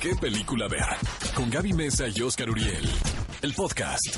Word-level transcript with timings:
¿Qué 0.00 0.14
película 0.14 0.68
ver? 0.68 0.84
Con 1.34 1.50
Gaby 1.50 1.72
Mesa 1.72 2.04
y 2.14 2.20
Oscar 2.20 2.50
Uriel. 2.50 2.86
El 3.40 3.54
podcast. 3.54 4.16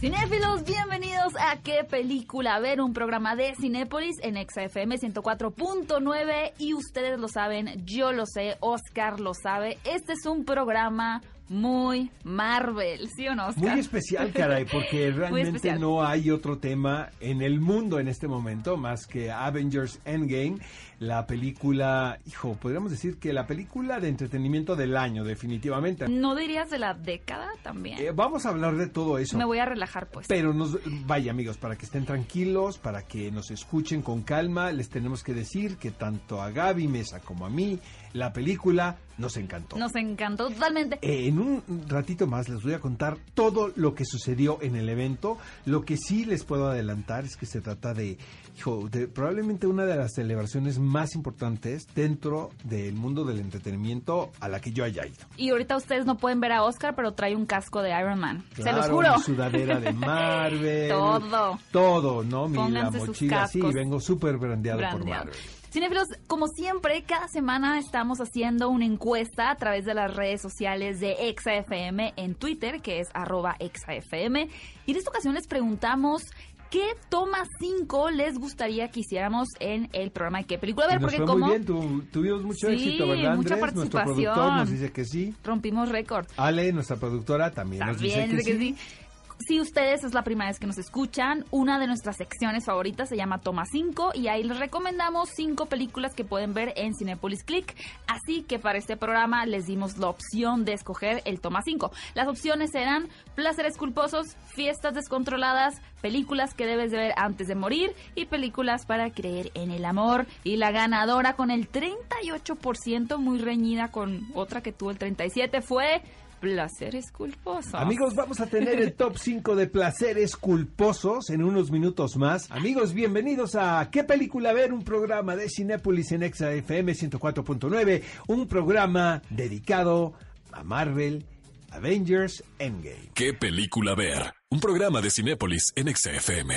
Cinéfilos, 0.00 0.64
bienvenidos 0.64 1.32
a 1.40 1.56
¿Qué 1.62 1.84
película 1.84 2.60
ver? 2.60 2.82
Un 2.82 2.92
programa 2.92 3.36
de 3.36 3.54
Cinépolis 3.58 4.16
en 4.22 4.36
XFM 4.36 4.98
104.9 4.98 6.52
y 6.58 6.74
ustedes 6.74 7.18
lo 7.18 7.28
saben, 7.28 7.84
yo 7.86 8.12
lo 8.12 8.26
sé, 8.26 8.56
Oscar 8.60 9.18
lo 9.18 9.32
sabe. 9.34 9.78
Este 9.84 10.12
es 10.12 10.26
un 10.26 10.44
programa 10.44 11.22
muy 11.50 12.12
Marvel, 12.22 13.08
¿sí 13.08 13.26
o 13.26 13.34
no, 13.34 13.48
Oscar? 13.48 13.72
Muy 13.72 13.80
especial, 13.80 14.32
caray, 14.32 14.66
porque 14.66 15.10
realmente 15.14 15.76
no 15.78 16.04
hay 16.04 16.30
otro 16.30 16.58
tema 16.58 17.10
en 17.18 17.42
el 17.42 17.60
mundo 17.60 17.98
en 17.98 18.06
este 18.06 18.28
momento 18.28 18.76
más 18.76 19.04
que 19.04 19.32
Avengers 19.32 20.00
Endgame, 20.04 20.58
la 21.00 21.26
película, 21.26 22.20
hijo, 22.24 22.54
podríamos 22.54 22.92
decir 22.92 23.18
que 23.18 23.32
la 23.32 23.48
película 23.48 23.98
de 23.98 24.08
entretenimiento 24.08 24.76
del 24.76 24.96
año, 24.96 25.24
definitivamente. 25.24 26.06
¿No 26.08 26.36
dirías 26.36 26.70
de 26.70 26.78
la 26.78 26.94
década 26.94 27.48
también? 27.64 27.98
Eh, 27.98 28.12
vamos 28.14 28.46
a 28.46 28.50
hablar 28.50 28.76
de 28.76 28.86
todo 28.86 29.18
eso. 29.18 29.36
Me 29.36 29.44
voy 29.44 29.58
a 29.58 29.64
relajar, 29.64 30.08
pues. 30.08 30.28
Pero 30.28 30.54
nos, 30.54 30.78
vaya 31.04 31.32
amigos, 31.32 31.58
para 31.58 31.74
que 31.74 31.84
estén 31.84 32.04
tranquilos, 32.04 32.78
para 32.78 33.02
que 33.02 33.32
nos 33.32 33.50
escuchen 33.50 34.02
con 34.02 34.22
calma, 34.22 34.70
les 34.70 34.88
tenemos 34.88 35.24
que 35.24 35.34
decir 35.34 35.78
que 35.78 35.90
tanto 35.90 36.40
a 36.40 36.50
Gaby 36.50 36.86
Mesa 36.86 37.18
como 37.18 37.44
a 37.44 37.50
mí, 37.50 37.80
la 38.12 38.32
película 38.32 38.96
nos 39.20 39.36
encantó. 39.36 39.76
Nos 39.76 39.94
encantó 39.96 40.48
totalmente. 40.48 40.98
Eh, 41.02 41.28
en 41.28 41.38
un 41.38 41.62
ratito 41.88 42.26
más 42.26 42.48
les 42.48 42.62
voy 42.62 42.72
a 42.72 42.80
contar 42.80 43.18
todo 43.34 43.70
lo 43.76 43.94
que 43.94 44.04
sucedió 44.04 44.58
en 44.62 44.76
el 44.76 44.88
evento. 44.88 45.36
Lo 45.66 45.84
que 45.84 45.96
sí 45.96 46.24
les 46.24 46.44
puedo 46.44 46.68
adelantar 46.68 47.24
es 47.24 47.36
que 47.36 47.44
se 47.44 47.60
trata 47.60 47.92
de, 47.92 48.16
hijo, 48.56 48.88
de 48.88 49.08
probablemente 49.08 49.66
una 49.66 49.84
de 49.84 49.96
las 49.96 50.14
celebraciones 50.14 50.78
más 50.78 51.14
importantes 51.14 51.86
dentro 51.94 52.50
del 52.64 52.94
mundo 52.94 53.24
del 53.24 53.40
entretenimiento 53.40 54.32
a 54.40 54.48
la 54.48 54.60
que 54.60 54.72
yo 54.72 54.84
haya 54.84 55.06
ido. 55.06 55.26
Y 55.36 55.50
ahorita 55.50 55.76
ustedes 55.76 56.06
no 56.06 56.16
pueden 56.16 56.40
ver 56.40 56.52
a 56.52 56.62
Oscar, 56.62 56.94
pero 56.96 57.12
trae 57.12 57.36
un 57.36 57.44
casco 57.44 57.82
de 57.82 57.90
Iron 57.90 58.18
Man. 58.18 58.42
Se 58.56 58.72
los 58.72 58.88
juro. 58.88 59.16
mi 59.16 59.22
sudadera 59.22 59.78
de 59.80 59.92
Marvel. 59.92 60.88
Todo. 60.88 61.58
Todo, 61.70 62.24
¿no? 62.24 62.48
Mi 62.48 62.70
la 62.70 62.90
mochila, 62.90 63.46
sí, 63.46 63.60
vengo 63.60 64.00
súper 64.00 64.38
brandeado, 64.38 64.80
por 64.80 64.90
Brandeado. 64.90 65.24
Marvel. 65.26 65.59
Cinefilos, 65.70 66.08
como 66.26 66.48
siempre, 66.48 67.02
cada 67.06 67.28
semana 67.28 67.78
estamos 67.78 68.18
haciendo 68.20 68.68
una 68.70 68.84
encuesta 68.84 69.50
a 69.50 69.54
través 69.56 69.84
de 69.84 69.94
las 69.94 70.14
redes 70.16 70.40
sociales 70.42 70.98
de 70.98 71.28
ExaFM 71.28 72.12
en 72.16 72.34
Twitter, 72.34 72.80
que 72.82 72.98
es 72.98 73.08
arroba 73.14 73.54
ExaFM. 73.60 74.48
Y 74.86 74.90
en 74.90 74.96
esta 74.96 75.10
ocasión 75.10 75.34
les 75.34 75.46
preguntamos 75.46 76.24
qué 76.70 76.82
toma 77.08 77.44
5 77.60 78.10
les 78.10 78.36
gustaría 78.36 78.88
que 78.90 79.00
hiciéramos 79.00 79.46
en 79.60 79.88
el 79.92 80.10
programa 80.10 80.38
de 80.38 80.44
qué 80.46 80.58
película. 80.58 80.86
A 80.86 80.88
ver, 80.88 81.00
nos 81.00 81.10
porque 81.12 81.24
como 81.24 81.46
muy 81.46 81.50
bien, 81.50 81.64
tu- 81.64 82.02
tuvimos 82.10 82.42
mucho 82.42 82.66
Sí, 82.66 82.72
éxito, 82.74 83.06
¿verdad, 83.06 83.36
mucha 83.36 83.54
Andrés? 83.54 83.74
Nuestro 83.74 83.98
participación. 84.00 84.34
productor 84.34 84.52
nos 84.56 84.70
dice 84.70 84.92
que 84.92 85.04
sí. 85.04 85.34
rompimos 85.44 85.88
récord. 85.88 86.26
Ale, 86.36 86.72
nuestra 86.72 86.96
productora, 86.96 87.52
también, 87.52 87.86
nos 87.86 87.98
dice 88.00 88.18
También, 88.18 88.30
que, 88.30 88.36
dice 88.38 88.52
que 88.52 88.58
sí. 88.58 88.74
sí. 88.76 89.09
Si 89.46 89.58
ustedes 89.58 90.04
es 90.04 90.12
la 90.12 90.22
primera 90.22 90.50
vez 90.50 90.60
que 90.60 90.66
nos 90.66 90.76
escuchan, 90.76 91.46
una 91.50 91.78
de 91.78 91.86
nuestras 91.86 92.18
secciones 92.18 92.66
favoritas 92.66 93.08
se 93.08 93.16
llama 93.16 93.40
Toma 93.40 93.64
5 93.64 94.10
y 94.14 94.28
ahí 94.28 94.42
les 94.42 94.58
recomendamos 94.58 95.30
5 95.34 95.64
películas 95.64 96.14
que 96.14 96.24
pueden 96.24 96.52
ver 96.52 96.74
en 96.76 96.94
Cinepolis 96.94 97.42
Click. 97.42 97.74
Así 98.06 98.42
que 98.42 98.58
para 98.58 98.76
este 98.76 98.98
programa 98.98 99.46
les 99.46 99.66
dimos 99.66 99.96
la 99.96 100.08
opción 100.08 100.66
de 100.66 100.74
escoger 100.74 101.22
el 101.24 101.40
Toma 101.40 101.62
5. 101.62 101.90
Las 102.14 102.28
opciones 102.28 102.74
eran 102.74 103.08
placeres 103.34 103.78
culposos, 103.78 104.36
fiestas 104.54 104.92
descontroladas, 104.94 105.80
películas 106.02 106.52
que 106.52 106.66
debes 106.66 106.90
de 106.90 106.98
ver 106.98 107.14
antes 107.16 107.48
de 107.48 107.54
morir 107.54 107.94
y 108.14 108.26
películas 108.26 108.84
para 108.84 109.10
creer 109.10 109.50
en 109.54 109.70
el 109.70 109.86
amor. 109.86 110.26
Y 110.44 110.56
la 110.56 110.70
ganadora 110.70 111.32
con 111.32 111.50
el 111.50 111.72
38%, 111.72 113.16
muy 113.16 113.38
reñida 113.38 113.90
con 113.90 114.28
otra 114.34 114.60
que 114.60 114.72
tuvo 114.72 114.90
el 114.90 114.98
37%, 114.98 115.62
fue... 115.62 116.02
Placeres 116.40 117.12
culposos. 117.12 117.74
Amigos, 117.74 118.14
vamos 118.14 118.40
a 118.40 118.46
tener 118.46 118.80
el 118.80 118.94
top 118.94 119.18
5 119.18 119.56
de 119.56 119.66
placeres 119.66 120.36
culposos 120.36 121.28
en 121.28 121.44
unos 121.44 121.70
minutos 121.70 122.16
más. 122.16 122.50
Amigos, 122.50 122.94
bienvenidos 122.94 123.54
a 123.56 123.90
¿Qué 123.90 124.04
película 124.04 124.54
ver? 124.54 124.72
Un 124.72 124.82
programa 124.82 125.36
de 125.36 125.50
Cinépolis 125.50 126.12
en 126.12 126.22
Exa 126.22 126.52
FM 126.52 126.92
104.9, 126.92 128.02
un 128.28 128.48
programa 128.48 129.20
dedicado 129.28 130.14
a 130.50 130.64
Marvel, 130.64 131.26
Avengers 131.70 132.42
Endgame. 132.58 133.10
¿Qué 133.14 133.34
película 133.34 133.94
ver? 133.94 134.32
Un 134.48 134.60
programa 134.60 135.00
de 135.02 135.10
Cinépolis 135.10 135.72
en 135.76 135.94
XFM. 135.94 136.54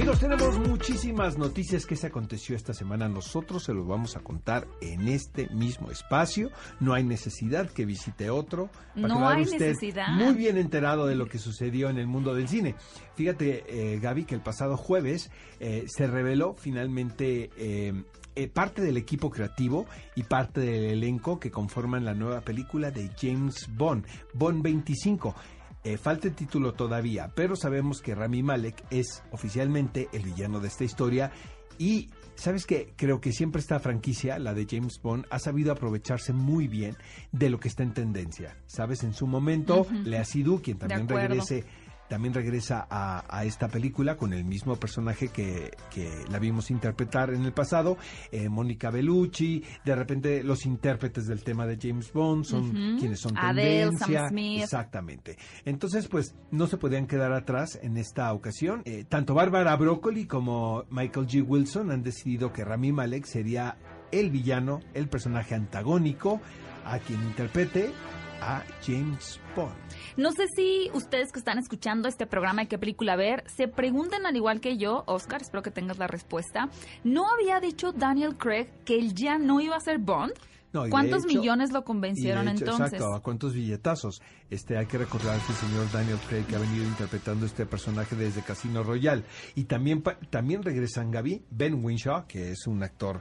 Amigos, 0.00 0.20
tenemos 0.20 0.58
muchísimas 0.66 1.36
noticias 1.36 1.84
que 1.84 1.94
se 1.94 2.06
aconteció 2.06 2.56
esta 2.56 2.72
semana. 2.72 3.06
Nosotros 3.06 3.64
se 3.64 3.74
los 3.74 3.86
vamos 3.86 4.16
a 4.16 4.20
contar 4.20 4.66
en 4.80 5.08
este 5.08 5.50
mismo 5.50 5.90
espacio. 5.90 6.50
No 6.80 6.94
hay 6.94 7.04
necesidad 7.04 7.68
que 7.68 7.84
visite 7.84 8.30
otro. 8.30 8.70
para 8.94 9.08
No 9.08 9.18
que 9.18 9.24
hay 9.24 9.42
usted 9.42 9.58
necesidad. 9.58 10.08
Muy 10.08 10.32
bien 10.32 10.56
enterado 10.56 11.06
de 11.06 11.16
lo 11.16 11.26
que 11.26 11.36
sucedió 11.36 11.90
en 11.90 11.98
el 11.98 12.06
mundo 12.06 12.34
del 12.34 12.48
cine. 12.48 12.76
Fíjate, 13.14 13.64
eh, 13.68 13.98
Gaby, 13.98 14.24
que 14.24 14.34
el 14.34 14.40
pasado 14.40 14.78
jueves 14.78 15.30
eh, 15.58 15.84
se 15.86 16.06
reveló 16.06 16.54
finalmente 16.54 17.50
eh, 17.58 17.92
eh, 18.36 18.46
parte 18.46 18.80
del 18.80 18.96
equipo 18.96 19.28
creativo 19.28 19.86
y 20.14 20.22
parte 20.22 20.60
del 20.60 20.84
elenco 20.84 21.40
que 21.40 21.50
conforman 21.50 22.04
la 22.04 22.14
nueva 22.14 22.40
película 22.42 22.92
de 22.92 23.10
James 23.20 23.68
Bond, 23.76 24.06
Bond 24.34 24.62
25. 24.62 25.34
Eh, 25.82 25.96
falta 25.96 26.28
el 26.28 26.34
título 26.34 26.74
todavía, 26.74 27.30
pero 27.34 27.56
sabemos 27.56 28.02
que 28.02 28.14
Rami 28.14 28.42
Malek 28.42 28.84
es 28.90 29.22
oficialmente 29.30 30.08
el 30.12 30.22
villano 30.22 30.60
de 30.60 30.68
esta 30.68 30.84
historia 30.84 31.32
y 31.78 32.10
sabes 32.34 32.66
que 32.66 32.92
creo 32.96 33.22
que 33.22 33.32
siempre 33.32 33.60
esta 33.60 33.80
franquicia, 33.80 34.38
la 34.38 34.52
de 34.52 34.66
James 34.70 35.00
Bond, 35.02 35.24
ha 35.30 35.38
sabido 35.38 35.72
aprovecharse 35.72 36.34
muy 36.34 36.68
bien 36.68 36.94
de 37.32 37.48
lo 37.48 37.58
que 37.58 37.68
está 37.68 37.82
en 37.82 37.94
tendencia. 37.94 38.58
Sabes, 38.66 39.02
en 39.04 39.14
su 39.14 39.26
momento, 39.26 39.86
Lea 40.04 40.24
Seydoux, 40.26 40.60
quien 40.60 40.76
también 40.76 41.08
regrese 41.08 41.64
también 42.10 42.34
regresa 42.34 42.88
a, 42.90 43.24
a 43.28 43.44
esta 43.44 43.68
película 43.68 44.16
con 44.16 44.32
el 44.32 44.44
mismo 44.44 44.74
personaje 44.74 45.28
que, 45.28 45.70
que 45.94 46.10
la 46.28 46.40
vimos 46.40 46.72
interpretar 46.72 47.32
en 47.32 47.44
el 47.44 47.52
pasado, 47.52 47.96
eh, 48.32 48.48
Mónica 48.48 48.90
Bellucci, 48.90 49.62
de 49.84 49.94
repente 49.94 50.42
los 50.42 50.66
intérpretes 50.66 51.28
del 51.28 51.44
tema 51.44 51.66
de 51.66 51.78
James 51.80 52.12
Bond 52.12 52.44
son 52.44 52.98
quienes 52.98 53.20
son 53.20 53.38
Adele, 53.38 53.90
tendencia, 53.90 54.20
Sam 54.22 54.28
Smith. 54.30 54.62
exactamente. 54.64 55.38
Entonces, 55.64 56.08
pues 56.08 56.34
no 56.50 56.66
se 56.66 56.78
podían 56.78 57.06
quedar 57.06 57.32
atrás 57.32 57.78
en 57.80 57.96
esta 57.96 58.32
ocasión. 58.32 58.82
Eh, 58.86 59.04
tanto 59.08 59.32
Bárbara 59.32 59.76
Broccoli 59.76 60.26
como 60.26 60.84
Michael 60.90 61.28
G. 61.28 61.44
Wilson 61.46 61.92
han 61.92 62.02
decidido 62.02 62.52
que 62.52 62.64
Rami 62.64 62.90
Malek 62.90 63.24
sería 63.24 63.76
el 64.10 64.30
villano, 64.30 64.80
el 64.94 65.08
personaje 65.08 65.54
antagónico 65.54 66.40
a 66.84 66.98
quien 66.98 67.22
interprete 67.22 67.92
a 68.40 68.62
James 68.86 69.40
Bond. 69.54 69.74
No 70.16 70.32
sé 70.32 70.44
si 70.56 70.90
ustedes 70.94 71.32
que 71.32 71.38
están 71.38 71.58
escuchando 71.58 72.08
este 72.08 72.26
programa 72.26 72.62
de 72.62 72.68
qué 72.68 72.78
película 72.78 73.16
ver, 73.16 73.44
se 73.46 73.68
preguntan 73.68 74.26
al 74.26 74.36
igual 74.36 74.60
que 74.60 74.76
yo, 74.76 75.04
Oscar, 75.06 75.42
espero 75.42 75.62
que 75.62 75.70
tengas 75.70 75.98
la 75.98 76.06
respuesta. 76.06 76.68
¿No 77.04 77.26
había 77.28 77.60
dicho 77.60 77.92
Daniel 77.92 78.36
Craig 78.36 78.68
que 78.84 78.98
él 78.98 79.14
ya 79.14 79.38
no 79.38 79.60
iba 79.60 79.76
a 79.76 79.80
ser 79.80 79.98
Bond? 79.98 80.32
No, 80.72 80.88
¿Cuántos 80.88 81.24
hecho- 81.24 81.36
millones 81.40 81.72
lo 81.72 81.82
convencieron 81.82 82.46
hecho, 82.46 82.64
entonces? 82.64 82.92
Exacto, 82.92 83.12
a 83.14 83.20
cuántos 83.20 83.54
billetazos. 83.54 84.22
Este, 84.50 84.78
hay 84.78 84.86
que 84.86 84.98
recordar 84.98 85.36
que 85.40 85.50
el 85.52 85.58
señor 85.58 85.90
Daniel 85.90 86.18
Craig 86.28 86.44
que 86.46 86.54
ha 86.54 86.60
venido 86.60 86.84
interpretando 86.84 87.44
este 87.44 87.66
personaje 87.66 88.14
desde 88.14 88.42
Casino 88.42 88.84
Royale. 88.84 89.24
Y 89.56 89.64
también, 89.64 90.04
también 90.30 90.62
regresan 90.62 91.10
Gaby, 91.10 91.42
Ben 91.50 91.84
Winshaw, 91.84 92.28
que 92.28 92.52
es 92.52 92.68
un 92.68 92.84
actor 92.84 93.20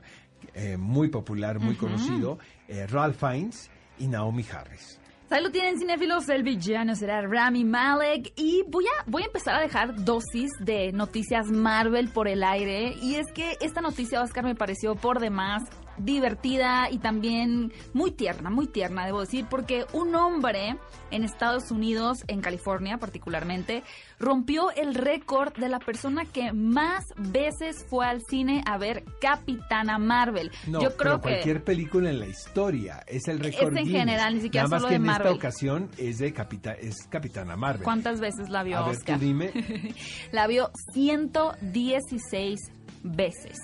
eh, 0.54 0.78
muy 0.78 1.10
popular, 1.10 1.60
muy 1.60 1.76
conocido, 1.76 2.38
eh, 2.68 2.86
Ralph 2.86 3.18
Fiennes 3.20 3.72
y 3.98 4.08
Naomi 4.08 4.46
Harris. 4.54 5.00
Ahí 5.32 5.44
lo 5.44 5.52
tienen 5.52 5.78
cinéfilos, 5.78 6.28
el 6.30 6.42
villano 6.42 6.96
será 6.96 7.22
Rami 7.22 7.64
Malek. 7.64 8.34
Y 8.36 8.64
voy 8.68 8.86
a, 8.86 9.04
voy 9.06 9.22
a 9.22 9.26
empezar 9.28 9.54
a 9.56 9.62
dejar 9.62 10.04
dosis 10.04 10.50
de 10.60 10.92
noticias 10.92 11.52
Marvel 11.52 12.10
por 12.10 12.28
el 12.28 12.44
aire. 12.44 12.96
Y 13.00 13.16
es 13.16 13.32
que 13.32 13.56
esta 13.62 13.80
noticia, 13.80 14.24
Oscar, 14.24 14.44
me 14.44 14.56
pareció 14.56 14.96
por 14.96 15.20
demás 15.20 15.64
divertida 16.00 16.90
y 16.90 16.98
también 17.00 17.72
muy 17.94 18.12
tierna, 18.12 18.50
muy 18.50 18.68
tierna, 18.68 19.06
debo 19.06 19.22
decir, 19.22 19.46
porque 19.50 19.86
un 19.94 20.16
hombre 20.16 20.78
en 21.12 21.24
Estados 21.24 21.72
Unidos, 21.72 22.24
en 22.28 22.42
California 22.42 22.98
particularmente, 22.98 23.84
rompió 24.20 24.72
el 24.72 24.96
récord 24.96 25.54
de 25.58 25.70
la 25.70 25.80
persona 25.80 26.26
que 26.26 26.52
más 26.54 27.06
veces 27.18 27.86
fue 27.90 28.06
al 28.06 28.22
cine 28.30 28.64
a 28.66 28.78
ver 28.78 29.04
Capitana 29.22 29.98
Marvel. 29.98 30.52
No, 30.68 30.82
Yo 30.82 30.96
creo 30.96 30.98
pero 30.98 31.16
que 31.18 31.22
cualquier 31.22 31.64
película 31.64 32.10
en 32.10 32.20
la 32.20 32.28
historia 32.28 33.04
es 33.08 33.28
el 33.28 33.40
récord 33.40 33.76
en 33.78 33.86
Guinness. 33.86 34.00
general, 34.00 34.36
ni 34.36 34.42
siquiera 34.42 34.64
Nada 34.66 34.76
más 34.76 34.82
solo 34.82 34.90
que 34.90 34.94
de 34.94 34.96
en 34.98 35.04
Marvel. 35.04 35.28
esta 35.34 35.38
ocasión 35.38 35.90
es 35.98 36.18
de 36.20 36.34
Capita 36.34 36.74
es 36.74 36.96
Capitana 37.10 37.56
Marvel. 37.56 37.84
¿cuántas 37.84 38.20
veces 38.20 38.50
la 38.50 38.64
vio 38.64 38.78
A 38.78 38.88
ver, 38.88 38.98
Oscar? 38.98 39.20
tú 39.20 39.26
dime. 39.26 39.52
La 40.32 40.48
vio 40.48 40.70
116 40.94 42.60
veces. 43.04 43.58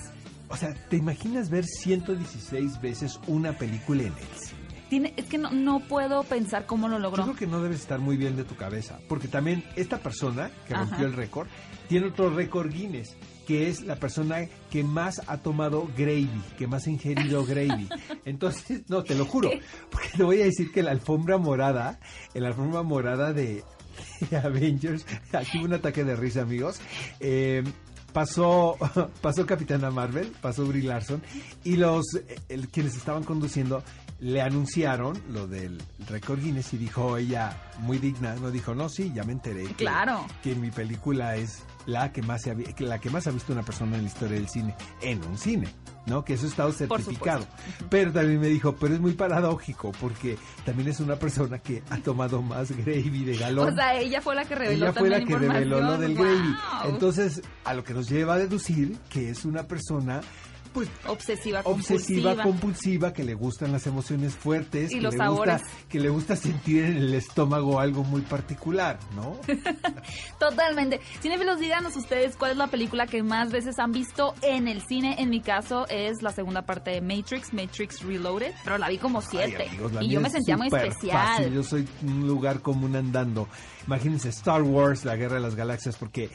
O 0.49 0.57
sea, 0.57 0.73
¿te 0.89 0.97
imaginas 0.97 1.49
ver 1.49 1.65
116 1.65 2.81
veces 2.81 3.19
una 3.27 3.53
película 3.57 4.03
en 4.03 4.13
el 4.13 4.37
cine? 4.39 4.65
Tiene, 4.89 5.13
es 5.17 5.25
que 5.25 5.39
no, 5.39 5.49
no 5.51 5.79
puedo 5.79 6.21
pensar 6.23 6.67
cómo 6.67 6.87
lo 6.87 6.97
Yo 6.97 6.99
logró. 6.99 7.23
creo 7.23 7.35
que 7.35 7.47
no 7.47 7.61
debes 7.61 7.79
estar 7.81 7.97
muy 7.99 8.17
bien 8.17 8.35
de 8.35 8.43
tu 8.43 8.55
cabeza, 8.55 8.99
porque 9.09 9.27
también 9.27 9.63
esta 9.75 9.97
persona 9.97 10.51
que 10.67 10.75
Ajá. 10.75 10.83
rompió 10.85 11.07
el 11.07 11.13
récord 11.13 11.47
tiene 11.89 12.07
otro 12.07 12.29
récord 12.29 12.71
Guinness, 12.71 13.17
que 13.47 13.67
es 13.69 13.81
la 13.81 13.95
persona 13.95 14.47
que 14.69 14.83
más 14.83 15.21
ha 15.27 15.37
tomado 15.39 15.87
gravy, 15.97 16.29
que 16.57 16.67
más 16.67 16.85
ha 16.85 16.91
ingerido 16.91 17.43
gravy. 17.47 17.89
Entonces, 18.25 18.83
no, 18.87 19.03
te 19.03 19.15
lo 19.15 19.25
juro, 19.25 19.49
porque 19.89 20.09
te 20.15 20.23
voy 20.23 20.41
a 20.41 20.45
decir 20.45 20.71
que 20.71 20.83
la 20.83 20.91
alfombra 20.91 21.39
morada, 21.39 21.99
la 22.35 22.47
alfombra 22.49 22.83
morada 22.83 23.33
de, 23.33 23.63
Avengers, 24.43 25.05
aquí 25.33 25.57
hubo 25.57 25.65
un 25.65 25.73
ataque 25.73 26.03
de 26.03 26.15
risa, 26.15 26.41
amigos. 26.41 26.79
Eh, 27.19 27.63
pasó, 28.15 28.77
pasó 29.21 29.45
Capitana 29.45 29.91
Marvel, 29.91 30.31
pasó 30.41 30.65
Brie 30.65 30.83
Larson, 30.83 31.21
y 31.65 31.75
los 31.75 32.05
quienes 32.71 32.95
estaban 32.95 33.23
conduciendo 33.23 33.83
le 34.21 34.41
anunciaron 34.41 35.21
lo 35.29 35.47
del 35.47 35.83
récord 36.07 36.41
Guinness 36.41 36.73
y 36.73 36.77
dijo 36.77 37.17
ella, 37.17 37.61
muy 37.79 37.97
digna, 37.97 38.35
no 38.35 38.51
dijo, 38.51 38.73
no, 38.73 38.87
sí, 38.87 39.11
ya 39.13 39.25
me 39.25 39.33
enteré. 39.33 39.65
Claro. 39.75 40.25
Que, 40.41 40.55
mi 40.55 40.71
película 40.71 41.35
es 41.35 41.63
la 41.85 42.13
que 42.13 42.21
más 42.21 42.43
se 42.43 42.55
la 42.79 42.99
que 42.99 43.09
más 43.09 43.27
ha 43.27 43.31
visto 43.31 43.51
una 43.51 43.63
persona 43.63 43.97
en 43.97 44.03
la 44.03 44.07
historia 44.07 44.37
del 44.37 44.47
cine, 44.47 44.73
en 45.01 45.21
un 45.25 45.37
cine. 45.37 45.67
¿No? 46.05 46.23
Que 46.23 46.33
eso 46.33 46.47
estado 46.47 46.71
certificado. 46.71 47.45
Pero 47.89 48.11
también 48.11 48.39
me 48.39 48.47
dijo, 48.47 48.75
pero 48.75 48.93
es 48.93 48.99
muy 48.99 49.13
paradójico 49.13 49.91
porque 49.99 50.37
también 50.65 50.89
es 50.89 50.99
una 50.99 51.15
persona 51.15 51.59
que 51.59 51.83
ha 51.89 51.97
tomado 51.97 52.41
más 52.41 52.71
gravy 52.71 53.25
de 53.25 53.37
galón. 53.37 53.73
O 53.73 53.75
sea, 53.75 53.95
ella 53.99 54.21
fue 54.21 54.35
la 54.35 54.45
que 54.45 54.55
reveló 54.55 54.85
Ella 54.85 54.93
fue 54.93 55.09
la 55.09 55.23
que 55.23 55.37
reveló 55.37 55.81
lo 55.81 55.97
del 55.97 56.15
gravy. 56.15 56.55
Entonces, 56.85 57.41
a 57.63 57.73
lo 57.73 57.83
que 57.83 57.93
nos 57.93 58.09
lleva 58.09 58.35
a 58.35 58.37
deducir 58.37 58.97
que 59.09 59.29
es 59.29 59.45
una 59.45 59.63
persona 59.63 60.21
pues 60.75 60.89
obsesiva 61.07 61.63
compulsiva. 61.63 62.43
compulsiva 62.43 63.13
que 63.13 63.23
le 63.23 63.33
gustan 63.33 63.71
las 63.71 63.87
emociones 63.87 64.35
fuertes 64.35 64.91
y 64.91 64.95
que 64.95 65.01
los 65.01 65.13
le 65.13 65.17
sabores. 65.17 65.61
gusta 65.61 65.75
que 65.89 65.99
le 65.99 66.09
gusta 66.09 66.35
sentir 66.35 66.83
en 66.83 66.97
el 66.97 67.13
estómago 67.15 67.79
algo 67.79 68.03
muy 68.03 68.21
particular 68.21 68.99
no 69.15 69.39
totalmente 70.39 70.99
cinéfilos 71.21 71.59
díganos 71.59 71.95
ustedes 71.95 72.35
cuál 72.35 72.51
es 72.51 72.57
la 72.57 72.67
película 72.67 73.07
que 73.07 73.23
más 73.23 73.51
veces 73.51 73.79
han 73.79 73.91
visto 73.91 74.33
en 74.41 74.67
el 74.67 74.81
cine 74.87 75.15
en 75.19 75.29
mi 75.29 75.41
caso 75.41 75.87
es 75.89 76.21
la 76.21 76.31
segunda 76.31 76.63
parte 76.63 76.91
de 76.91 77.01
Matrix 77.01 77.53
Matrix 77.53 78.01
Reloaded 78.03 78.53
pero 78.63 78.77
la 78.77 78.89
vi 78.89 78.97
como 78.97 79.21
siete 79.21 79.57
Ay, 79.61 79.67
amigos, 79.69 79.93
la 79.93 80.03
y 80.03 80.09
yo 80.09 80.21
me 80.21 80.29
sentía 80.29 80.57
muy 80.57 80.67
especial 80.67 81.11
fácil. 81.37 81.53
yo 81.53 81.63
soy 81.63 81.87
un 82.03 82.27
lugar 82.27 82.61
común 82.61 82.95
andando 82.95 83.47
imagínense 83.87 84.29
Star 84.29 84.61
Wars 84.61 85.05
la 85.05 85.15
guerra 85.15 85.35
de 85.35 85.41
las 85.41 85.55
galaxias 85.55 85.95
porque 85.95 86.29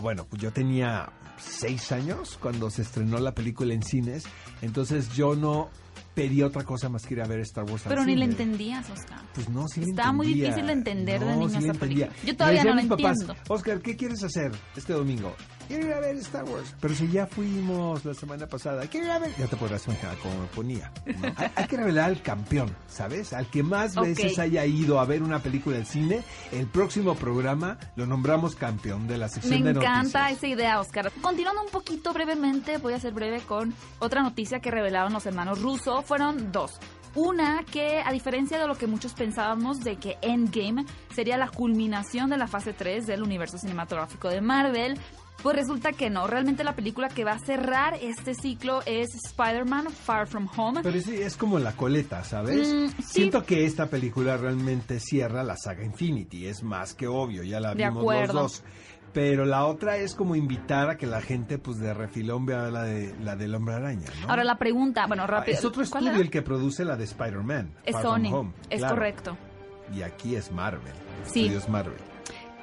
bueno, 0.00 0.24
pues 0.28 0.40
yo 0.40 0.52
tenía 0.52 1.12
seis 1.38 1.92
años 1.92 2.38
cuando 2.40 2.70
se 2.70 2.82
estrenó 2.82 3.18
la 3.18 3.34
película 3.34 3.74
en 3.74 3.82
cines, 3.82 4.24
entonces 4.62 5.12
yo 5.14 5.34
no 5.34 5.70
pedí 6.14 6.42
otra 6.42 6.64
cosa 6.64 6.88
más 6.88 7.06
que 7.06 7.14
ir 7.14 7.22
a 7.22 7.26
ver 7.26 7.40
Star 7.40 7.64
Wars. 7.64 7.84
pero 7.88 8.04
ni 8.04 8.14
le 8.16 8.26
entendías 8.26 8.88
Oscar 8.90 9.20
Pues 9.34 9.48
no, 9.48 9.66
sí 9.68 9.82
Estaba 9.82 10.12
muy 10.12 10.26
difícil 10.34 10.66
de 10.66 10.72
entender 10.72 11.24
de 11.24 11.36
niño 11.36 11.60
sí 11.60 11.78
película. 11.78 12.10
Yo 12.24 12.36
todavía 12.36 12.64
no 12.64 12.74
la 12.74 12.82
papás, 12.82 13.20
entiendo. 13.20 13.34
Oscar, 13.48 13.80
¿qué 13.80 13.96
quieres 13.96 14.22
hacer 14.22 14.52
este 14.76 14.92
domingo? 14.92 15.34
Quiero 15.72 15.86
ir 15.86 15.94
a 15.94 16.00
ver 16.00 16.16
Star 16.16 16.44
Wars. 16.44 16.74
Pero 16.82 16.94
si 16.94 17.08
ya 17.08 17.26
fuimos 17.26 18.04
la 18.04 18.12
semana 18.12 18.46
pasada, 18.46 18.86
quiero 18.88 19.06
ir 19.06 19.12
a 19.12 19.18
ver. 19.18 19.34
Ya 19.38 19.46
te 19.46 19.56
podrás 19.56 19.86
imaginar 19.86 20.18
cómo 20.18 20.38
me 20.38 20.46
ponía. 20.48 20.92
¿no? 21.06 21.28
hay, 21.36 21.50
hay 21.54 21.66
que 21.66 21.78
revelar 21.78 22.10
al 22.10 22.20
campeón, 22.20 22.76
¿sabes? 22.88 23.32
Al 23.32 23.46
que 23.46 23.62
más 23.62 23.94
veces 23.94 24.38
haya 24.38 24.66
ido 24.66 25.00
a 25.00 25.06
ver 25.06 25.22
una 25.22 25.38
película 25.38 25.76
del 25.76 25.86
cine. 25.86 26.22
El 26.50 26.66
próximo 26.66 27.14
programa 27.14 27.78
lo 27.96 28.04
nombramos 28.04 28.54
campeón 28.54 29.08
de 29.08 29.16
la 29.16 29.28
Me 29.28 29.32
sección 29.32 29.62
de 29.62 29.70
encanta 29.70 30.24
noticias. 30.24 30.32
esa 30.32 30.46
idea, 30.46 30.78
Oscar. 30.78 31.10
Continuando 31.22 31.62
un 31.62 31.70
poquito 31.70 32.12
brevemente, 32.12 32.76
voy 32.76 32.92
a 32.92 33.00
ser 33.00 33.14
breve 33.14 33.40
con 33.40 33.72
otra 33.98 34.22
noticia 34.22 34.60
que 34.60 34.70
revelaron 34.70 35.14
los 35.14 35.24
hermanos 35.24 35.62
Russo. 35.62 36.02
Fueron 36.02 36.52
dos. 36.52 36.78
Una 37.14 37.62
que, 37.64 38.02
a 38.04 38.10
diferencia 38.10 38.58
de 38.58 38.66
lo 38.66 38.74
que 38.74 38.86
muchos 38.86 39.12
pensábamos 39.12 39.80
de 39.80 39.96
que 39.96 40.16
Endgame 40.22 40.86
sería 41.14 41.36
la 41.36 41.48
culminación 41.48 42.30
de 42.30 42.38
la 42.38 42.46
fase 42.46 42.72
3 42.72 43.06
del 43.06 43.22
universo 43.22 43.58
cinematográfico 43.58 44.30
de 44.30 44.40
Marvel, 44.40 44.98
pues 45.42 45.56
resulta 45.56 45.92
que 45.92 46.10
no. 46.10 46.26
Realmente 46.26 46.62
la 46.64 46.74
película 46.74 47.08
que 47.08 47.24
va 47.24 47.32
a 47.32 47.38
cerrar 47.38 47.94
este 48.00 48.34
ciclo 48.34 48.80
es 48.86 49.14
Spider-Man 49.14 49.90
Far 49.90 50.26
From 50.26 50.48
Home. 50.56 50.80
Pero 50.82 51.00
sí, 51.00 51.14
es 51.20 51.36
como 51.36 51.58
la 51.58 51.72
coleta, 51.72 52.22
¿sabes? 52.24 52.68
Mm, 52.72 52.88
sí. 52.88 53.02
Siento 53.02 53.44
que 53.44 53.64
esta 53.64 53.86
película 53.86 54.36
realmente 54.36 55.00
cierra 55.00 55.42
la 55.42 55.56
saga 55.56 55.84
Infinity, 55.84 56.46
es 56.46 56.62
más 56.62 56.94
que 56.94 57.06
obvio, 57.08 57.42
ya 57.42 57.58
la 57.60 57.74
De 57.74 57.84
vimos 57.84 57.98
acuerdo. 58.02 58.32
los 58.34 58.42
dos. 58.42 58.64
Pero 59.12 59.44
la 59.44 59.66
otra 59.66 59.98
es 59.98 60.14
como 60.14 60.36
invitar 60.36 60.88
a 60.88 60.96
que 60.96 61.06
la 61.06 61.20
gente, 61.20 61.58
pues 61.58 61.78
de 61.78 61.92
refilón 61.92 62.46
vea 62.46 62.70
la, 62.70 62.84
de, 62.84 63.14
la 63.20 63.36
del 63.36 63.54
Hombre 63.54 63.74
Araña, 63.74 64.06
¿no? 64.22 64.30
Ahora 64.30 64.42
la 64.42 64.56
pregunta, 64.56 65.06
bueno, 65.06 65.24
Ah, 65.24 65.26
rápido. 65.26 65.58
es 65.58 65.64
otro 65.66 65.82
¿cuál 65.90 66.04
estudio 66.06 66.22
el 66.22 66.30
que 66.30 66.40
produce 66.40 66.82
la 66.84 66.96
de 66.96 67.04
Spider-Man. 67.04 67.74
Es 67.84 67.92
Far 67.92 68.02
From 68.04 68.24
Sony, 68.24 68.32
Home, 68.34 68.52
es 68.70 68.78
claro. 68.78 68.94
correcto. 68.94 69.36
Y 69.94 70.00
aquí 70.00 70.34
es 70.36 70.50
Marvel, 70.50 70.94
Sí. 71.24 71.40
Estudios 71.40 71.68
Marvel. 71.68 71.98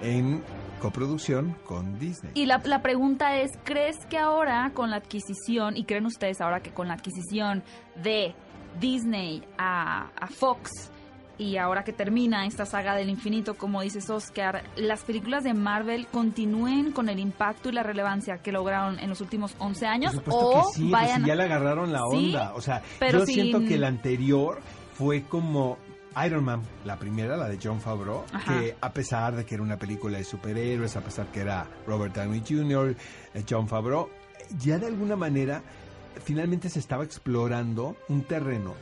En 0.01 0.41
coproducción 0.79 1.55
con 1.65 1.99
Disney. 1.99 2.31
Y 2.35 2.45
la, 2.45 2.61
la 2.65 2.81
pregunta 2.81 3.37
es, 3.37 3.51
¿crees 3.63 3.97
que 4.07 4.17
ahora 4.17 4.71
con 4.73 4.89
la 4.89 4.97
adquisición, 4.97 5.77
y 5.77 5.83
creen 5.85 6.05
ustedes 6.05 6.41
ahora 6.41 6.61
que 6.61 6.71
con 6.71 6.87
la 6.87 6.95
adquisición 6.95 7.63
de 8.01 8.33
Disney 8.79 9.43
a, 9.57 10.09
a 10.19 10.27
Fox, 10.27 10.91
y 11.37 11.55
ahora 11.55 11.85
que 11.85 11.93
termina 11.93 12.45
esta 12.45 12.65
saga 12.65 12.95
del 12.95 13.09
infinito, 13.09 13.53
como 13.55 13.81
dices 13.81 14.09
Oscar, 14.09 14.61
las 14.75 15.03
películas 15.03 15.45
de 15.45 15.53
Marvel 15.53 16.05
continúen 16.07 16.91
con 16.91 17.07
el 17.07 17.17
impacto 17.17 17.69
y 17.69 17.71
la 17.71 17.81
relevancia 17.81 18.39
que 18.39 18.51
lograron 18.51 18.99
en 18.99 19.07
los 19.09 19.21
últimos 19.21 19.55
11 19.57 19.85
años 19.87 20.15
Por 20.19 20.33
o 20.35 20.51
que 20.51 20.61
sí, 20.73 20.81
pues 20.81 20.91
vayan 20.91 21.21
si 21.21 21.27
ya 21.29 21.35
le 21.35 21.43
agarraron 21.43 21.93
la 21.93 22.01
Sí, 22.11 22.27
onda. 22.27 22.53
o 22.55 22.61
sea, 22.61 22.81
pero 22.99 23.19
yo 23.19 23.25
sin- 23.25 23.35
siento 23.35 23.59
que 23.59 23.77
la 23.77 23.87
anterior 23.87 24.59
fue 24.95 25.23
como 25.23 25.77
Iron 26.25 26.43
Man, 26.43 26.61
la 26.85 26.97
primera, 26.97 27.37
la 27.37 27.47
de 27.47 27.59
John 27.61 27.79
Favreau, 27.81 28.23
Ajá. 28.33 28.59
que 28.59 28.75
a 28.79 28.91
pesar 28.91 29.35
de 29.35 29.45
que 29.45 29.55
era 29.55 29.63
una 29.63 29.77
película 29.77 30.17
de 30.17 30.23
superhéroes, 30.23 30.95
a 30.95 31.01
pesar 31.01 31.27
que 31.31 31.41
era 31.41 31.67
Robert 31.85 32.15
Downey 32.15 32.43
Jr., 32.47 32.95
eh, 33.33 33.43
John 33.49 33.67
Favreau, 33.67 34.09
ya 34.59 34.77
de 34.79 34.87
alguna 34.87 35.15
manera 35.15 35.61
finalmente 36.23 36.69
se 36.69 36.79
estaba 36.79 37.03
explorando 37.03 37.95
un 38.09 38.23
terreno 38.23 38.73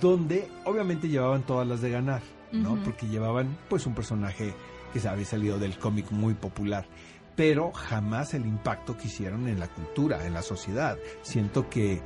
donde 0.00 0.48
obviamente 0.64 1.08
llevaban 1.08 1.42
todas 1.42 1.66
las 1.66 1.80
de 1.80 1.90
ganar, 1.90 2.22
¿no? 2.52 2.76
Porque 2.84 3.06
llevaban 3.08 3.56
pues 3.68 3.86
un 3.86 3.94
personaje 3.94 4.54
que 4.92 5.00
se 5.00 5.08
había 5.08 5.24
salido 5.24 5.58
del 5.58 5.76
cómic 5.78 6.10
muy 6.10 6.34
popular, 6.34 6.86
pero 7.34 7.72
jamás 7.72 8.34
el 8.34 8.46
impacto 8.46 8.96
que 8.96 9.08
hicieron 9.08 9.48
en 9.48 9.58
la 9.58 9.68
cultura, 9.68 10.26
en 10.26 10.34
la 10.34 10.42
sociedad. 10.42 10.98
Siento 11.22 11.68
que 11.68 12.00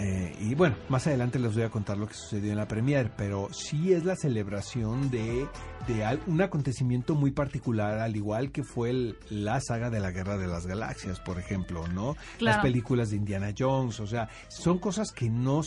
eh, 0.00 0.34
y 0.40 0.54
bueno, 0.54 0.76
más 0.88 1.06
adelante 1.06 1.38
les 1.38 1.54
voy 1.54 1.64
a 1.64 1.70
contar 1.70 1.98
lo 1.98 2.06
que 2.06 2.14
sucedió 2.14 2.52
en 2.52 2.58
la 2.58 2.68
premier, 2.68 3.12
pero 3.16 3.48
sí 3.52 3.92
es 3.92 4.04
la 4.04 4.14
celebración 4.16 5.10
de, 5.10 5.46
de 5.86 6.18
un 6.26 6.40
acontecimiento 6.40 7.14
muy 7.14 7.30
particular, 7.32 7.98
al 7.98 8.14
igual 8.16 8.52
que 8.52 8.62
fue 8.62 8.90
el- 8.90 9.18
la 9.30 9.60
saga 9.60 9.90
de 9.90 10.00
la 10.00 10.10
Guerra 10.10 10.36
de 10.38 10.46
las 10.46 10.66
Galaxias, 10.66 11.20
por 11.20 11.38
ejemplo, 11.38 11.86
¿no? 11.88 12.16
Las 12.38 12.58
películas 12.62 13.10
de 13.10 13.16
Indiana 13.16 13.52
Jones, 13.58 13.98
o 14.00 14.06
sea, 14.06 14.28
son 14.48 14.78
cosas 14.78 15.10
que 15.12 15.28
no, 15.28 15.62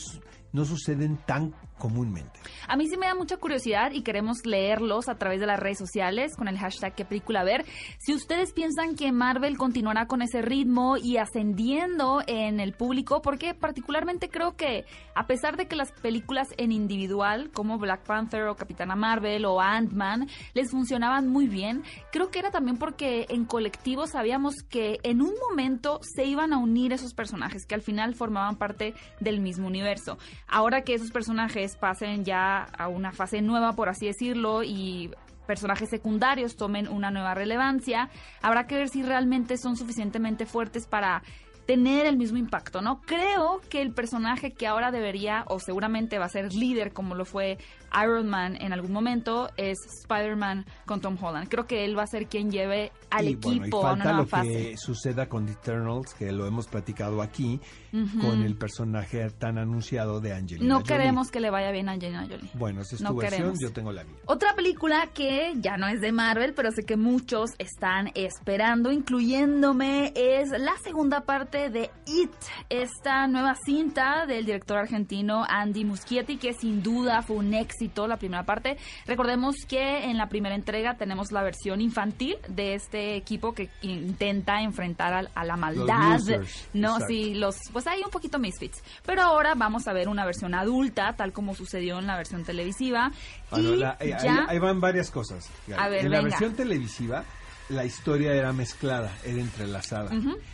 no 0.53 0.65
suceden 0.65 1.17
tan 1.25 1.53
comúnmente. 1.81 2.39
A 2.67 2.77
mí 2.77 2.87
sí 2.87 2.95
me 2.95 3.07
da 3.07 3.15
mucha 3.15 3.37
curiosidad 3.37 3.91
y 3.91 4.03
queremos 4.03 4.45
leerlos 4.45 5.09
a 5.09 5.15
través 5.15 5.39
de 5.39 5.47
las 5.47 5.59
redes 5.59 5.79
sociales 5.79 6.35
con 6.37 6.47
el 6.47 6.59
hashtag 6.59 6.93
qué 6.93 7.05
película 7.05 7.43
ver. 7.43 7.65
Si 7.97 8.13
ustedes 8.13 8.53
piensan 8.53 8.95
que 8.95 9.11
Marvel 9.11 9.57
continuará 9.57 10.05
con 10.05 10.21
ese 10.21 10.43
ritmo 10.43 10.97
y 10.97 11.17
ascendiendo 11.17 12.21
en 12.27 12.59
el 12.59 12.73
público, 12.73 13.23
porque 13.23 13.55
particularmente 13.55 14.29
creo 14.29 14.55
que 14.55 14.85
a 15.15 15.25
pesar 15.25 15.57
de 15.57 15.67
que 15.67 15.75
las 15.75 15.91
películas 15.91 16.49
en 16.57 16.71
individual 16.71 17.49
como 17.51 17.79
Black 17.79 18.05
Panther 18.05 18.43
o 18.43 18.55
Capitana 18.55 18.95
Marvel 18.95 19.45
o 19.45 19.59
Ant-Man 19.59 20.27
les 20.53 20.69
funcionaban 20.69 21.27
muy 21.29 21.47
bien, 21.47 21.83
creo 22.11 22.29
que 22.29 22.39
era 22.39 22.51
también 22.51 22.77
porque 22.77 23.25
en 23.29 23.45
colectivo 23.45 24.05
sabíamos 24.05 24.61
que 24.69 24.99
en 25.01 25.23
un 25.23 25.33
momento 25.49 25.99
se 26.03 26.25
iban 26.25 26.53
a 26.53 26.59
unir 26.59 26.93
esos 26.93 27.15
personajes 27.15 27.65
que 27.65 27.73
al 27.73 27.81
final 27.81 28.13
formaban 28.13 28.57
parte 28.57 28.93
del 29.19 29.39
mismo 29.39 29.65
universo. 29.65 30.19
Ahora 30.47 30.81
que 30.81 30.93
esos 30.93 31.11
personajes 31.11 31.75
pasen 31.77 32.25
ya 32.25 32.63
a 32.63 32.87
una 32.87 33.11
fase 33.11 33.41
nueva, 33.41 33.73
por 33.73 33.89
así 33.89 34.05
decirlo, 34.07 34.63
y 34.63 35.11
personajes 35.47 35.89
secundarios 35.89 36.55
tomen 36.55 36.87
una 36.87 37.11
nueva 37.11 37.33
relevancia, 37.33 38.09
habrá 38.41 38.67
que 38.67 38.75
ver 38.75 38.89
si 38.89 39.03
realmente 39.03 39.57
son 39.57 39.75
suficientemente 39.75 40.45
fuertes 40.45 40.87
para 40.87 41.23
tener 41.65 42.05
el 42.05 42.17
mismo 42.17 42.37
impacto, 42.37 42.81
¿no? 42.81 43.01
Creo 43.01 43.61
que 43.69 43.81
el 43.81 43.93
personaje 43.93 44.51
que 44.51 44.67
ahora 44.67 44.91
debería 44.91 45.45
o 45.47 45.59
seguramente 45.59 46.17
va 46.19 46.25
a 46.25 46.29
ser 46.29 46.53
líder 46.53 46.91
como 46.93 47.15
lo 47.15 47.25
fue 47.25 47.57
Iron 48.03 48.29
Man 48.29 48.57
en 48.61 48.71
algún 48.73 48.91
momento 48.93 49.49
es 49.57 49.77
Spider-Man 50.03 50.65
con 50.85 51.01
Tom 51.01 51.17
Holland. 51.21 51.49
Creo 51.49 51.67
que 51.67 51.83
él 51.85 51.97
va 51.97 52.03
a 52.03 52.07
ser 52.07 52.27
quien 52.27 52.49
lleve 52.49 52.91
al 53.09 53.27
y, 53.27 53.35
bueno, 53.35 53.55
y 53.55 53.59
equipo 53.59 53.77
a 53.85 53.93
una 53.93 54.03
falta 54.03 54.03
nueva 54.03 54.17
lo 54.23 54.27
fase. 54.27 54.49
que 54.71 54.77
suceda 54.77 55.27
con 55.27 55.45
The 55.45 55.51
Eternals, 55.53 56.13
que 56.13 56.31
lo 56.31 56.45
hemos 56.47 56.67
platicado 56.67 57.21
aquí, 57.21 57.59
Ujú. 57.93 58.19
con 58.19 58.41
el 58.43 58.55
personaje 58.57 59.29
tan 59.31 59.57
anunciado 59.57 60.21
de 60.21 60.33
Angelina 60.33 60.67
No 60.67 60.75
Jolie. 60.81 60.87
queremos 60.87 61.29
que 61.31 61.41
le 61.41 61.49
vaya 61.49 61.71
bien 61.71 61.89
a 61.89 61.93
Angelina 61.93 62.21
Jolie. 62.29 62.49
Bueno, 62.53 62.81
esa 62.81 62.95
es 62.95 63.01
no 63.01 63.09
tu 63.09 63.17
versión, 63.17 63.39
queremos. 63.41 63.59
yo 63.61 63.73
tengo 63.73 63.91
la 63.91 64.03
mía. 64.05 64.15
Otra 64.25 64.55
película 64.55 65.09
que 65.13 65.53
ya 65.57 65.75
no 65.75 65.87
es 65.87 65.99
de 65.99 66.13
Marvel, 66.13 66.53
pero 66.53 66.71
sé 66.71 66.83
que 66.85 66.95
muchos 66.95 67.51
están 67.59 68.11
esperando, 68.15 68.91
incluyéndome, 68.91 70.13
es 70.15 70.49
la 70.49 70.77
segunda 70.83 71.21
parte 71.25 71.50
parte 71.51 71.69
de 71.69 71.91
It, 72.05 72.31
esta 72.69 73.27
nueva 73.27 73.55
cinta 73.65 74.25
del 74.25 74.45
director 74.45 74.77
argentino 74.77 75.43
Andy 75.47 75.83
Muschietti, 75.85 76.37
que 76.37 76.53
sin 76.53 76.81
duda 76.81 77.21
fue 77.23 77.35
un 77.37 77.53
éxito 77.53 78.07
la 78.07 78.17
primera 78.17 78.43
parte. 78.43 78.77
Recordemos 79.05 79.55
que 79.67 80.05
en 80.05 80.17
la 80.17 80.27
primera 80.29 80.55
entrega 80.55 80.95
tenemos 80.95 81.31
la 81.31 81.43
versión 81.43 81.81
infantil 81.81 82.37
de 82.47 82.75
este 82.75 83.15
equipo 83.15 83.53
que 83.53 83.69
intenta 83.81 84.61
enfrentar 84.61 85.13
a, 85.13 85.23
a 85.35 85.43
la 85.45 85.57
maldad. 85.57 86.13
losers, 86.19 86.69
no, 86.73 86.93
exacto. 86.93 87.05
sí, 87.07 87.33
los, 87.35 87.57
pues 87.73 87.85
hay 87.87 88.01
un 88.03 88.11
poquito 88.11 88.39
misfits. 88.39 88.81
Pero 89.05 89.21
ahora 89.23 89.53
vamos 89.55 89.87
a 89.87 89.93
ver 89.93 90.07
una 90.07 90.25
versión 90.25 90.53
adulta, 90.53 91.13
tal 91.17 91.33
como 91.33 91.53
sucedió 91.53 91.99
en 91.99 92.07
la 92.07 92.15
versión 92.15 92.43
televisiva. 92.45 93.11
Bueno, 93.49 93.73
y 93.73 93.77
la- 93.77 93.97
eh, 93.99 94.13
ahí, 94.13 94.23
ya, 94.23 94.45
ahí 94.47 94.59
van 94.59 94.79
varias 94.79 95.11
cosas. 95.11 95.49
A 95.77 95.89
ver, 95.89 96.05
en 96.05 96.11
la 96.11 96.17
venga. 96.17 96.29
versión 96.29 96.55
televisiva, 96.55 97.23
la 97.69 97.85
historia 97.85 98.33
era 98.33 98.53
mezclada, 98.53 99.11
era 99.25 99.39
entrelazada. 99.39 100.11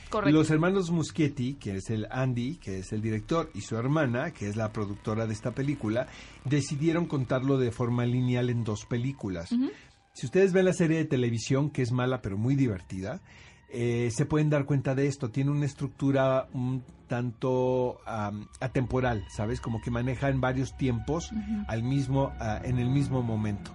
Correcto. 0.10 0.38
Los 0.38 0.50
hermanos 0.52 0.92
Muschietti, 0.92 1.56
que 1.56 1.78
es 1.78 1.90
el 1.90 2.08
Andy, 2.12 2.58
que 2.58 2.80
es 2.80 2.94
el 2.94 3.02
director, 3.02 3.50
y 3.54 3.62
su 3.62 3.76
hermana, 3.78 4.32
que 4.32 4.48
es 4.48 4.56
la 4.56 4.72
productora 4.72 5.28
de 5.28 5.34
esta 5.34 5.52
película, 5.52 6.08
decidieron 6.46 7.06
contarlo 7.06 7.58
de 7.58 7.72
forma 7.72 8.06
lineal 8.06 8.50
en 8.50 8.64
dos 8.64 8.86
películas. 8.86 9.50
Si 10.14 10.26
ustedes 10.26 10.54
ven 10.54 10.66
la 10.66 10.74
serie 10.74 10.98
de 10.98 11.06
televisión, 11.06 11.70
que 11.70 11.82
es 11.82 11.92
mala 11.92 12.22
pero 12.22 12.38
muy 12.38 12.56
divertida, 12.56 13.22
eh, 13.70 14.10
se 14.12 14.26
pueden 14.26 14.50
dar 14.50 14.66
cuenta 14.66 14.96
de 14.96 15.08
esto. 15.08 15.30
Tiene 15.30 15.52
una 15.52 15.66
estructura 15.66 16.48
un 16.54 16.84
tanto 17.08 18.00
am, 18.06 18.48
atemporal, 18.60 19.26
¿sabes? 19.30 19.60
Como 19.60 19.82
que 19.82 19.92
maneja 19.92 20.30
en 20.30 20.40
varios 20.42 20.76
tiempos 20.78 21.32
al 21.68 21.84
mismo, 21.84 22.34
ah, 22.40 22.62
en 22.64 22.80
el 22.80 22.90
mismo 22.90 23.22
momento. 23.24 23.72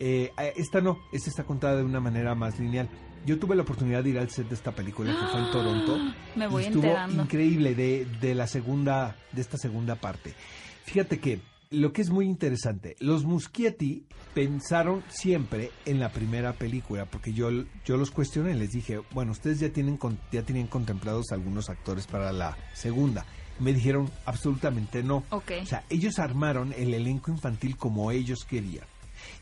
Eh, 0.00 0.32
ah, 0.36 0.44
esta 0.44 0.80
no, 0.80 0.98
esta 1.12 1.30
está 1.30 1.44
contada 1.44 1.76
de 1.76 1.84
una 1.84 2.00
manera 2.00 2.34
más 2.34 2.58
lineal. 2.58 2.88
Yo 3.26 3.38
tuve 3.38 3.56
la 3.56 3.62
oportunidad 3.62 4.04
de 4.04 4.10
ir 4.10 4.18
al 4.18 4.28
set 4.28 4.48
de 4.48 4.54
esta 4.54 4.72
película 4.72 5.12
que 5.12 5.26
fue 5.28 5.40
en 5.40 5.50
Toronto. 5.50 5.98
Me 6.36 6.46
voy 6.46 6.64
y 6.64 6.66
estuvo 6.66 6.84
enterando. 6.84 7.22
increíble 7.22 7.74
de, 7.74 8.06
de 8.20 8.34
la 8.34 8.46
segunda, 8.46 9.16
de 9.32 9.40
esta 9.40 9.56
segunda 9.56 9.94
parte. 9.96 10.34
Fíjate 10.84 11.18
que 11.18 11.40
lo 11.70 11.92
que 11.92 12.02
es 12.02 12.10
muy 12.10 12.26
interesante, 12.26 12.96
los 13.00 13.24
Muschietti 13.24 14.06
pensaron 14.32 15.02
siempre 15.08 15.70
en 15.86 16.00
la 16.00 16.10
primera 16.10 16.52
película, 16.52 17.06
porque 17.06 17.32
yo, 17.32 17.50
yo 17.84 17.96
los 17.96 18.10
cuestioné, 18.10 18.54
les 18.54 18.70
dije, 18.70 19.00
bueno, 19.12 19.32
ustedes 19.32 19.60
ya 19.60 19.70
tienen 19.70 19.98
ya 20.30 20.42
tenían 20.42 20.66
contemplados 20.66 21.32
algunos 21.32 21.70
actores 21.70 22.06
para 22.06 22.32
la 22.32 22.56
segunda. 22.72 23.24
Me 23.60 23.72
dijeron 23.72 24.10
absolutamente 24.26 25.02
no. 25.02 25.24
O 25.30 25.42
sea, 25.64 25.84
ellos 25.88 26.18
armaron 26.18 26.72
el 26.76 26.92
elenco 26.92 27.30
infantil 27.30 27.76
como 27.76 28.10
ellos 28.10 28.44
querían. 28.44 28.84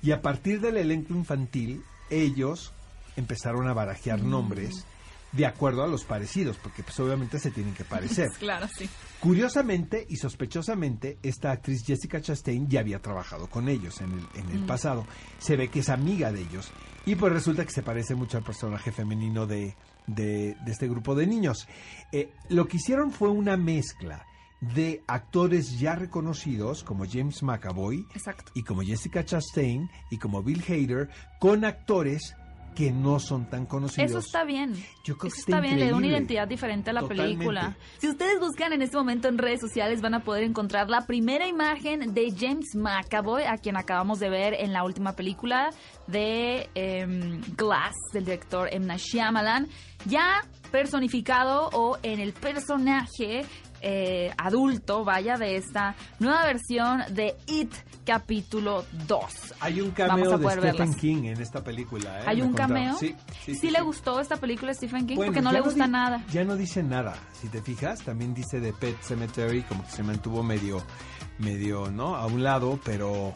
Y 0.02 0.10
a 0.12 0.20
partir 0.20 0.60
del 0.60 0.76
elenco 0.76 1.14
infantil, 1.14 1.82
ellos 2.10 2.72
empezaron 3.16 3.68
a 3.68 3.72
barajear 3.74 4.22
nombres 4.22 4.84
de 5.32 5.46
acuerdo 5.46 5.82
a 5.82 5.86
los 5.86 6.04
parecidos, 6.04 6.58
porque 6.58 6.82
pues 6.82 6.98
obviamente 7.00 7.38
se 7.38 7.50
tienen 7.50 7.72
que 7.74 7.84
parecer. 7.84 8.28
Claro, 8.38 8.68
sí. 8.76 8.88
Curiosamente 9.20 10.04
y 10.10 10.16
sospechosamente, 10.16 11.16
esta 11.22 11.52
actriz 11.52 11.84
Jessica 11.86 12.20
Chastain 12.20 12.68
ya 12.68 12.80
había 12.80 12.98
trabajado 12.98 13.48
con 13.48 13.68
ellos 13.68 14.00
en 14.00 14.12
el, 14.12 14.26
en 14.34 14.50
el 14.50 14.66
pasado. 14.66 15.06
Se 15.38 15.56
ve 15.56 15.68
que 15.68 15.80
es 15.80 15.88
amiga 15.88 16.30
de 16.32 16.42
ellos. 16.42 16.70
Y 17.06 17.14
pues 17.14 17.32
resulta 17.32 17.64
que 17.64 17.70
se 17.72 17.82
parece 17.82 18.14
mucho 18.14 18.36
al 18.36 18.44
personaje 18.44 18.92
femenino 18.92 19.46
de, 19.46 19.74
de- 20.06 20.54
de 20.64 20.72
este 20.72 20.86
grupo 20.88 21.14
de 21.14 21.26
niños. 21.26 21.66
Eh, 22.12 22.30
lo 22.50 22.66
que 22.68 22.76
hicieron 22.76 23.10
fue 23.12 23.30
una 23.30 23.56
mezcla 23.56 24.26
de 24.62 25.02
actores 25.08 25.78
ya 25.80 25.96
reconocidos 25.96 26.84
como 26.84 27.04
James 27.10 27.42
McAvoy 27.42 28.06
Exacto. 28.14 28.52
y 28.54 28.62
como 28.62 28.82
Jessica 28.82 29.24
Chastain 29.24 29.90
y 30.10 30.18
como 30.18 30.42
Bill 30.42 30.62
Hader 30.66 31.10
con 31.40 31.64
actores 31.64 32.36
que 32.74 32.90
no 32.90 33.20
son 33.20 33.50
tan 33.50 33.66
conocidos. 33.66 34.10
Eso 34.10 34.18
está 34.20 34.44
bien. 34.44 34.72
Yo 35.04 35.18
creo 35.18 35.28
Eso 35.28 35.34
que 35.34 35.40
está 35.40 35.60
bien, 35.60 35.78
le 35.78 35.90
da 35.90 35.96
una 35.96 36.06
identidad 36.06 36.48
diferente 36.48 36.88
a 36.88 36.94
la 36.94 37.00
Totalmente. 37.00 37.34
película. 37.34 37.76
Si 37.98 38.08
ustedes 38.08 38.40
buscan 38.40 38.72
en 38.72 38.80
este 38.80 38.96
momento 38.96 39.28
en 39.28 39.36
redes 39.36 39.60
sociales 39.60 40.00
van 40.00 40.14
a 40.14 40.20
poder 40.20 40.44
encontrar 40.44 40.88
la 40.88 41.06
primera 41.06 41.46
imagen 41.46 42.14
de 42.14 42.32
James 42.34 42.74
McAvoy, 42.74 43.42
a 43.44 43.58
quien 43.58 43.76
acabamos 43.76 44.20
de 44.20 44.30
ver 44.30 44.54
en 44.54 44.72
la 44.72 44.84
última 44.84 45.14
película 45.14 45.70
de 46.06 46.70
em, 46.74 47.42
Glass, 47.56 47.94
del 48.12 48.24
director. 48.24 48.70
Night 48.80 49.00
Shyamalan, 49.00 49.68
ya 50.06 50.42
personificado 50.70 51.68
o 51.74 51.98
en 52.02 52.20
el 52.20 52.32
personaje 52.32 53.44
eh, 53.82 54.32
adulto, 54.38 55.04
vaya, 55.04 55.36
de 55.36 55.56
esta 55.56 55.94
nueva 56.18 56.44
versión 56.44 57.02
de 57.10 57.36
It 57.46 57.72
capítulo 58.04 58.84
2. 59.06 59.54
Hay 59.60 59.80
un 59.80 59.90
cameo 59.90 60.34
a 60.34 60.38
de 60.38 60.44
Stephen 60.48 60.60
verlas. 60.60 60.96
King 60.96 61.24
en 61.24 61.40
esta 61.40 61.62
película. 61.62 62.20
¿eh? 62.20 62.24
¿Hay 62.26 62.36
Me 62.38 62.44
un 62.44 62.52
cameo? 62.54 62.96
Sí, 62.96 63.14
sí, 63.44 63.54
¿Sí, 63.54 63.54
sí, 63.54 63.70
le 63.70 63.80
gustó 63.80 64.20
esta 64.20 64.36
película 64.36 64.70
de 64.70 64.74
Stephen 64.76 65.06
King? 65.06 65.16
Bueno, 65.16 65.32
Porque 65.32 65.42
no 65.42 65.52
le 65.52 65.60
gusta 65.60 65.86
nada. 65.86 66.24
Ya 66.30 66.44
no 66.44 66.56
dice 66.56 66.82
nada. 66.82 67.14
Si 67.32 67.48
te 67.48 67.60
fijas, 67.60 68.00
también 68.02 68.34
dice 68.34 68.60
de 68.60 68.72
Pet 68.72 69.00
Cemetery, 69.02 69.62
como 69.62 69.84
que 69.84 69.90
se 69.90 70.02
mantuvo 70.02 70.42
medio, 70.42 70.82
medio, 71.38 71.90
¿no? 71.90 72.16
A 72.16 72.26
un 72.26 72.42
lado, 72.42 72.78
pero 72.84 73.32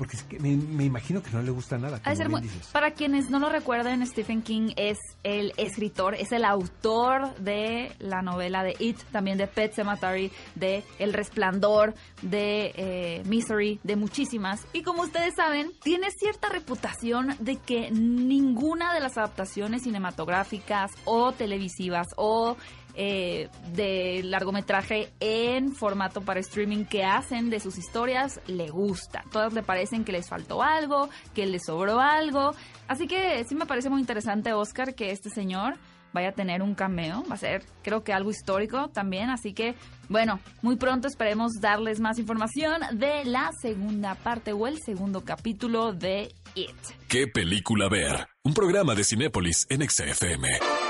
porque 0.00 0.16
es 0.16 0.22
que 0.22 0.38
me, 0.38 0.56
me 0.56 0.84
imagino 0.84 1.22
que 1.22 1.28
no 1.30 1.42
le 1.42 1.50
gusta 1.50 1.76
nada. 1.76 2.00
Como 2.02 2.16
bien 2.16 2.40
dices. 2.40 2.68
Para 2.72 2.92
quienes 2.92 3.28
no 3.28 3.38
lo 3.38 3.50
recuerden, 3.50 4.06
Stephen 4.06 4.40
King 4.40 4.72
es 4.76 4.96
el 5.24 5.52
escritor, 5.58 6.14
es 6.14 6.32
el 6.32 6.46
autor 6.46 7.34
de 7.34 7.92
la 7.98 8.22
novela 8.22 8.64
de 8.64 8.74
It, 8.78 8.96
también 9.12 9.36
de 9.36 9.46
Pet 9.46 9.74
Cemetery, 9.74 10.32
de 10.54 10.84
El 10.98 11.12
Resplandor, 11.12 11.94
de 12.22 12.72
eh, 12.76 13.22
Misery, 13.26 13.78
de 13.82 13.96
muchísimas. 13.96 14.66
Y 14.72 14.84
como 14.84 15.02
ustedes 15.02 15.34
saben, 15.34 15.70
tiene 15.82 16.10
cierta 16.12 16.48
reputación 16.48 17.36
de 17.38 17.56
que 17.56 17.90
ninguna 17.90 18.94
de 18.94 19.00
las 19.00 19.18
adaptaciones 19.18 19.82
cinematográficas 19.82 20.92
o 21.04 21.32
televisivas 21.32 22.06
o 22.16 22.56
eh, 23.02 23.48
de 23.72 24.20
largometraje 24.24 25.08
en 25.20 25.74
formato 25.74 26.20
para 26.20 26.38
streaming 26.38 26.84
que 26.84 27.02
hacen 27.02 27.48
de 27.48 27.58
sus 27.58 27.78
historias 27.78 28.42
le 28.46 28.68
gusta. 28.68 29.24
Todas 29.32 29.54
le 29.54 29.62
parecen 29.62 30.04
que 30.04 30.12
les 30.12 30.28
faltó 30.28 30.62
algo, 30.62 31.08
que 31.34 31.46
les 31.46 31.64
sobró 31.64 31.98
algo. 31.98 32.54
Así 32.88 33.06
que 33.06 33.42
sí 33.48 33.54
me 33.54 33.64
parece 33.64 33.88
muy 33.88 34.02
interesante, 34.02 34.52
Oscar, 34.52 34.94
que 34.94 35.12
este 35.12 35.30
señor 35.30 35.78
vaya 36.12 36.28
a 36.28 36.32
tener 36.32 36.60
un 36.60 36.74
cameo. 36.74 37.24
Va 37.24 37.36
a 37.36 37.38
ser, 37.38 37.64
creo 37.82 38.04
que 38.04 38.12
algo 38.12 38.28
histórico 38.28 38.88
también. 38.88 39.30
Así 39.30 39.54
que, 39.54 39.76
bueno, 40.10 40.38
muy 40.60 40.76
pronto 40.76 41.08
esperemos 41.08 41.52
darles 41.58 42.00
más 42.00 42.18
información 42.18 42.82
de 42.92 43.24
la 43.24 43.50
segunda 43.62 44.14
parte 44.14 44.52
o 44.52 44.66
el 44.66 44.78
segundo 44.84 45.24
capítulo 45.24 45.94
de 45.94 46.34
It. 46.54 46.76
¿Qué 47.08 47.26
película 47.28 47.88
ver? 47.88 48.28
Un 48.44 48.52
programa 48.52 48.94
de 48.94 49.04
Cinépolis 49.04 49.66
en 49.70 49.88
XFM. 49.88 50.89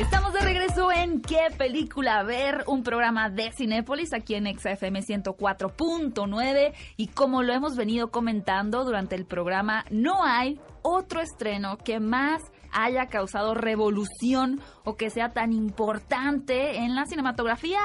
Estamos 0.00 0.32
de 0.32 0.40
regreso 0.40 0.90
en 0.90 1.22
¿Qué 1.22 1.46
película 1.56 2.24
ver? 2.24 2.64
Un 2.66 2.82
programa 2.82 3.30
de 3.30 3.52
Cinépolis 3.52 4.12
aquí 4.12 4.34
en 4.34 4.46
XFM 4.46 5.00
104.9 5.02 6.72
y 6.96 7.06
como 7.06 7.44
lo 7.44 7.52
hemos 7.52 7.76
venido 7.76 8.10
comentando 8.10 8.84
durante 8.84 9.14
el 9.14 9.24
programa, 9.24 9.84
no 9.90 10.24
hay 10.24 10.58
otro 10.82 11.20
estreno 11.20 11.78
que 11.78 12.00
más 12.00 12.42
haya 12.72 13.06
causado 13.06 13.54
revolución 13.54 14.60
o 14.82 14.96
que 14.96 15.10
sea 15.10 15.28
tan 15.28 15.52
importante 15.52 16.78
en 16.78 16.96
la 16.96 17.06
cinematografía 17.06 17.78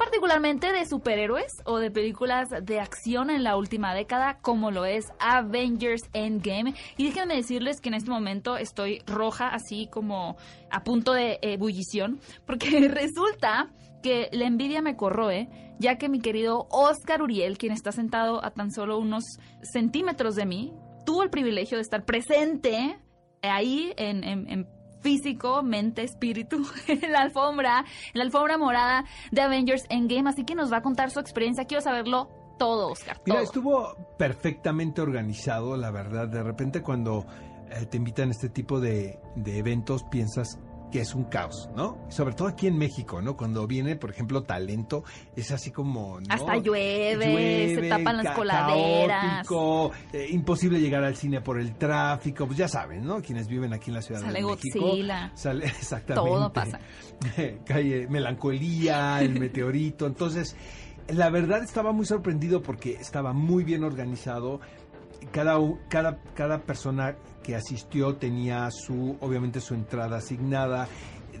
particularmente 0.00 0.72
de 0.72 0.86
superhéroes 0.86 1.52
o 1.66 1.76
de 1.78 1.90
películas 1.90 2.48
de 2.62 2.80
acción 2.80 3.28
en 3.28 3.44
la 3.44 3.56
última 3.58 3.94
década, 3.94 4.38
como 4.40 4.70
lo 4.70 4.86
es 4.86 5.12
Avengers 5.20 6.02
Endgame. 6.14 6.74
Y 6.96 7.04
déjenme 7.04 7.36
decirles 7.36 7.82
que 7.82 7.90
en 7.90 7.94
este 7.94 8.10
momento 8.10 8.56
estoy 8.56 9.02
roja, 9.06 9.48
así 9.48 9.88
como 9.92 10.38
a 10.70 10.82
punto 10.84 11.12
de 11.12 11.38
ebullición, 11.42 12.18
porque 12.46 12.68
resulta 12.88 13.68
que 14.02 14.30
la 14.32 14.46
envidia 14.46 14.80
me 14.80 14.96
corroe, 14.96 15.48
ya 15.78 15.98
que 15.98 16.08
mi 16.08 16.20
querido 16.20 16.66
Oscar 16.70 17.20
Uriel, 17.20 17.58
quien 17.58 17.72
está 17.72 17.92
sentado 17.92 18.42
a 18.42 18.50
tan 18.52 18.72
solo 18.72 18.98
unos 18.98 19.24
centímetros 19.62 20.34
de 20.34 20.46
mí, 20.46 20.72
tuvo 21.04 21.22
el 21.22 21.28
privilegio 21.30 21.76
de 21.76 21.82
estar 21.82 22.04
presente 22.06 22.98
ahí 23.42 23.92
en, 23.98 24.24
en- 24.24 24.48
en 24.48 24.66
físico, 25.00 25.62
mente, 25.62 26.02
espíritu, 26.02 26.62
en 26.88 27.12
la 27.12 27.20
alfombra, 27.20 27.84
en 28.12 28.18
la 28.18 28.24
alfombra 28.24 28.58
morada 28.58 29.04
de 29.30 29.40
Avengers 29.40 29.84
Endgame, 29.88 30.30
así 30.30 30.44
que 30.44 30.54
nos 30.54 30.72
va 30.72 30.78
a 30.78 30.82
contar 30.82 31.10
su 31.10 31.20
experiencia. 31.20 31.64
Quiero 31.64 31.82
saberlo 31.82 32.28
todo, 32.58 32.88
Oscar. 32.92 33.20
Mira, 33.26 33.40
estuvo 33.40 33.94
perfectamente 34.18 35.00
organizado, 35.00 35.76
la 35.76 35.90
verdad. 35.90 36.28
De 36.28 36.42
repente 36.42 36.82
cuando 36.82 37.24
eh, 37.70 37.86
te 37.86 37.96
invitan 37.96 38.28
a 38.28 38.32
este 38.32 38.50
tipo 38.50 38.80
de, 38.80 39.18
de 39.36 39.58
eventos 39.58 40.04
piensas 40.04 40.58
que 40.90 41.00
es 41.00 41.14
un 41.14 41.24
caos, 41.24 41.68
¿no? 41.74 41.98
Sobre 42.08 42.34
todo 42.34 42.48
aquí 42.48 42.66
en 42.66 42.76
México, 42.76 43.22
¿no? 43.22 43.36
Cuando 43.36 43.66
viene, 43.66 43.96
por 43.96 44.10
ejemplo, 44.10 44.42
talento, 44.42 45.04
es 45.36 45.50
así 45.50 45.70
como... 45.70 46.20
¿no? 46.20 46.26
Hasta 46.28 46.56
llueve, 46.56 47.74
se 47.74 47.88
tapan 47.88 48.18
las 48.18 48.34
coladeras. 48.34 49.46
caótico, 49.46 49.92
eh, 50.12 50.26
imposible 50.30 50.80
llegar 50.80 51.04
al 51.04 51.16
cine 51.16 51.40
por 51.40 51.60
el 51.60 51.76
tráfico, 51.76 52.46
pues 52.46 52.58
ya 52.58 52.68
saben, 52.68 53.04
¿no? 53.04 53.22
Quienes 53.22 53.48
viven 53.48 53.72
aquí 53.72 53.90
en 53.90 53.94
la 53.94 54.02
Ciudad 54.02 54.20
Sale 54.20 54.40
de 54.40 54.44
México. 54.44 54.80
Godzilla. 54.80 55.32
Sale, 55.34 55.64
exactamente. 55.66 56.30
Todo 56.30 56.52
pasa. 56.52 56.80
Calle 57.64 58.06
Melancolía, 58.08 59.22
el 59.22 59.38
meteorito. 59.38 60.06
Entonces, 60.06 60.56
la 61.08 61.30
verdad 61.30 61.62
estaba 61.62 61.92
muy 61.92 62.06
sorprendido 62.06 62.62
porque 62.62 62.92
estaba 62.92 63.32
muy 63.32 63.64
bien 63.64 63.84
organizado. 63.84 64.60
Cada, 65.32 65.58
cada, 65.88 66.18
cada 66.34 66.58
persona 66.62 67.16
que 67.42 67.54
asistió 67.56 68.16
tenía 68.16 68.68
su, 68.70 69.16
obviamente, 69.20 69.60
su 69.60 69.74
entrada 69.74 70.18
asignada. 70.18 70.88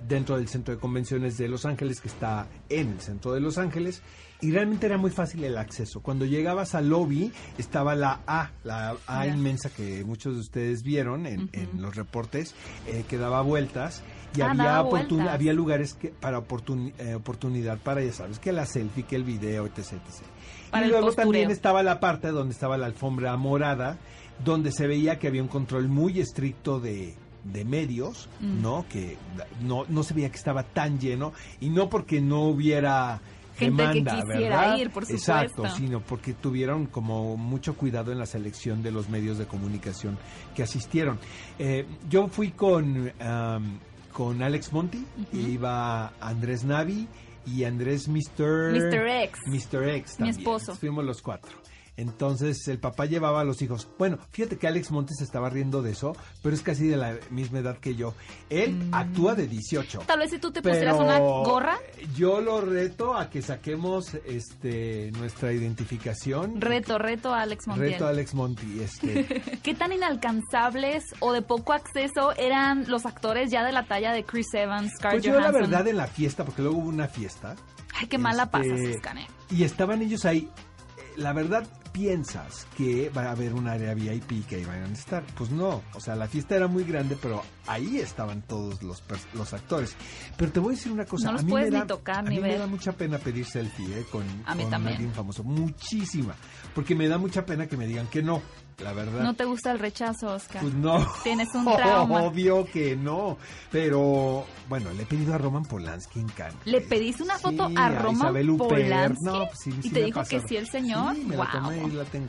dentro 0.08 0.36
del 0.38 0.48
centro 0.48 0.74
de 0.74 0.80
convenciones 0.80 1.36
de 1.36 1.46
Los 1.46 1.64
Ángeles, 1.66 2.00
que 2.00 2.08
está 2.08 2.48
en 2.68 2.88
el 2.92 3.00
centro 3.00 3.32
de 3.32 3.40
Los 3.40 3.58
Ángeles, 3.58 4.02
y 4.40 4.50
realmente 4.50 4.86
era 4.86 4.96
muy 4.98 5.10
fácil 5.10 5.44
el 5.44 5.56
acceso. 5.58 6.00
Cuando 6.00 6.24
llegabas 6.24 6.74
al 6.74 6.88
lobby 6.88 7.32
estaba 7.58 7.94
la 7.94 8.20
A, 8.26 8.50
la 8.64 8.96
A 9.06 9.26
inmensa 9.26 9.68
que 9.70 10.02
muchos 10.04 10.34
de 10.34 10.40
ustedes 10.40 10.82
vieron 10.82 11.26
en, 11.26 11.48
en 11.52 11.82
los 11.82 11.94
reportes, 11.96 12.54
eh, 12.88 13.04
que 13.08 13.18
daba 13.18 13.42
vueltas. 13.42 14.02
Y 14.36 14.40
Ah, 14.40 14.50
había, 14.50 14.64
oportun- 14.82 15.28
había 15.28 15.52
lugares 15.52 15.94
que, 15.94 16.08
para 16.08 16.38
oportun- 16.40 16.92
eh, 16.98 17.14
oportunidad 17.14 17.78
para, 17.78 18.02
ya 18.02 18.12
sabes, 18.12 18.38
que 18.40 18.52
la 18.52 18.66
selfie, 18.66 19.04
que 19.04 19.16
el 19.16 19.24
video, 19.24 19.66
etc. 19.66 19.78
etc. 19.78 20.24
Para 20.70 20.84
y 20.84 20.86
el 20.86 20.90
luego 20.90 21.06
postureo. 21.06 21.26
también 21.30 21.50
estaba 21.50 21.82
la 21.82 22.00
parte 22.00 22.28
donde 22.28 22.52
estaba 22.52 22.76
la 22.78 22.86
alfombra 22.86 23.36
morada, 23.36 23.98
donde 24.44 24.72
se 24.72 24.86
veía 24.86 25.18
que 25.18 25.28
había 25.28 25.42
un 25.42 25.48
control 25.48 25.88
muy 25.88 26.20
estricto 26.20 26.80
de, 26.80 27.14
de 27.44 27.64
medios, 27.64 28.28
Mm. 28.40 28.62
¿no? 28.62 28.86
Que 28.88 29.16
no, 29.62 29.84
no 29.88 30.02
se 30.02 30.14
veía 30.14 30.30
que 30.30 30.36
estaba 30.38 30.62
tan 30.62 30.98
lleno, 30.98 31.32
y 31.60 31.70
no 31.70 31.88
porque 31.88 32.20
no 32.20 32.42
hubiera 32.44 33.20
Gente 33.56 33.82
que 33.82 33.88
demanda, 34.00 34.14
quisiera 34.26 34.60
¿verdad? 34.60 34.78
ir, 34.78 34.90
por 34.90 35.02
Exacto, 35.10 35.48
supuesto. 35.56 35.76
sino 35.78 36.00
porque 36.00 36.32
tuvieron 36.32 36.86
como 36.86 37.36
mucho 37.36 37.74
cuidado 37.76 38.10
en 38.12 38.18
la 38.18 38.24
selección 38.24 38.82
de 38.82 38.90
los 38.90 39.10
medios 39.10 39.36
de 39.36 39.44
comunicación 39.46 40.16
que 40.54 40.62
asistieron. 40.62 41.18
Eh, 41.58 41.84
yo 42.08 42.28
fui 42.28 42.52
con, 42.52 43.12
am, 43.20 43.78
con 44.14 44.42
Alex 44.42 44.72
Monti, 44.72 45.04
Ujú. 45.30 45.36
iba 45.36 46.12
Andrés 46.20 46.64
Navi 46.64 47.06
y 47.46 47.64
Andrés 47.64 48.08
Mr. 48.08 48.72
Mr. 48.72 49.06
X. 49.24 49.40
Mr. 49.46 49.88
X 49.88 50.20
Mi 50.20 50.28
esposo. 50.30 50.74
Fuimos 50.74 51.04
los 51.04 51.22
cuatro. 51.22 51.59
Entonces 52.00 52.66
el 52.68 52.78
papá 52.78 53.06
llevaba 53.06 53.40
a 53.40 53.44
los 53.44 53.60
hijos. 53.62 53.88
Bueno, 53.98 54.18
fíjate 54.30 54.56
que 54.58 54.66
Alex 54.66 54.90
Montes 54.90 55.18
se 55.18 55.24
estaba 55.24 55.50
riendo 55.50 55.82
de 55.82 55.92
eso, 55.92 56.16
pero 56.42 56.54
es 56.54 56.62
casi 56.62 56.86
de 56.88 56.96
la 56.96 57.16
misma 57.30 57.58
edad 57.60 57.78
que 57.78 57.94
yo. 57.94 58.14
Él 58.48 58.72
Mm. 58.74 58.94
actúa 58.94 59.34
de 59.34 59.46
18. 59.46 60.00
Tal 60.06 60.18
vez 60.18 60.30
si 60.30 60.38
tú 60.38 60.50
te 60.50 60.62
pusieras 60.62 60.98
una 60.98 61.18
gorra, 61.18 61.78
Yo 62.16 62.40
lo 62.40 62.60
reto 62.60 63.14
a 63.16 63.28
que 63.30 63.42
saquemos 63.42 64.14
este 64.26 65.12
nuestra 65.12 65.52
identificación. 65.52 66.60
reto, 66.60 66.98
reto 66.98 67.32
a 67.34 67.42
Alex 67.42 67.66
Montiel. 67.66 67.92
Reto 67.92 68.06
a 68.06 68.10
Alex 68.10 68.34
Monti. 68.34 68.80
Este, 68.80 69.24
¿Qué 69.62 69.74
tan 69.74 69.92
inalcanzables 69.92 71.04
o 71.20 71.32
de 71.32 71.42
poco 71.42 71.72
acceso 71.72 72.32
eran 72.36 72.84
los 72.88 73.06
actores 73.06 73.50
ya 73.50 73.64
de 73.64 73.72
la 73.72 73.84
talla 73.86 74.12
de 74.12 74.24
Chris 74.24 74.52
Evans, 74.54 74.92
Scarlett 74.96 75.22
pues 75.22 75.24
yo 75.34 75.38
la 75.40 75.48
Johansson? 75.50 75.70
verdad 75.70 75.88
en 75.88 75.96
la 75.96 76.06
fiesta, 76.06 76.44
porque 76.44 76.62
luego 76.62 76.78
hubo 76.78 76.88
una 76.88 77.08
fiesta. 77.08 77.56
Ay, 77.94 78.06
qué 78.06 78.18
mala 78.18 78.44
este, 78.44 78.58
pasas, 78.58 78.96
Oscar. 78.96 79.16
Y 79.50 79.64
estaban 79.64 80.00
ellos 80.02 80.24
ahí. 80.24 80.48
Eh, 80.96 81.02
La 81.16 81.32
verdad, 81.32 81.66
piensas 81.92 82.66
que 82.76 83.10
va 83.10 83.24
a 83.24 83.30
haber 83.32 83.54
un 83.54 83.68
área 83.68 83.94
VIP 83.94 84.46
que 84.46 84.56
ahí 84.56 84.64
van 84.64 84.84
a 84.84 84.92
estar. 84.92 85.22
Pues 85.36 85.50
no, 85.50 85.82
o 85.94 86.00
sea, 86.00 86.14
la 86.16 86.26
fiesta 86.28 86.56
era 86.56 86.68
muy 86.68 86.84
grande, 86.84 87.16
pero 87.20 87.42
ahí 87.66 87.98
estaban 87.98 88.42
todos 88.42 88.82
los, 88.82 89.02
los 89.34 89.52
actores. 89.54 89.96
Pero 90.36 90.52
te 90.52 90.60
voy 90.60 90.74
a 90.74 90.76
decir 90.76 90.92
una 90.92 91.04
cosa. 91.04 91.26
No 91.26 91.32
los 91.32 91.42
a 91.42 91.44
mí 91.44 91.50
puedes 91.50 91.70
me 91.70 91.76
ni 91.76 91.80
da, 91.80 91.86
tocar 91.86 92.18
a 92.18 92.22
mí 92.22 92.40
me 92.40 92.56
da 92.56 92.66
mucha 92.66 92.92
pena 92.92 93.18
pedir 93.18 93.44
selfie 93.44 94.00
eh, 94.00 94.06
con, 94.10 94.24
A 94.46 94.54
mí 94.54 94.64
con 94.64 94.74
alguien 94.86 95.12
famoso. 95.12 95.44
Muchísima. 95.44 96.34
Porque 96.74 96.94
me 96.94 97.08
da 97.08 97.18
mucha 97.18 97.44
pena 97.44 97.66
que 97.66 97.76
me 97.76 97.86
digan 97.86 98.06
que 98.06 98.22
no, 98.22 98.42
la 98.82 98.92
verdad. 98.92 99.22
No 99.22 99.34
te 99.34 99.44
gusta 99.44 99.72
el 99.72 99.78
rechazo, 99.78 100.34
Oscar. 100.34 100.62
Pues 100.62 100.74
no. 100.74 101.06
Tienes 101.22 101.48
un 101.54 101.64
trauma. 101.76 102.22
Obvio 102.22 102.64
que 102.64 102.96
no. 102.96 103.38
Pero 103.70 104.46
bueno, 104.68 104.92
le 104.92 105.02
he 105.02 105.06
pedido 105.06 105.34
a 105.34 105.38
Roman 105.38 105.64
Polanski 105.64 106.20
en 106.20 106.28
Cannes. 106.28 106.56
¿Le 106.64 106.80
pediste 106.80 107.22
una 107.22 107.38
foto 107.38 107.68
Sí, 107.68 107.74
a 107.76 107.88
Roman 107.90 108.48
Huppert. 108.50 108.68
Polanski? 108.70 109.24
No, 109.24 109.46
pues 109.46 109.58
sí, 109.62 109.74
¿Y 109.82 109.90
te 109.90 110.04
dijo 110.04 110.22
que 110.24 110.40
sí 110.46 110.56
el 110.56 110.68
señor? 110.68 111.14
Sí, 111.16 111.24
me 111.26 111.36
la 111.36 111.50
tomé 111.50 111.82
y 111.84 111.90
la 111.90 112.04
tengo. 112.04 112.28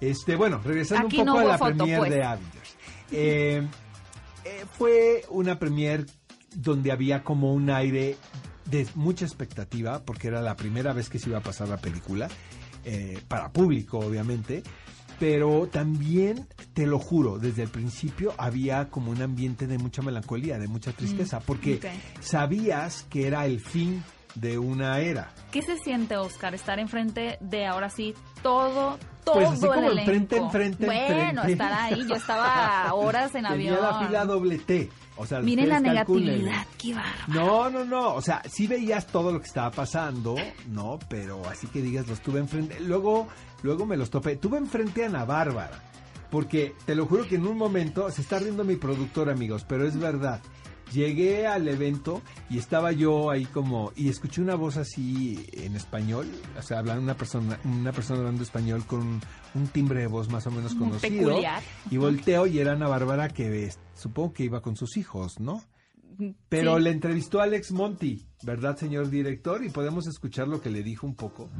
Este, 0.00 0.36
bueno, 0.36 0.60
regresando 0.62 1.06
Aquí 1.06 1.20
un 1.20 1.26
poco 1.26 1.38
no 1.40 1.44
a 1.46 1.48
la 1.50 1.58
foto, 1.58 1.76
premier 1.76 1.98
pues. 1.98 2.10
de 2.10 2.22
Avengers. 2.24 2.76
Eh, 3.12 3.66
eh, 4.44 4.64
fue 4.76 5.24
una 5.30 5.58
premier 5.58 6.06
donde 6.54 6.92
había 6.92 7.22
como 7.24 7.52
un 7.54 7.70
aire 7.70 8.16
de 8.66 8.86
mucha 8.94 9.24
expectativa, 9.24 10.02
porque 10.04 10.28
era 10.28 10.42
la 10.42 10.56
primera 10.56 10.92
vez 10.92 11.08
que 11.08 11.18
se 11.18 11.28
iba 11.30 11.38
a 11.38 11.42
pasar 11.42 11.68
la 11.68 11.76
película, 11.76 12.28
eh, 12.84 13.20
para 13.28 13.50
público, 13.50 13.98
obviamente. 13.98 14.62
Pero 15.18 15.66
también, 15.68 16.46
te 16.74 16.86
lo 16.86 16.98
juro, 16.98 17.38
desde 17.38 17.62
el 17.62 17.68
principio 17.70 18.34
había 18.36 18.90
como 18.90 19.10
un 19.10 19.22
ambiente 19.22 19.66
de 19.66 19.78
mucha 19.78 20.02
melancolía, 20.02 20.58
de 20.58 20.68
mucha 20.68 20.92
tristeza, 20.92 21.40
porque 21.40 21.80
sabías 22.20 23.06
que 23.08 23.26
era 23.26 23.46
el 23.46 23.60
fin 23.60 24.02
de 24.34 24.58
una 24.58 25.00
era. 25.00 25.32
¿Qué 25.50 25.62
se 25.62 25.78
siente, 25.78 26.16
Oscar, 26.18 26.54
estar 26.54 26.78
enfrente 26.78 27.38
de 27.40 27.66
ahora 27.66 27.88
sí 27.88 28.14
todo, 28.42 28.98
todo 29.24 29.34
Pues 29.36 29.48
así 29.52 29.64
el 29.64 29.72
como 29.72 29.90
elenco? 29.90 30.00
enfrente, 30.10 30.36
enfrente, 30.36 30.84
Bueno, 30.86 31.08
enfrente. 31.42 31.52
estar 31.52 31.72
ahí. 31.72 32.06
Yo 32.06 32.14
estaba 32.16 32.92
horas 32.94 33.34
en 33.34 33.44
Tenía 33.44 33.50
avión. 33.74 33.80
la 33.80 34.06
fila 34.06 34.24
doble 34.26 34.58
T. 34.58 34.90
O 35.16 35.26
sea, 35.26 35.40
Miren 35.40 35.68
la 35.68 35.80
negatividad, 35.80 36.66
qué 36.78 36.94
bárbaro. 36.94 37.26
No, 37.28 37.70
no, 37.70 37.84
no. 37.84 38.14
O 38.14 38.22
sea, 38.22 38.42
sí 38.48 38.66
veías 38.66 39.06
todo 39.06 39.32
lo 39.32 39.40
que 39.40 39.46
estaba 39.46 39.70
pasando, 39.70 40.36
¿no? 40.68 40.98
Pero 41.08 41.46
así 41.48 41.66
que 41.68 41.80
digas, 41.80 42.06
los 42.06 42.20
tuve 42.20 42.40
enfrente. 42.40 42.80
Luego, 42.80 43.26
luego 43.62 43.86
me 43.86 43.96
los 43.96 44.10
topé. 44.10 44.36
Tuve 44.36 44.58
enfrente 44.58 45.04
a 45.04 45.06
Ana 45.08 45.24
Bárbara. 45.24 45.82
Porque 46.30 46.74
te 46.84 46.94
lo 46.94 47.06
juro 47.06 47.26
que 47.26 47.36
en 47.36 47.46
un 47.46 47.56
momento, 47.56 48.10
se 48.10 48.20
está 48.20 48.38
riendo 48.38 48.64
mi 48.64 48.76
productor, 48.76 49.30
amigos, 49.30 49.64
pero 49.66 49.86
es 49.86 49.98
verdad. 49.98 50.40
Llegué 50.92 51.46
al 51.46 51.66
evento 51.68 52.22
y 52.48 52.58
estaba 52.58 52.92
yo 52.92 53.28
ahí 53.30 53.44
como 53.44 53.92
y 53.96 54.08
escuché 54.08 54.40
una 54.40 54.54
voz 54.54 54.76
así 54.76 55.44
en 55.52 55.74
español, 55.76 56.26
o 56.58 56.62
sea, 56.62 56.78
hablando 56.78 57.02
una 57.02 57.16
persona, 57.16 57.58
una 57.64 57.92
persona 57.92 58.20
hablando 58.20 58.42
español 58.44 58.86
con 58.86 59.00
un, 59.00 59.20
un 59.54 59.66
timbre 59.68 60.00
de 60.00 60.06
voz 60.06 60.30
más 60.30 60.46
o 60.46 60.50
menos 60.50 60.74
conocido. 60.74 61.26
peculiar. 61.28 61.62
Y 61.90 61.96
volteo 61.96 62.46
y 62.46 62.60
era 62.60 62.72
Ana 62.72 62.88
Bárbara 62.88 63.28
que 63.28 63.70
supongo 63.94 64.32
que 64.32 64.44
iba 64.44 64.60
con 64.62 64.76
sus 64.76 64.96
hijos, 64.96 65.40
¿no? 65.40 65.62
Pero 66.48 66.76
Sí. 66.78 66.82
le 66.84 66.90
entrevistó 66.92 67.40
a 67.40 67.42
Alex 67.42 67.72
Monti, 67.72 68.26
¿verdad, 68.42 68.74
señor 68.78 69.10
director? 69.10 69.62
Y 69.62 69.68
podemos 69.68 70.06
escuchar 70.06 70.48
lo 70.48 70.62
que 70.62 70.70
le 70.70 70.82
dijo 70.82 71.06
un 71.06 71.14
poco. 71.14 71.50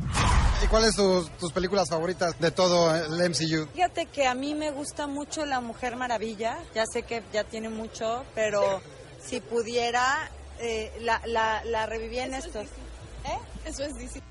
¿Y 0.65 0.67
cuáles 0.69 0.95
tus, 0.97 1.29
tus 1.37 1.53
películas 1.53 1.91
favoritas 1.91 2.39
de 2.41 2.51
todo 2.53 2.95
el 2.97 3.11
MCU? 3.29 3.67
Fíjate 3.75 4.07
que 4.07 4.27
a 4.27 4.35
mí 4.35 4.55
me 4.55 4.71
gusta 4.71 5.07
mucho 5.07 5.45
La 5.45 5.61
Mujer 5.61 5.97
Maravilla. 5.97 6.57
Ya 6.75 6.85
sé 6.91 7.03
que 7.03 7.23
ya 7.35 7.45
tiene 7.45 7.69
mucho, 7.69 8.25
pero 8.35 8.81
si 9.27 9.41
pudiera, 9.41 10.31
eh, 10.61 10.93
la, 11.01 11.21
la, 11.27 11.65
la 11.65 11.87
reviví 11.87 12.19
en 12.19 12.35
estos. 12.35 12.67
¿Eh? 12.67 13.39
Eso 13.67 13.83
es 13.85 13.95
difícil. 13.95 14.23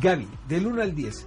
Gaby, 0.00 0.28
del 0.48 0.66
1 0.66 0.82
al 0.82 0.94
10, 0.94 1.26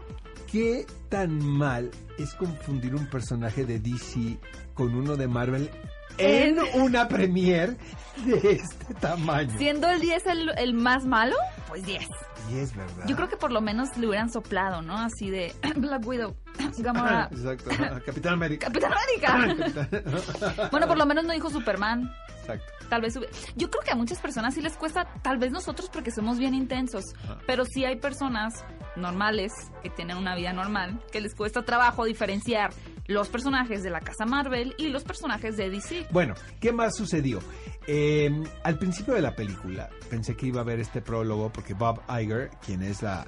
¿qué 0.51 0.85
tan 1.09 1.37
mal 1.45 1.91
es 2.17 2.33
confundir 2.33 2.95
un 2.95 3.07
personaje 3.09 3.65
de 3.65 3.79
DC 3.79 4.39
con 4.73 4.95
uno 4.95 5.15
de 5.15 5.27
Marvel 5.27 5.69
en 6.17 6.59
una 6.81 7.07
premiere 7.07 7.77
de 8.25 8.51
este 8.51 8.93
tamaño? 8.95 9.57
Siendo 9.57 9.89
el 9.89 9.99
10 9.99 10.25
el, 10.27 10.51
el 10.57 10.73
más 10.73 11.05
malo, 11.05 11.35
pues 11.67 11.85
10. 11.85 12.07
Y 12.51 12.57
es 12.57 12.75
verdad. 12.75 13.05
Yo 13.07 13.15
creo 13.15 13.29
que 13.29 13.37
por 13.37 13.51
lo 13.51 13.61
menos 13.61 13.95
le 13.97 14.07
hubieran 14.07 14.29
soplado, 14.29 14.81
¿no? 14.81 14.97
Así 14.97 15.29
de 15.29 15.53
Black 15.75 16.05
Widow, 16.05 16.35
Gamora, 16.77 17.29
Exacto. 17.31 17.69
Capitán 18.05 18.33
América. 18.33 18.67
Capitán 18.67 18.93
América. 18.93 20.67
bueno, 20.71 20.87
por 20.87 20.97
lo 20.97 21.05
menos 21.05 21.23
no 21.23 21.33
dijo 21.33 21.49
Superman. 21.49 22.11
Exacto. 22.39 22.73
Tal 22.89 23.01
vez 23.01 23.13
yo 23.55 23.69
creo 23.69 23.83
que 23.83 23.91
a 23.91 23.95
muchas 23.95 24.19
personas 24.19 24.53
sí 24.53 24.61
les 24.61 24.75
cuesta, 24.75 25.07
tal 25.21 25.37
vez 25.37 25.51
nosotros 25.51 25.89
porque 25.91 26.11
somos 26.11 26.37
bien 26.37 26.53
intensos, 26.53 27.05
pero 27.47 27.63
sí 27.65 27.85
hay 27.85 27.95
personas 27.95 28.65
normales 28.97 29.51
que 29.81 29.89
tienen 29.89 30.17
una 30.17 30.35
vida 30.35 30.53
normal 30.53 31.01
que 31.11 31.21
les 31.21 31.33
cuesta 31.33 31.63
trabajo 31.63 32.03
diferenciar 32.03 32.71
los 33.07 33.29
personajes 33.29 33.83
de 33.83 33.89
la 33.89 33.99
casa 33.99 34.25
Marvel 34.25 34.75
y 34.77 34.87
los 34.89 35.03
personajes 35.03 35.57
de 35.57 35.69
DC. 35.69 36.07
Bueno, 36.11 36.35
¿qué 36.59 36.71
más 36.71 36.95
sucedió? 36.95 37.39
Eh, 37.87 38.31
al 38.63 38.77
principio 38.77 39.13
de 39.13 39.21
la 39.21 39.35
película 39.35 39.89
pensé 40.09 40.35
que 40.35 40.47
iba 40.47 40.59
a 40.59 40.63
haber 40.63 40.79
este 40.79 41.01
prólogo 41.01 41.51
porque 41.51 41.73
Bob 41.73 42.01
Iger, 42.09 42.49
quien 42.65 42.81
es 42.81 43.01
la, 43.01 43.27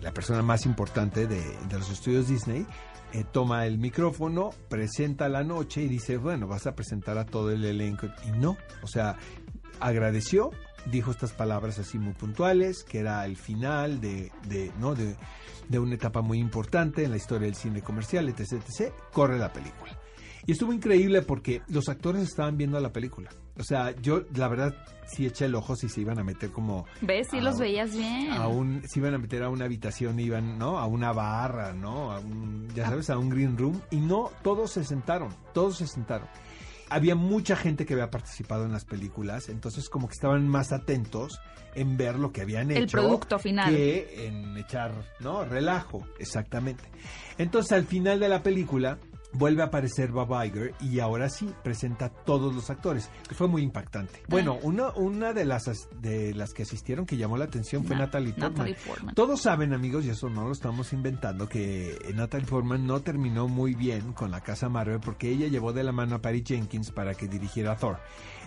la 0.00 0.12
persona 0.12 0.42
más 0.42 0.66
importante 0.66 1.26
de, 1.26 1.42
de 1.68 1.78
los 1.78 1.90
estudios 1.90 2.28
Disney, 2.28 2.66
eh, 3.12 3.24
toma 3.30 3.66
el 3.66 3.78
micrófono, 3.78 4.50
presenta 4.68 5.28
la 5.28 5.44
noche 5.44 5.82
y 5.82 5.88
dice, 5.88 6.16
bueno, 6.16 6.48
vas 6.48 6.66
a 6.66 6.74
presentar 6.74 7.18
a 7.18 7.24
todo 7.24 7.50
el 7.50 7.64
elenco. 7.64 8.08
Y 8.26 8.32
no, 8.32 8.56
o 8.82 8.86
sea, 8.88 9.16
agradeció, 9.80 10.50
dijo 10.90 11.10
estas 11.10 11.32
palabras 11.32 11.78
así 11.78 11.98
muy 11.98 12.14
puntuales, 12.14 12.84
que 12.84 12.98
era 13.00 13.24
el 13.24 13.36
final 13.36 14.00
de, 14.00 14.30
de, 14.48 14.70
¿no? 14.78 14.94
de, 14.94 15.16
de 15.68 15.78
una 15.78 15.94
etapa 15.94 16.20
muy 16.22 16.38
importante 16.38 17.04
en 17.04 17.10
la 17.10 17.16
historia 17.16 17.46
del 17.46 17.56
cine 17.56 17.82
comercial, 17.82 18.28
etc, 18.28 18.52
etc. 18.52 18.92
Corre 19.12 19.38
la 19.38 19.52
película. 19.52 19.98
Y 20.48 20.52
estuvo 20.52 20.72
increíble 20.72 21.22
porque 21.22 21.62
los 21.68 21.88
actores 21.88 22.22
estaban 22.22 22.56
viendo 22.56 22.78
la 22.78 22.92
película. 22.92 23.30
O 23.58 23.64
sea, 23.64 23.90
yo 24.00 24.22
la 24.34 24.46
verdad 24.46 24.76
sí 25.08 25.26
eché 25.26 25.46
el 25.46 25.56
ojo 25.56 25.74
si 25.74 25.88
se 25.88 26.02
iban 26.02 26.20
a 26.20 26.22
meter 26.24 26.50
como 26.52 26.84
¿Ves? 27.00 27.26
Sí 27.32 27.40
los 27.40 27.58
veías 27.58 27.96
bien. 27.96 28.30
a 28.32 28.46
un, 28.46 28.82
se 28.86 29.00
iban 29.00 29.14
a 29.14 29.18
meter 29.18 29.42
a 29.42 29.48
una 29.48 29.64
habitación, 29.64 30.20
iban, 30.20 30.56
¿no? 30.56 30.78
A 30.78 30.86
una 30.86 31.10
barra, 31.12 31.72
¿no? 31.72 32.12
A 32.12 32.20
un, 32.20 32.68
ya 32.76 32.84
Ah. 32.86 32.90
sabes, 32.90 33.10
a 33.10 33.18
un 33.18 33.28
green 33.30 33.56
room. 33.58 33.80
Y 33.90 33.96
no, 33.96 34.30
todos 34.44 34.70
se 34.70 34.84
sentaron, 34.84 35.30
todos 35.52 35.78
se 35.78 35.86
sentaron. 35.88 36.28
Había 36.88 37.14
mucha 37.14 37.56
gente 37.56 37.84
que 37.84 37.94
había 37.94 38.10
participado 38.10 38.64
en 38.64 38.72
las 38.72 38.84
películas, 38.84 39.48
entonces 39.48 39.88
como 39.88 40.08
que 40.08 40.14
estaban 40.14 40.48
más 40.48 40.72
atentos 40.72 41.40
en 41.74 41.96
ver 41.96 42.16
lo 42.16 42.32
que 42.32 42.42
habían 42.42 42.70
hecho. 42.70 42.80
El 42.80 42.88
producto 42.88 43.38
final. 43.38 43.74
Que 43.74 44.26
en 44.26 44.56
echar, 44.56 44.92
¿no? 45.20 45.44
Relajo, 45.44 46.06
exactamente. 46.18 46.84
Entonces 47.38 47.72
al 47.72 47.84
final 47.84 48.20
de 48.20 48.28
la 48.28 48.42
película 48.42 48.98
vuelve 49.36 49.62
a 49.62 49.66
aparecer 49.66 50.10
Bob 50.12 50.30
Iger 50.44 50.74
y 50.80 51.00
ahora 51.00 51.28
sí 51.28 51.52
presenta 51.62 52.06
a 52.06 52.08
todos 52.10 52.54
los 52.54 52.70
actores. 52.70 53.10
Fue 53.32 53.48
muy 53.48 53.62
impactante. 53.62 54.22
Bueno, 54.28 54.58
una, 54.62 54.90
una 54.90 55.32
de 55.32 55.44
las 55.44 55.68
as- 55.68 55.88
de 56.00 56.34
las 56.34 56.52
que 56.52 56.62
asistieron 56.62 57.06
que 57.06 57.16
llamó 57.16 57.36
la 57.36 57.44
atención 57.46 57.84
fue 57.84 57.96
Na- 57.96 58.06
Natalie 58.06 58.32
Portman. 58.32 58.52
Natalie 58.52 58.76
Portman. 58.86 59.14
Todos 59.14 59.40
saben, 59.42 59.72
amigos, 59.72 60.04
y 60.04 60.10
eso 60.10 60.28
no 60.28 60.44
lo 60.46 60.52
estamos 60.52 60.92
inventando, 60.92 61.48
que 61.48 61.98
Natalie 62.14 62.46
Portman 62.46 62.86
no 62.86 63.00
terminó 63.00 63.48
muy 63.48 63.74
bien 63.74 64.12
con 64.12 64.30
la 64.30 64.40
casa 64.40 64.68
Marvel 64.68 65.00
porque 65.00 65.30
ella 65.30 65.48
llevó 65.48 65.72
de 65.72 65.84
la 65.84 65.92
mano 65.92 66.16
a 66.16 66.22
Patty 66.22 66.42
Jenkins 66.44 66.90
para 66.90 67.14
que 67.14 67.28
dirigiera 67.28 67.76
Thor. 67.76 67.98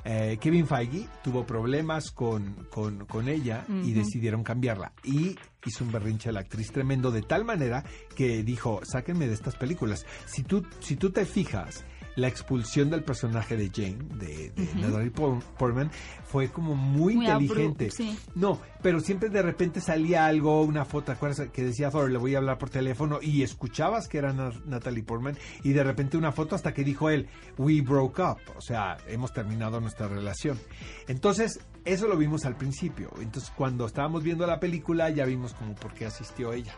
Eh, 0.04 0.38
Kevin 0.40 0.68
Feige 0.68 1.08
tuvo 1.24 1.46
problemas 1.46 2.12
con, 2.12 2.68
con, 2.70 3.06
con 3.06 3.28
ella 3.28 3.66
y 3.84 3.94
decidieron 3.94 4.44
cambiarla. 4.44 4.94
Y 5.04 5.36
hizo 5.66 5.84
un 5.84 5.92
berrinche 5.92 6.30
a 6.30 6.32
la 6.32 6.42
actriz 6.42 6.72
tremendo 6.72 7.12
de 7.12 7.22
tal 7.22 7.46
manera 7.46 7.84
que 8.16 8.44
dijo, 8.44 8.82
sáquenme 8.84 9.28
de 9.28 9.34
estas 9.34 9.56
películas. 9.56 10.06
Si 10.26 10.44
tú, 10.44 10.66
si 10.80 10.96
tú 10.96 11.12
te 11.12 11.26
fijas, 11.26 11.84
la 12.20 12.28
expulsión 12.28 12.90
del 12.90 13.04
personaje 13.04 13.58
de 13.58 13.70
Jane, 13.74 13.98
de, 14.16 14.52
de 14.52 14.76
Natalie 14.76 15.12
Por- 15.12 15.44
Portman, 15.58 15.90
fue 16.26 16.50
como 16.50 16.76
muy, 16.76 17.14
inteligente. 17.14 17.90
sí. 17.92 18.18
No, 18.36 18.60
pero 18.84 19.00
siempre 19.00 19.30
de 19.30 19.42
repente 19.42 19.82
salía 19.82 20.26
algo, 20.26 20.62
una 20.62 20.86
foto, 20.86 21.06
¿te 21.08 21.12
acuerdas? 21.14 21.48
Que 21.52 21.64
decía 21.64 21.90
Thor, 21.90 22.12
le 22.12 22.18
voy 22.20 22.36
a 22.36 22.38
hablar 22.38 22.58
por 22.58 22.70
teléfono 22.70 23.20
y 23.22 23.42
escuchabas 23.44 24.08
que 24.08 24.20
era 24.20 24.32
Na- 24.34 24.52
Natalie 24.66 25.04
Portman 25.04 25.38
y 25.64 25.74
de 25.74 25.84
repente 25.84 26.18
una 26.18 26.32
foto 26.32 26.56
hasta 26.56 26.74
que 26.74 26.84
dijo 26.84 27.10
él, 27.10 27.28
we 27.58 27.82
broke 27.82 28.20
up, 28.22 28.38
o 28.56 28.62
sea, 28.62 28.98
hemos 29.08 29.34
terminado 29.34 29.80
nuestra 29.82 30.08
relación. 30.08 30.60
Entonces, 31.08 31.60
eso 31.86 32.08
lo 32.08 32.18
vimos 32.18 32.46
al 32.46 32.56
principio. 32.58 33.10
Entonces, 33.22 33.52
cuando 33.56 33.86
estábamos 33.86 34.24
viendo 34.24 34.46
la 34.46 34.60
película, 34.60 35.10
ya 35.10 35.26
vimos 35.26 35.54
como 35.54 35.74
por 35.76 35.94
qué 35.94 36.06
asistió 36.06 36.54
ella. 36.54 36.76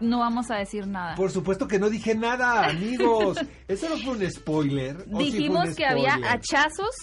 No 0.00 0.18
vamos 0.20 0.50
a 0.50 0.56
decir 0.56 0.86
nada. 0.86 1.14
Por 1.14 1.30
supuesto 1.30 1.66
que 1.68 1.78
no 1.78 1.88
dije 1.90 2.14
nada, 2.14 2.66
amigos. 2.68 3.38
Eso 3.68 3.88
no 3.88 3.96
fue 3.98 4.14
un 4.16 4.30
spoiler. 4.30 4.96
¿o 4.96 5.00
sí 5.00 5.04
fue 5.08 5.12
un 5.18 5.18
Dijimos 5.18 5.74
que 5.74 5.86
había 5.86 6.14
hachazos 6.28 6.94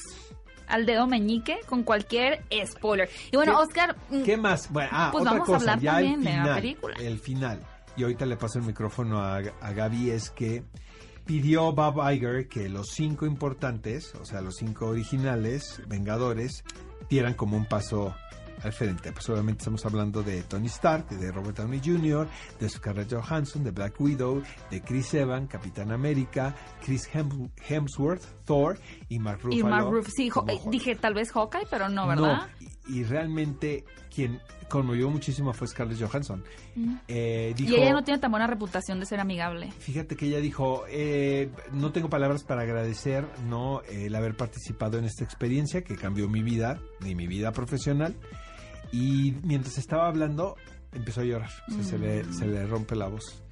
al 0.67 0.86
dedo 0.86 1.06
meñique 1.08 1.58
con 1.67 1.84
cualquier 1.84 2.44
spoiler. 2.65 3.10
Y 3.32 3.36
bueno, 3.36 3.54
¿Qué- 3.58 3.63
Oscar, 3.63 3.96
mm, 4.10 4.24
¿Qué 4.24 4.38
más? 4.38 4.72
Bueno, 4.72 4.89
ah, 4.94 5.10
Pues 5.12 5.22
otra 5.24 5.32
vamos 5.34 5.50
a 5.50 5.54
cosa, 5.54 5.72
hablar 5.74 5.80
ya 5.80 6.00
el 6.00 6.06
también 6.13 6.24
de 6.44 6.50
la 6.50 6.56
película. 6.56 6.96
El 7.00 7.20
final. 7.20 7.60
Y 7.98 8.04
ahorita 8.04 8.26
le 8.26 8.38
paso 8.38 8.60
el 8.60 8.65
micrófono 8.65 9.20
a, 9.20 9.38
a 9.38 9.74
Gaby, 9.74 10.12
es 10.12 10.30
que 10.30 10.63
pidió 11.26 11.74
Bob 11.74 11.98
Iger 12.12 12.48
que 12.48 12.70
los 12.70 12.88
cinco 12.94 13.26
importantes, 13.26 14.15
o 14.15 14.24
sea, 14.26 14.39
los 14.41 14.56
cinco 14.56 14.88
originales, 14.88 15.82
Vengadores, 15.88 16.63
dieran 17.10 17.34
como 17.34 17.58
un 17.58 17.65
paso 17.65 18.15
al 18.63 18.74
frente. 18.74 19.12
Pues 19.12 19.30
obviamente 19.30 19.60
estamos 19.62 19.86
hablando 19.86 20.24
de 20.24 20.43
Tony 20.43 20.67
Stark, 20.67 21.10
de 21.10 21.32
Robert 21.32 21.58
Downey 21.58 21.82
Jr., 21.84 22.28
de 22.60 22.69
Scarlett 22.69 23.13
Johansson, 23.13 23.63
de 23.63 23.71
Black 23.71 24.00
Widow, 24.00 24.41
de 24.69 24.82
Chris 24.82 25.13
Evans, 25.13 25.50
Capitán 25.50 25.91
América, 25.91 26.56
Chris 26.84 27.10
Hem- 27.13 27.50
Hemsworth, 27.67 28.24
Thor 28.45 28.80
y 29.10 29.19
Mark 29.19 29.39
Ruffalo. 29.43 29.60
y 29.60 29.63
Mark 29.63 29.89
Ruff, 29.89 30.10
sí, 30.13 30.30
eh, 30.47 30.60
dije 30.69 30.95
tal 30.95 31.13
vez 31.13 31.32
Hawkeye, 31.32 31.67
pero 31.69 31.89
no, 31.89 32.08
¿verdad? 32.08 32.47
No, 32.60 32.67
y, 32.89 33.00
y 33.00 33.04
realmente 33.04 33.86
quien 34.13 34.39
conmovió 34.69 35.10
muchísimo 35.10 35.52
fue 35.54 35.67
Scarlett 35.67 36.02
Johansson. 36.02 36.43
Eh, 37.08 37.54
dijo, 37.58 37.71
Y 37.71 37.76
ella 37.76 37.91
no 37.93 38.04
tiene 38.04 38.19
tan 38.19 38.32
buena 38.32 38.47
reputación 38.47 39.00
de 39.02 39.06
ser 39.06 39.19
amigable. 39.19 39.71
Fíjate 39.80 40.15
que 40.15 40.28
ella 40.28 40.39
dijo, 40.39 40.86
eh, 40.89 41.52
no 41.74 41.91
tengo 41.91 42.10
palabras 42.10 42.43
para 42.43 42.62
agradecer 42.62 43.26
no 43.47 43.82
el 43.89 44.15
haber 44.15 44.36
participado 44.38 44.97
en 44.97 45.06
esta 45.06 45.24
experiencia 45.26 45.82
que 45.84 45.95
cambió 45.95 46.30
mi 46.30 46.41
vida, 46.41 46.80
ni 47.02 47.15
mi 47.15 47.28
vida 47.28 47.52
profesional. 47.52 48.15
Y 48.91 49.36
mientras 49.43 49.77
estaba 49.77 50.08
hablando, 50.08 50.56
empezó 50.91 51.21
a 51.21 51.23
llorar. 51.23 51.49
O 51.69 51.71
sea, 51.73 51.84
se, 51.84 51.97
le, 51.97 52.23
Mm. 52.23 52.34
se 52.34 52.47
le 52.47 52.65
rompe 52.67 52.95
la 52.95 53.08
voz. 53.08 53.43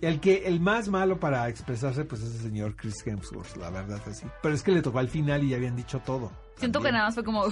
El 0.00 0.20
que 0.20 0.46
el 0.46 0.60
más 0.60 0.88
malo 0.88 1.20
para 1.20 1.48
expresarse, 1.48 2.04
pues 2.04 2.22
es 2.22 2.36
el 2.36 2.40
señor 2.40 2.74
Chris 2.76 3.06
Hemsworth, 3.06 3.56
la 3.56 3.70
verdad, 3.70 4.00
así. 4.06 4.26
Pero 4.42 4.54
es 4.54 4.62
que 4.62 4.72
le 4.72 4.80
tocó 4.80 4.98
al 4.98 5.08
final 5.08 5.44
y 5.44 5.50
ya 5.50 5.56
habían 5.56 5.76
dicho 5.76 6.00
todo. 6.00 6.30
Siento 6.60 6.80
que 6.80 6.92
nada 6.92 7.06
más 7.06 7.14
fue 7.14 7.24
como... 7.24 7.44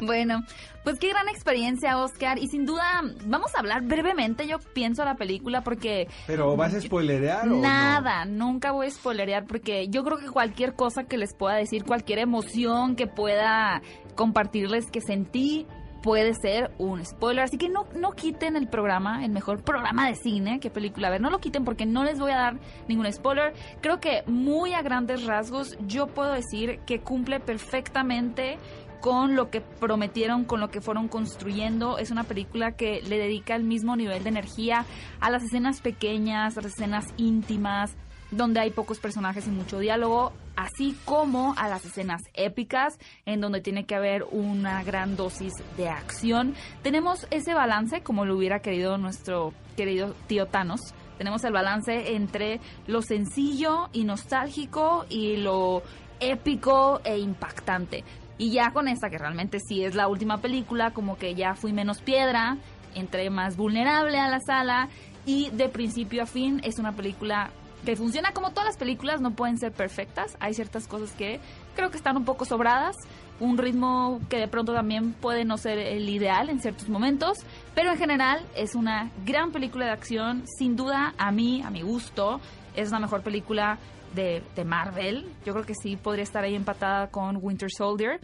Bueno, 0.00 0.42
pues 0.84 0.98
qué 0.98 1.10
gran 1.10 1.28
experiencia, 1.28 1.98
Oscar. 1.98 2.38
Y 2.38 2.48
sin 2.48 2.64
duda, 2.64 3.02
vamos 3.26 3.54
a 3.54 3.58
hablar 3.58 3.82
brevemente, 3.82 4.46
yo 4.46 4.58
pienso, 4.58 5.04
la 5.04 5.16
película, 5.16 5.62
porque 5.62 6.08
Pero 6.26 6.56
vas 6.56 6.72
a 6.74 6.80
spoilerear 6.80 7.46
o 7.46 7.50
no? 7.50 7.60
Nada, 7.60 8.24
nunca 8.24 8.72
voy 8.72 8.86
a 8.86 8.90
spoilerear 8.90 9.46
porque 9.46 9.88
yo 9.88 10.02
creo 10.02 10.16
que 10.18 10.28
cualquier 10.28 10.74
cosa 10.74 11.04
que 11.04 11.18
les 11.18 11.34
pueda 11.34 11.56
decir, 11.56 11.84
cualquier 11.84 12.20
emoción 12.20 12.96
que 12.96 13.06
pueda 13.06 13.82
compartirles 14.14 14.90
que 14.90 15.02
sentí 15.02 15.66
puede 16.02 16.34
ser 16.34 16.72
un 16.78 17.04
spoiler. 17.04 17.44
Así 17.44 17.56
que 17.56 17.68
no, 17.68 17.86
no 17.94 18.12
quiten 18.12 18.56
el 18.56 18.68
programa, 18.68 19.24
el 19.24 19.30
mejor 19.30 19.62
programa 19.62 20.08
de 20.08 20.16
cine, 20.16 20.60
qué 20.60 20.70
película. 20.70 21.08
A 21.08 21.10
ver, 21.10 21.20
no 21.20 21.30
lo 21.30 21.38
quiten 21.38 21.64
porque 21.64 21.86
no 21.86 22.04
les 22.04 22.18
voy 22.18 22.32
a 22.32 22.36
dar 22.36 22.58
ningún 22.88 23.10
spoiler. 23.12 23.54
Creo 23.80 24.00
que 24.00 24.22
muy 24.26 24.74
a 24.74 24.82
grandes 24.82 25.24
rasgos 25.24 25.76
yo 25.86 26.08
puedo 26.08 26.32
decir 26.32 26.80
que 26.86 27.00
cumple 27.00 27.40
perfectamente 27.40 28.58
con 29.00 29.34
lo 29.34 29.50
que 29.50 29.60
prometieron, 29.60 30.44
con 30.44 30.60
lo 30.60 30.68
que 30.68 30.80
fueron 30.80 31.08
construyendo. 31.08 31.98
Es 31.98 32.10
una 32.10 32.24
película 32.24 32.72
que 32.72 33.02
le 33.02 33.18
dedica 33.18 33.56
el 33.56 33.64
mismo 33.64 33.96
nivel 33.96 34.22
de 34.22 34.28
energía 34.28 34.86
a 35.20 35.30
las 35.30 35.42
escenas 35.42 35.80
pequeñas, 35.80 36.56
a 36.56 36.60
las 36.60 36.72
escenas 36.72 37.12
íntimas, 37.16 37.96
donde 38.32 38.60
hay 38.60 38.70
pocos 38.70 38.98
personajes 38.98 39.46
y 39.46 39.50
mucho 39.50 39.78
diálogo, 39.78 40.32
así 40.56 40.96
como 41.04 41.54
a 41.56 41.68
las 41.68 41.84
escenas 41.84 42.22
épicas, 42.34 42.98
en 43.26 43.40
donde 43.40 43.60
tiene 43.60 43.84
que 43.84 43.94
haber 43.94 44.24
una 44.30 44.82
gran 44.82 45.16
dosis 45.16 45.52
de 45.76 45.88
acción. 45.88 46.54
Tenemos 46.82 47.26
ese 47.30 47.54
balance, 47.54 48.02
como 48.02 48.24
lo 48.24 48.36
hubiera 48.36 48.60
querido 48.60 48.98
nuestro 48.98 49.52
querido 49.76 50.14
tío 50.26 50.46
Thanos. 50.46 50.80
Tenemos 51.18 51.44
el 51.44 51.52
balance 51.52 52.16
entre 52.16 52.58
lo 52.86 53.02
sencillo 53.02 53.90
y 53.92 54.04
nostálgico 54.04 55.06
y 55.08 55.36
lo 55.36 55.82
épico 56.18 57.00
e 57.04 57.18
impactante. 57.18 58.02
Y 58.38 58.50
ya 58.50 58.72
con 58.72 58.88
esta, 58.88 59.10
que 59.10 59.18
realmente 59.18 59.60
sí 59.60 59.84
es 59.84 59.94
la 59.94 60.08
última 60.08 60.38
película, 60.38 60.92
como 60.92 61.16
que 61.16 61.34
ya 61.34 61.54
fui 61.54 61.72
menos 61.72 62.00
piedra, 62.00 62.56
entré 62.94 63.30
más 63.30 63.56
vulnerable 63.56 64.18
a 64.18 64.28
la 64.28 64.40
sala 64.40 64.88
y 65.24 65.50
de 65.50 65.68
principio 65.68 66.24
a 66.24 66.26
fin 66.26 66.60
es 66.64 66.78
una 66.78 66.92
película 66.92 67.50
que 67.84 67.96
funciona 67.96 68.32
como 68.32 68.50
todas 68.50 68.66
las 68.66 68.76
películas, 68.76 69.20
no 69.20 69.32
pueden 69.32 69.58
ser 69.58 69.72
perfectas, 69.72 70.36
hay 70.40 70.54
ciertas 70.54 70.86
cosas 70.86 71.12
que 71.12 71.40
creo 71.74 71.90
que 71.90 71.96
están 71.96 72.16
un 72.16 72.24
poco 72.24 72.44
sobradas, 72.44 72.96
un 73.40 73.58
ritmo 73.58 74.20
que 74.28 74.38
de 74.38 74.48
pronto 74.48 74.72
también 74.72 75.12
puede 75.14 75.44
no 75.44 75.56
ser 75.56 75.78
el 75.78 76.08
ideal 76.08 76.48
en 76.48 76.60
ciertos 76.60 76.88
momentos, 76.88 77.38
pero 77.74 77.90
en 77.90 77.98
general 77.98 78.46
es 78.54 78.74
una 78.74 79.10
gran 79.24 79.50
película 79.50 79.86
de 79.86 79.92
acción, 79.92 80.44
sin 80.58 80.76
duda 80.76 81.14
a 81.18 81.32
mí, 81.32 81.62
a 81.64 81.70
mi 81.70 81.82
gusto, 81.82 82.40
es 82.74 82.90
la 82.90 83.00
mejor 83.00 83.22
película 83.22 83.78
de, 84.14 84.42
de 84.54 84.64
Marvel, 84.64 85.26
yo 85.44 85.52
creo 85.52 85.64
que 85.64 85.74
sí 85.74 85.96
podría 85.96 86.22
estar 86.22 86.44
ahí 86.44 86.54
empatada 86.54 87.08
con 87.08 87.38
Winter 87.40 87.70
Soldier, 87.76 88.20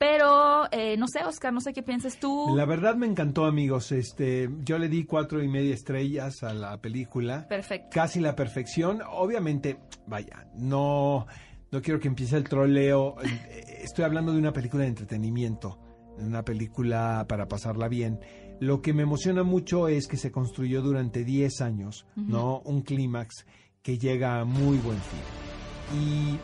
pero 0.00 0.64
eh, 0.72 0.96
no 0.96 1.06
sé, 1.08 1.22
Oscar, 1.26 1.52
no 1.52 1.60
sé 1.60 1.74
qué 1.74 1.82
piensas 1.82 2.16
tú. 2.18 2.56
La 2.56 2.64
verdad 2.64 2.96
me 2.96 3.06
encantó, 3.06 3.44
amigos. 3.44 3.92
Este, 3.92 4.48
yo 4.64 4.78
le 4.78 4.88
di 4.88 5.04
cuatro 5.04 5.42
y 5.42 5.46
media 5.46 5.74
estrellas 5.74 6.42
a 6.42 6.54
la 6.54 6.78
película. 6.80 7.46
Perfecto. 7.46 7.90
Casi 7.92 8.18
la 8.18 8.34
perfección. 8.34 9.02
Obviamente, 9.06 9.78
vaya, 10.06 10.46
no, 10.54 11.26
no 11.70 11.82
quiero 11.82 12.00
que 12.00 12.08
empiece 12.08 12.38
el 12.38 12.44
troleo. 12.44 13.16
Eh, 13.22 13.80
Estoy 13.82 14.06
hablando 14.06 14.32
de 14.32 14.38
una 14.38 14.54
película 14.54 14.84
de 14.84 14.88
entretenimiento, 14.88 15.78
una 16.16 16.46
película 16.46 17.26
para 17.28 17.46
pasarla 17.46 17.86
bien. 17.88 18.20
Lo 18.58 18.80
que 18.80 18.94
me 18.94 19.02
emociona 19.02 19.42
mucho 19.42 19.86
es 19.86 20.06
que 20.06 20.16
se 20.16 20.32
construyó 20.32 20.80
durante 20.80 21.24
10 21.24 21.60
años, 21.60 22.06
¿no? 22.16 22.60
Un 22.64 22.80
clímax 22.80 23.44
que 23.82 23.98
llega 23.98 24.40
a 24.40 24.44
muy 24.46 24.78
buen 24.78 24.98
fin. 24.98 26.00
Y 26.00 26.38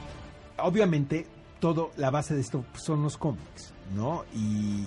obviamente 0.58 1.26
todo, 1.60 1.90
la 1.96 2.10
base 2.10 2.34
de 2.34 2.40
esto 2.40 2.64
son 2.74 3.02
los 3.02 3.16
cómics, 3.16 3.72
¿no? 3.94 4.24
Y, 4.34 4.86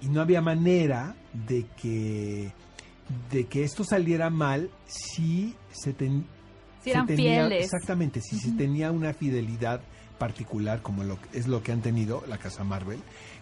y 0.00 0.08
no 0.08 0.20
había 0.20 0.40
manera 0.40 1.14
de 1.46 1.66
que, 1.80 2.52
de 3.30 3.46
que 3.46 3.64
esto 3.64 3.84
saliera 3.84 4.30
mal 4.30 4.70
si 4.86 5.54
se, 5.70 5.92
ten- 5.92 6.26
Si 6.78 6.84
se 6.84 6.90
eran 6.90 7.06
tenía, 7.06 7.46
fieles. 7.46 7.64
Exactamente, 7.64 8.20
si 8.20 8.38
se 8.38 8.52
tenía 8.52 8.92
una 8.92 9.12
fidelidad 9.14 9.80
particular 10.18 10.80
como 10.82 11.04
lo, 11.04 11.18
es 11.32 11.46
lo 11.46 11.62
que 11.62 11.72
han 11.72 11.82
tenido 11.82 12.22
la 12.28 12.38
casa 12.38 12.64
Marvel 12.64 13.00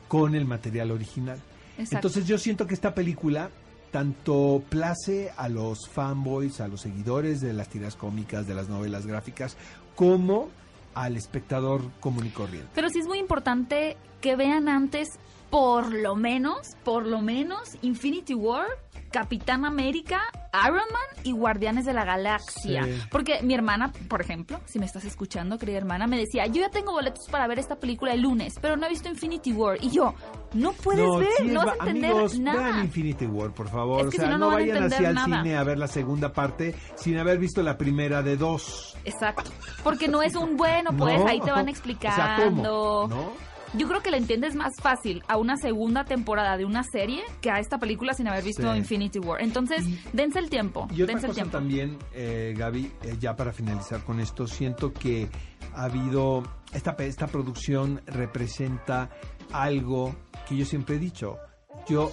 con 0.08 0.34
el 0.34 0.44
material 0.44 0.90
original. 0.90 1.38
Exacto. 1.78 1.96
Entonces 1.96 2.26
yo 2.26 2.38
siento 2.38 2.66
que 2.66 2.74
esta 2.74 2.94
película 2.94 3.50
tanto 3.90 4.60
place 4.68 5.30
a 5.36 5.48
los 5.48 5.88
fanboys, 5.88 6.60
a 6.60 6.66
los 6.66 6.80
seguidores 6.80 7.40
de 7.40 7.52
las 7.52 7.68
tiras 7.68 7.94
cómicas, 7.94 8.44
de 8.48 8.54
las 8.54 8.68
novelas 8.68 9.06
gráficas, 9.06 9.56
como 9.94 10.48
al 10.94 11.16
espectador 11.16 11.82
común 12.00 12.26
y 12.26 12.30
corriente. 12.30 12.70
Pero 12.74 12.88
sí 12.88 13.00
es 13.00 13.06
muy 13.06 13.18
importante 13.18 13.96
que 14.20 14.36
vean 14.36 14.68
antes, 14.68 15.18
por 15.54 15.92
lo 15.94 16.16
menos, 16.16 16.74
por 16.82 17.06
lo 17.06 17.20
menos, 17.20 17.76
Infinity 17.82 18.34
War, 18.34 18.66
Capitán 19.12 19.64
América, 19.64 20.20
Iron 20.66 20.78
Man 20.92 21.22
y 21.22 21.30
Guardianes 21.30 21.84
de 21.84 21.92
la 21.92 22.04
Galaxia. 22.04 22.82
Sí. 22.82 22.98
Porque 23.08 23.40
mi 23.44 23.54
hermana, 23.54 23.92
por 24.08 24.20
ejemplo, 24.20 24.58
si 24.64 24.80
me 24.80 24.84
estás 24.86 25.04
escuchando, 25.04 25.56
querida 25.56 25.76
hermana, 25.78 26.08
me 26.08 26.18
decía, 26.18 26.48
yo 26.48 26.60
ya 26.62 26.70
tengo 26.70 26.90
boletos 26.90 27.28
para 27.30 27.46
ver 27.46 27.60
esta 27.60 27.76
película 27.76 28.12
el 28.14 28.22
lunes, 28.22 28.58
pero 28.60 28.76
no 28.76 28.86
he 28.86 28.88
visto 28.88 29.08
Infinity 29.08 29.52
War. 29.52 29.78
Y 29.80 29.90
yo, 29.90 30.14
no 30.54 30.72
puedes 30.72 31.08
ver, 31.20 31.28
sí 31.38 31.44
no 31.44 31.60
vas 31.64 31.66
va- 31.68 31.72
a 31.84 31.86
entender 31.86 32.10
amigos, 32.10 32.38
nada. 32.40 32.60
vean 32.60 32.84
Infinity 32.86 33.26
War, 33.26 33.52
por 33.52 33.68
favor. 33.68 34.00
Es 34.00 34.06
o 34.08 34.10
sea, 34.10 34.32
si 34.32 34.36
no, 34.36 34.48
vayan 34.50 34.76
al 34.82 35.14
nada. 35.14 35.24
cine 35.42 35.56
a 35.56 35.62
ver 35.62 35.78
la 35.78 35.86
segunda 35.86 36.32
parte 36.32 36.74
sin 36.96 37.16
haber 37.16 37.38
visto 37.38 37.62
la 37.62 37.78
primera 37.78 38.22
de 38.24 38.36
dos. 38.36 38.96
Exacto. 39.04 39.52
Porque 39.84 40.08
no 40.08 40.20
es 40.20 40.34
un 40.34 40.56
bueno, 40.56 40.90
pues 40.96 41.20
ahí 41.28 41.38
te 41.40 41.52
van 41.52 41.68
O 41.68 41.70
explicando. 41.70 42.16
sea, 43.08 43.16
¿cómo? 43.16 43.32
Yo 43.76 43.88
creo 43.88 44.00
que 44.02 44.10
le 44.10 44.18
entiendes 44.18 44.54
más 44.54 44.72
fácil 44.80 45.22
a 45.28 45.36
una 45.36 45.56
segunda 45.56 46.04
temporada 46.04 46.56
de 46.56 46.64
una 46.64 46.82
serie 46.84 47.22
que 47.40 47.50
a 47.50 47.58
esta 47.58 47.78
película 47.78 48.14
sin 48.14 48.28
haber 48.28 48.44
visto 48.44 48.70
Sí. 48.72 48.78
Infinity 48.78 49.18
War. 49.18 49.42
Entonces, 49.42 49.86
Y- 49.86 49.98
dense 50.12 50.38
el 50.38 50.48
tiempo. 50.50 50.86
Y 50.90 51.02
otra 51.02 51.14
dense 51.14 51.26
el 51.26 51.30
cosa 51.32 51.34
tiempo. 51.34 51.52
también, 51.58 51.98
eh, 52.12 52.54
Gaby, 52.56 52.92
eh, 53.02 53.16
ya 53.18 53.34
para 53.36 53.52
finalizar 53.52 54.02
con 54.04 54.20
esto, 54.20 54.46
siento 54.46 54.92
que 54.92 55.28
ha 55.74 55.84
habido, 55.84 56.42
esta, 56.72 56.92
esta 57.00 57.26
producción 57.26 58.00
representa 58.06 59.10
algo 59.52 60.14
que 60.48 60.56
yo 60.56 60.64
siempre 60.64 60.96
he 60.96 60.98
dicho. 60.98 61.38
Yo, 61.88 62.12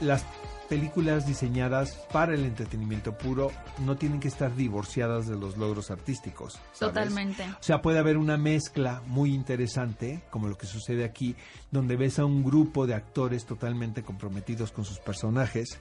las 0.00 0.24
películas 0.68 1.26
diseñadas 1.26 1.92
para 2.12 2.34
el 2.34 2.44
entretenimiento 2.44 3.16
puro 3.16 3.50
no 3.84 3.96
tienen 3.96 4.20
que 4.20 4.28
estar 4.28 4.54
divorciadas 4.54 5.26
de 5.26 5.36
los 5.36 5.56
logros 5.56 5.90
artísticos. 5.90 6.54
¿sabes? 6.72 6.94
Totalmente. 6.94 7.44
O 7.44 7.62
sea, 7.62 7.82
puede 7.82 7.98
haber 7.98 8.16
una 8.16 8.36
mezcla 8.36 9.02
muy 9.06 9.34
interesante, 9.34 10.22
como 10.30 10.48
lo 10.48 10.56
que 10.56 10.66
sucede 10.66 11.04
aquí, 11.04 11.36
donde 11.70 11.96
ves 11.96 12.18
a 12.18 12.24
un 12.24 12.44
grupo 12.44 12.86
de 12.86 12.94
actores 12.94 13.46
totalmente 13.46 14.02
comprometidos 14.02 14.72
con 14.72 14.84
sus 14.84 14.98
personajes 14.98 15.78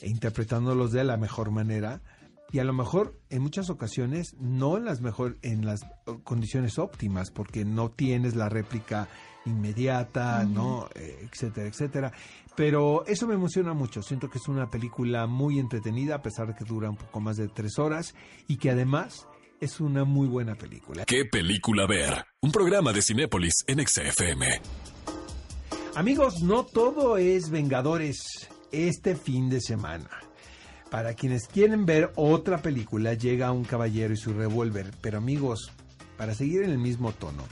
e 0.00 0.08
interpretándolos 0.08 0.92
de 0.92 1.04
la 1.04 1.16
mejor 1.16 1.50
manera. 1.50 2.00
Y 2.50 2.60
a 2.60 2.64
lo 2.64 2.72
mejor 2.72 3.20
en 3.28 3.42
muchas 3.42 3.68
ocasiones 3.68 4.34
no 4.40 4.76
en 4.76 4.84
las 4.86 5.00
mejor 5.00 5.38
en 5.42 5.66
las 5.66 5.82
eh, 5.82 6.18
condiciones 6.24 6.78
óptimas 6.78 7.30
porque 7.30 7.64
no 7.64 7.90
tienes 7.90 8.36
la 8.36 8.48
réplica 8.48 9.08
inmediata, 9.44 10.44
¿no? 10.44 10.88
Eh, 10.94 11.28
etcétera, 11.30 11.68
etcétera. 11.68 12.12
Pero 12.56 13.06
eso 13.06 13.26
me 13.26 13.34
emociona 13.34 13.72
mucho. 13.72 14.02
Siento 14.02 14.28
que 14.28 14.38
es 14.38 14.48
una 14.48 14.70
película 14.70 15.26
muy 15.26 15.58
entretenida 15.58 16.16
a 16.16 16.22
pesar 16.22 16.48
de 16.48 16.54
que 16.54 16.64
dura 16.64 16.90
un 16.90 16.96
poco 16.96 17.20
más 17.20 17.36
de 17.36 17.48
tres 17.48 17.78
horas 17.78 18.14
y 18.46 18.56
que 18.56 18.70
además 18.70 19.26
es 19.60 19.80
una 19.80 20.04
muy 20.04 20.28
buena 20.28 20.54
película. 20.54 21.04
¿Qué 21.04 21.24
película 21.24 21.86
ver? 21.86 22.24
Un 22.40 22.52
programa 22.52 22.92
de 22.92 23.02
Cinépolis 23.02 23.64
en 23.66 23.86
XFM. 23.86 24.60
Amigos, 25.94 26.42
no 26.42 26.64
todo 26.64 27.16
es 27.16 27.50
Vengadores 27.50 28.48
este 28.70 29.16
fin 29.16 29.48
de 29.48 29.60
semana. 29.60 30.08
Para 30.90 31.14
quienes 31.14 31.46
quieren 31.46 31.84
ver 31.84 32.12
otra 32.16 32.58
película, 32.58 33.14
llega 33.14 33.52
un 33.52 33.64
caballero 33.64 34.14
y 34.14 34.16
su 34.16 34.32
revólver. 34.32 34.92
Pero 35.00 35.18
amigos, 35.18 35.70
para 36.16 36.34
seguir 36.34 36.62
en 36.62 36.70
el 36.70 36.78
mismo 36.78 37.12
tono, 37.12 37.42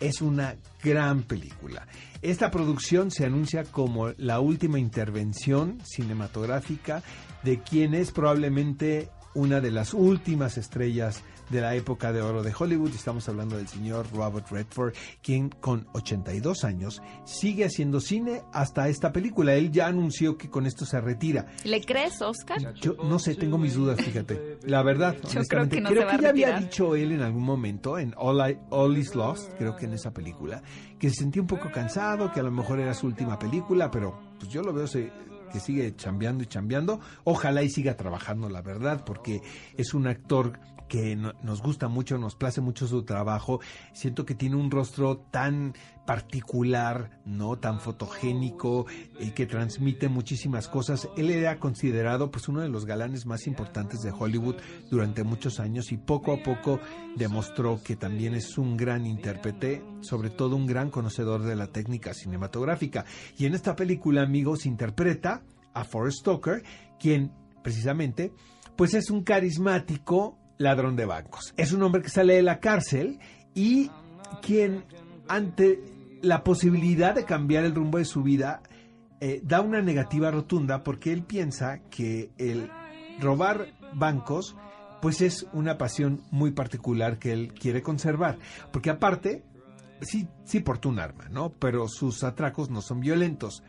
es 0.00 0.22
una 0.22 0.56
gran 0.82 1.22
película. 1.22 1.86
Esta 2.22 2.50
producción 2.50 3.10
se 3.10 3.26
anuncia 3.26 3.64
como 3.64 4.10
la 4.16 4.40
última 4.40 4.78
intervención 4.78 5.78
cinematográfica 5.84 7.02
de 7.44 7.60
quien 7.60 7.94
es 7.94 8.10
probablemente 8.12 9.10
una 9.34 9.60
de 9.60 9.70
las 9.70 9.92
últimas 9.92 10.56
estrellas 10.56 11.22
de 11.50 11.60
la 11.60 11.74
época 11.74 12.12
de 12.12 12.22
oro 12.22 12.42
de 12.42 12.52
Hollywood. 12.58 12.90
Estamos 12.94 13.28
hablando 13.28 13.56
del 13.56 13.68
señor 13.68 14.06
Robert 14.12 14.48
Redford, 14.50 14.94
quien 15.22 15.48
con 15.48 15.86
82 15.92 16.64
años 16.64 17.02
sigue 17.24 17.64
haciendo 17.64 18.00
cine 18.00 18.42
hasta 18.52 18.88
esta 18.88 19.12
película. 19.12 19.54
Él 19.54 19.70
ya 19.70 19.86
anunció 19.86 20.36
que 20.36 20.48
con 20.50 20.66
esto 20.66 20.84
se 20.84 21.00
retira. 21.00 21.46
¿Le 21.64 21.80
crees, 21.82 22.20
Oscar? 22.22 22.74
Yo 22.74 22.94
no 23.04 23.18
sé, 23.18 23.34
tengo 23.34 23.58
mis 23.58 23.74
dudas, 23.74 24.00
fíjate. 24.00 24.58
La 24.64 24.82
verdad, 24.82 25.16
creo 25.16 25.30
honestamente, 25.36 25.76
que 25.76 25.82
no 25.82 25.88
creo 25.90 26.08
que 26.08 26.22
ya 26.22 26.28
había 26.28 26.58
dicho 26.58 26.94
él 26.96 27.12
en 27.12 27.22
algún 27.22 27.42
momento 27.44 27.98
en 27.98 28.14
All, 28.16 28.50
I- 28.50 28.58
All 28.70 28.96
Is 28.96 29.14
Lost, 29.14 29.52
creo 29.58 29.76
que 29.76 29.86
en 29.86 29.92
esa 29.94 30.12
película, 30.12 30.62
que 30.98 31.10
se 31.10 31.16
sentía 31.16 31.42
un 31.42 31.48
poco 31.48 31.70
cansado, 31.70 32.32
que 32.32 32.40
a 32.40 32.42
lo 32.42 32.50
mejor 32.50 32.80
era 32.80 32.94
su 32.94 33.06
última 33.06 33.38
película, 33.38 33.90
pero 33.90 34.18
pues 34.38 34.50
yo 34.50 34.62
lo 34.62 34.72
veo 34.72 34.86
se- 34.86 35.10
que 35.50 35.60
sigue 35.60 35.94
chambeando 35.96 36.42
y 36.44 36.46
chambeando. 36.46 37.00
Ojalá 37.24 37.62
y 37.62 37.70
siga 37.70 37.96
trabajando, 37.96 38.48
la 38.48 38.62
verdad, 38.62 39.04
porque 39.04 39.42
es 39.76 39.94
un 39.94 40.06
actor 40.06 40.58
que 40.88 41.16
no- 41.16 41.32
nos 41.42 41.62
gusta 41.62 41.88
mucho, 41.88 42.16
nos 42.18 42.36
place 42.36 42.60
mucho 42.60 42.86
su 42.86 43.02
trabajo. 43.02 43.60
Siento 43.92 44.24
que 44.24 44.34
tiene 44.34 44.56
un 44.56 44.70
rostro 44.70 45.18
tan 45.30 45.74
particular, 46.06 47.20
no 47.24 47.58
tan 47.58 47.80
fotogénico 47.80 48.86
y 49.18 49.32
que 49.32 49.46
transmite 49.46 50.08
muchísimas 50.08 50.68
cosas. 50.68 51.08
Él 51.16 51.30
era 51.30 51.58
considerado 51.58 52.30
pues 52.30 52.48
uno 52.48 52.62
de 52.62 52.68
los 52.68 52.86
galanes 52.86 53.26
más 53.26 53.46
importantes 53.46 54.02
de 54.02 54.12
Hollywood 54.12 54.56
durante 54.90 55.24
muchos 55.24 55.60
años 55.60 55.92
y 55.92 55.96
poco 55.96 56.32
a 56.32 56.42
poco 56.42 56.80
demostró 57.16 57.82
que 57.82 57.96
también 57.96 58.34
es 58.34 58.56
un 58.56 58.76
gran 58.76 59.04
intérprete, 59.04 59.82
sobre 60.00 60.30
todo 60.30 60.56
un 60.56 60.66
gran 60.66 60.90
conocedor 60.90 61.42
de 61.42 61.56
la 61.56 61.66
técnica 61.66 62.14
cinematográfica. 62.14 63.04
Y 63.36 63.46
en 63.46 63.54
esta 63.54 63.76
película, 63.76 64.22
amigos, 64.22 64.64
interpreta 64.64 65.42
a 65.74 65.84
Forrest 65.84 66.20
Stoker, 66.20 66.62
quien 66.98 67.32
precisamente 67.62 68.32
pues 68.76 68.94
es 68.94 69.10
un 69.10 69.24
carismático 69.24 70.38
ladrón 70.58 70.96
de 70.96 71.06
bancos. 71.06 71.52
Es 71.56 71.72
un 71.72 71.82
hombre 71.82 72.02
que 72.02 72.10
sale 72.10 72.34
de 72.34 72.42
la 72.42 72.60
cárcel 72.60 73.18
y 73.54 73.90
quien 74.42 74.84
ante 75.28 75.95
la 76.22 76.44
posibilidad 76.44 77.14
de 77.14 77.24
cambiar 77.24 77.64
el 77.64 77.74
rumbo 77.74 77.98
de 77.98 78.04
su 78.04 78.22
vida 78.22 78.62
eh, 79.20 79.40
da 79.42 79.60
una 79.60 79.80
negativa 79.80 80.30
rotunda 80.30 80.82
porque 80.82 81.12
él 81.12 81.22
piensa 81.22 81.80
que 81.90 82.30
el 82.36 82.70
robar 83.20 83.68
bancos 83.94 84.56
pues 85.00 85.20
es 85.20 85.46
una 85.52 85.78
pasión 85.78 86.22
muy 86.30 86.50
particular 86.50 87.18
que 87.18 87.32
él 87.32 87.54
quiere 87.54 87.82
conservar. 87.82 88.38
Porque 88.72 88.90
aparte, 88.90 89.44
sí, 90.00 90.28
sí 90.44 90.60
porta 90.60 90.88
un 90.88 90.98
arma, 90.98 91.28
¿no? 91.30 91.50
Pero 91.50 91.88
sus 91.88 92.24
atracos 92.24 92.70
no 92.70 92.82
son 92.82 93.00
violentos. 93.00 93.62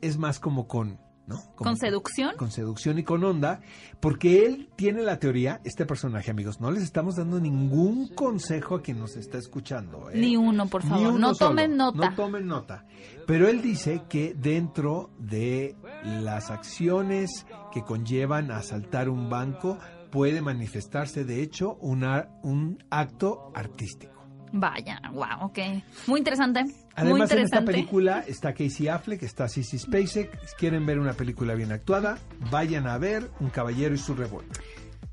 Es 0.00 0.18
más 0.18 0.40
como 0.40 0.66
con... 0.66 0.98
¿no? 1.30 1.36
Como 1.54 1.70
¿Con 1.70 1.76
seducción? 1.78 2.36
Con 2.36 2.50
seducción 2.50 2.98
y 2.98 3.04
con 3.04 3.24
onda, 3.24 3.60
porque 4.00 4.44
él 4.44 4.68
tiene 4.76 5.00
la 5.02 5.18
teoría, 5.18 5.60
este 5.64 5.86
personaje, 5.86 6.30
amigos, 6.30 6.60
no 6.60 6.70
les 6.70 6.82
estamos 6.82 7.16
dando 7.16 7.40
ningún 7.40 8.08
consejo 8.14 8.74
a 8.74 8.82
quien 8.82 8.98
nos 8.98 9.16
está 9.16 9.38
escuchando. 9.38 10.10
¿eh? 10.10 10.18
Ni 10.18 10.36
uno, 10.36 10.66
por 10.66 10.84
Ni 10.84 10.90
favor. 10.90 11.06
uno 11.14 11.18
No 11.28 11.34
solo. 11.34 11.50
tomen 11.50 11.76
nota. 11.76 12.10
No 12.10 12.14
tomen 12.16 12.46
nota. 12.46 12.84
Pero 13.26 13.48
él 13.48 13.62
dice 13.62 14.02
que 14.08 14.34
dentro 14.34 15.10
de 15.18 15.76
las 16.04 16.50
acciones 16.50 17.46
que 17.72 17.82
conllevan 17.82 18.50
a 18.50 18.56
asaltar 18.58 19.08
un 19.08 19.30
banco 19.30 19.78
puede 20.10 20.42
manifestarse, 20.42 21.24
de 21.24 21.40
hecho, 21.42 21.74
una, 21.80 22.28
un 22.42 22.82
acto 22.90 23.52
artístico. 23.54 24.19
Vaya, 24.52 25.00
wow, 25.12 25.46
ok. 25.46 25.58
Muy 26.06 26.18
interesante. 26.18 26.64
muy 26.64 26.72
Además, 26.96 27.18
en 27.18 27.22
esta 27.22 27.34
interesante. 27.40 27.72
película 27.72 28.24
está 28.26 28.52
Casey 28.52 28.88
Affleck, 28.88 29.22
está 29.22 29.48
Sissy 29.48 29.78
Spacek. 29.78 30.38
Si 30.46 30.56
quieren 30.56 30.86
ver 30.86 30.98
una 30.98 31.12
película 31.12 31.54
bien 31.54 31.72
actuada, 31.72 32.18
vayan 32.50 32.86
a 32.86 32.98
ver 32.98 33.30
Un 33.40 33.50
caballero 33.50 33.94
y 33.94 33.98
su 33.98 34.14
revólver. 34.14 34.58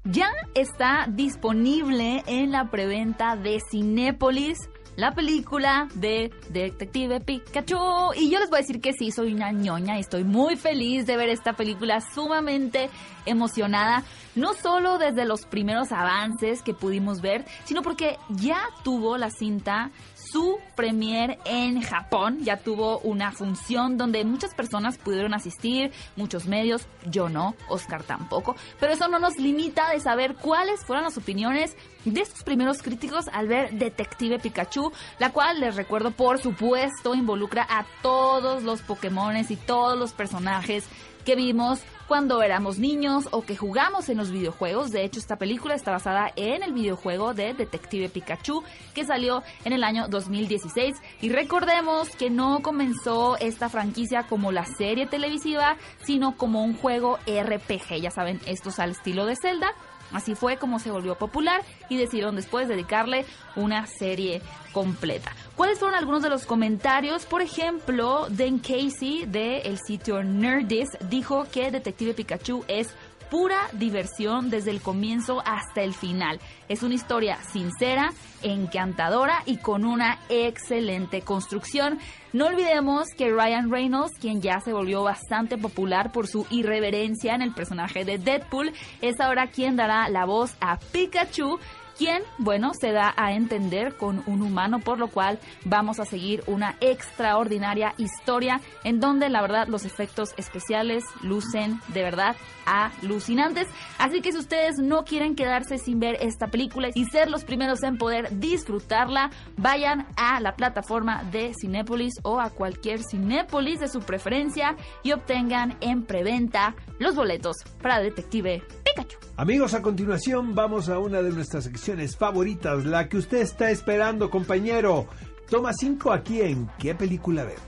Ya 0.05 0.29
está 0.55 1.07
disponible 1.11 2.23
en 2.27 2.51
la 2.51 2.71
preventa 2.71 3.35
de 3.35 3.59
Cinépolis 3.69 4.57
la 4.97 5.13
película 5.13 5.87
de 5.93 6.33
Detective 6.49 7.21
Pikachu. 7.21 8.13
Y 8.15 8.29
yo 8.29 8.39
les 8.39 8.49
voy 8.49 8.57
a 8.57 8.61
decir 8.61 8.81
que 8.81 8.93
sí, 8.93 9.11
soy 9.11 9.31
una 9.31 9.51
ñoña 9.51 9.95
y 9.95 10.01
estoy 10.01 10.23
muy 10.23 10.57
feliz 10.57 11.05
de 11.05 11.15
ver 11.15 11.29
esta 11.29 11.53
película 11.53 12.01
sumamente 12.01 12.89
emocionada. 13.25 14.03
No 14.35 14.53
solo 14.53 14.97
desde 14.97 15.25
los 15.25 15.45
primeros 15.45 15.91
avances 15.91 16.63
que 16.63 16.73
pudimos 16.73 17.21
ver, 17.21 17.45
sino 17.65 17.83
porque 17.83 18.17
ya 18.29 18.59
tuvo 18.83 19.17
la 19.17 19.29
cinta 19.29 19.91
su 20.31 20.59
premier 20.75 21.39
en 21.45 21.81
Japón. 21.81 22.39
Ya 22.41 22.57
tuvo 22.57 22.99
una 22.99 23.31
función 23.31 23.97
donde 23.97 24.23
muchas 24.25 24.53
personas 24.53 24.97
pudieron 24.97 25.33
asistir, 25.33 25.91
muchos 26.15 26.45
medios, 26.45 26.87
yo 27.05 27.29
no, 27.29 27.55
Oscar 27.69 28.03
tampoco. 28.03 28.55
Pero 28.79 28.93
eso 28.93 29.07
no 29.07 29.19
nos 29.19 29.37
limita 29.37 29.91
de 29.91 29.99
saber 29.99 30.35
cuáles 30.35 30.83
fueron 30.85 31.05
las 31.05 31.17
opiniones 31.17 31.75
de 32.05 32.21
estos 32.21 32.43
primeros 32.43 32.81
críticos 32.81 33.27
al 33.33 33.47
ver 33.47 33.73
Detective 33.73 34.39
Pikachu, 34.39 34.91
la 35.19 35.31
cual 35.31 35.59
les 35.59 35.75
recuerdo 35.75 36.11
por 36.11 36.39
supuesto 36.39 37.15
involucra 37.15 37.65
a 37.69 37.85
todos 38.01 38.63
los 38.63 38.81
Pokémones 38.81 39.51
y 39.51 39.55
todos 39.55 39.97
los 39.97 40.13
personajes 40.13 40.85
que 41.25 41.35
vimos 41.35 41.81
cuando 42.07 42.41
éramos 42.41 42.79
niños 42.79 43.27
o 43.31 43.43
que 43.43 43.57
jugamos 43.57 44.09
en 44.09 44.17
los 44.17 44.31
videojuegos. 44.31 44.91
De 44.91 45.03
hecho, 45.03 45.19
esta 45.19 45.35
película 45.35 45.75
está 45.75 45.91
basada 45.91 46.31
en 46.35 46.63
el 46.63 46.73
videojuego 46.73 47.33
de 47.33 47.53
Detective 47.53 48.09
Pikachu 48.09 48.63
que 48.93 49.05
salió 49.05 49.43
en 49.65 49.73
el 49.73 49.83
año 49.83 50.07
2016. 50.07 50.95
Y 51.21 51.29
recordemos 51.29 52.09
que 52.09 52.29
no 52.29 52.61
comenzó 52.61 53.37
esta 53.37 53.69
franquicia 53.69 54.23
como 54.23 54.51
la 54.51 54.65
serie 54.65 55.05
televisiva, 55.05 55.77
sino 56.03 56.37
como 56.37 56.63
un 56.63 56.75
juego 56.75 57.19
RPG. 57.27 58.01
Ya 58.01 58.11
saben, 58.11 58.39
estos 58.45 58.79
al 58.79 58.91
estilo 58.91 59.25
de 59.25 59.35
Zelda. 59.35 59.73
Así 60.11 60.35
fue 60.35 60.57
como 60.57 60.79
se 60.79 60.91
volvió 60.91 61.15
popular 61.15 61.61
y 61.89 61.97
decidieron 61.97 62.35
después 62.35 62.67
dedicarle 62.67 63.25
una 63.55 63.87
serie 63.87 64.41
completa. 64.71 65.33
¿Cuáles 65.55 65.79
fueron 65.79 65.97
algunos 65.97 66.21
de 66.21 66.29
los 66.29 66.45
comentarios? 66.45 67.25
Por 67.25 67.41
ejemplo, 67.41 68.27
Dan 68.29 68.59
Casey 68.59 69.25
del 69.25 69.61
el 69.65 69.79
sitio 69.79 70.23
Nerdist 70.23 71.01
dijo 71.09 71.47
que 71.51 71.71
Detective 71.71 72.13
Pikachu 72.13 72.63
es 72.67 72.93
pura 73.29 73.59
diversión 73.73 74.49
desde 74.49 74.71
el 74.71 74.81
comienzo 74.81 75.41
hasta 75.45 75.81
el 75.81 75.93
final. 75.93 76.39
Es 76.69 76.83
una 76.83 76.95
historia 76.95 77.37
sincera, 77.43 78.11
encantadora 78.41 79.41
y 79.45 79.57
con 79.57 79.85
una 79.85 80.19
excelente 80.29 81.21
construcción. 81.21 81.99
No 82.33 82.47
olvidemos 82.47 83.07
que 83.17 83.31
Ryan 83.31 83.71
Reynolds, 83.71 84.17
quien 84.19 84.41
ya 84.41 84.59
se 84.59 84.73
volvió 84.73 85.03
bastante 85.03 85.57
popular 85.57 86.11
por 86.11 86.27
su 86.27 86.45
irreverencia 86.49 87.35
en 87.35 87.41
el 87.41 87.53
personaje 87.53 88.05
de 88.05 88.17
Deadpool, 88.17 88.73
es 89.01 89.19
ahora 89.19 89.47
quien 89.47 89.75
dará 89.75 90.09
la 90.09 90.25
voz 90.25 90.55
a 90.59 90.77
Pikachu 90.77 91.59
quien, 91.97 92.21
bueno, 92.37 92.71
se 92.79 92.91
da 92.91 93.13
a 93.17 93.33
entender 93.33 93.95
con 93.95 94.23
un 94.27 94.41
humano, 94.41 94.79
por 94.79 94.99
lo 94.99 95.07
cual 95.07 95.39
vamos 95.65 95.99
a 95.99 96.05
seguir 96.05 96.43
una 96.47 96.75
extraordinaria 96.79 97.93
historia 97.97 98.61
en 98.83 98.99
donde 98.99 99.29
la 99.29 99.41
verdad 99.41 99.67
los 99.67 99.85
efectos 99.85 100.33
especiales 100.37 101.03
lucen 101.23 101.79
de 101.93 102.03
verdad 102.03 102.35
alucinantes. 102.65 103.67
Así 103.97 104.21
que 104.21 104.31
si 104.31 104.37
ustedes 104.37 104.75
no 104.77 105.03
quieren 105.03 105.35
quedarse 105.35 105.77
sin 105.77 105.99
ver 105.99 106.17
esta 106.21 106.47
película 106.47 106.89
y 106.93 107.05
ser 107.05 107.29
los 107.29 107.43
primeros 107.43 107.81
en 107.83 107.97
poder 107.97 108.37
disfrutarla, 108.39 109.31
vayan 109.55 110.07
a 110.17 110.39
la 110.39 110.55
plataforma 110.55 111.23
de 111.23 111.53
Cinépolis 111.59 112.15
o 112.23 112.39
a 112.39 112.49
cualquier 112.49 112.99
Cinépolis 113.09 113.79
de 113.79 113.87
su 113.87 114.01
preferencia 114.01 114.75
y 115.03 115.13
obtengan 115.13 115.77
en 115.81 116.03
preventa 116.03 116.75
los 116.99 117.15
boletos 117.15 117.57
para 117.81 117.99
Detective 117.99 118.63
Pikachu. 118.83 119.17
Amigos, 119.37 119.73
a 119.73 119.81
continuación 119.81 120.55
vamos 120.55 120.89
a 120.89 120.99
una 120.99 121.21
de 121.21 121.31
nuestras 121.31 121.63
secciones 121.63 121.86
favoritas, 122.17 122.85
la 122.85 123.07
que 123.07 123.17
usted 123.17 123.37
está 123.37 123.71
esperando, 123.71 124.29
compañero. 124.29 125.07
Toma 125.49 125.71
5 125.73 126.11
aquí 126.11 126.41
en 126.41 126.69
¿Qué 126.77 126.93
película 126.93 127.45
ver? 127.45 127.59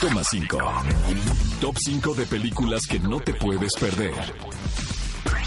Toma 0.00 0.22
5. 0.22 0.58
Top 1.60 1.76
5 1.76 2.14
de 2.14 2.26
películas 2.26 2.86
que 2.86 3.00
no 3.00 3.20
te 3.20 3.34
puedes 3.34 3.72
perder. 3.74 4.14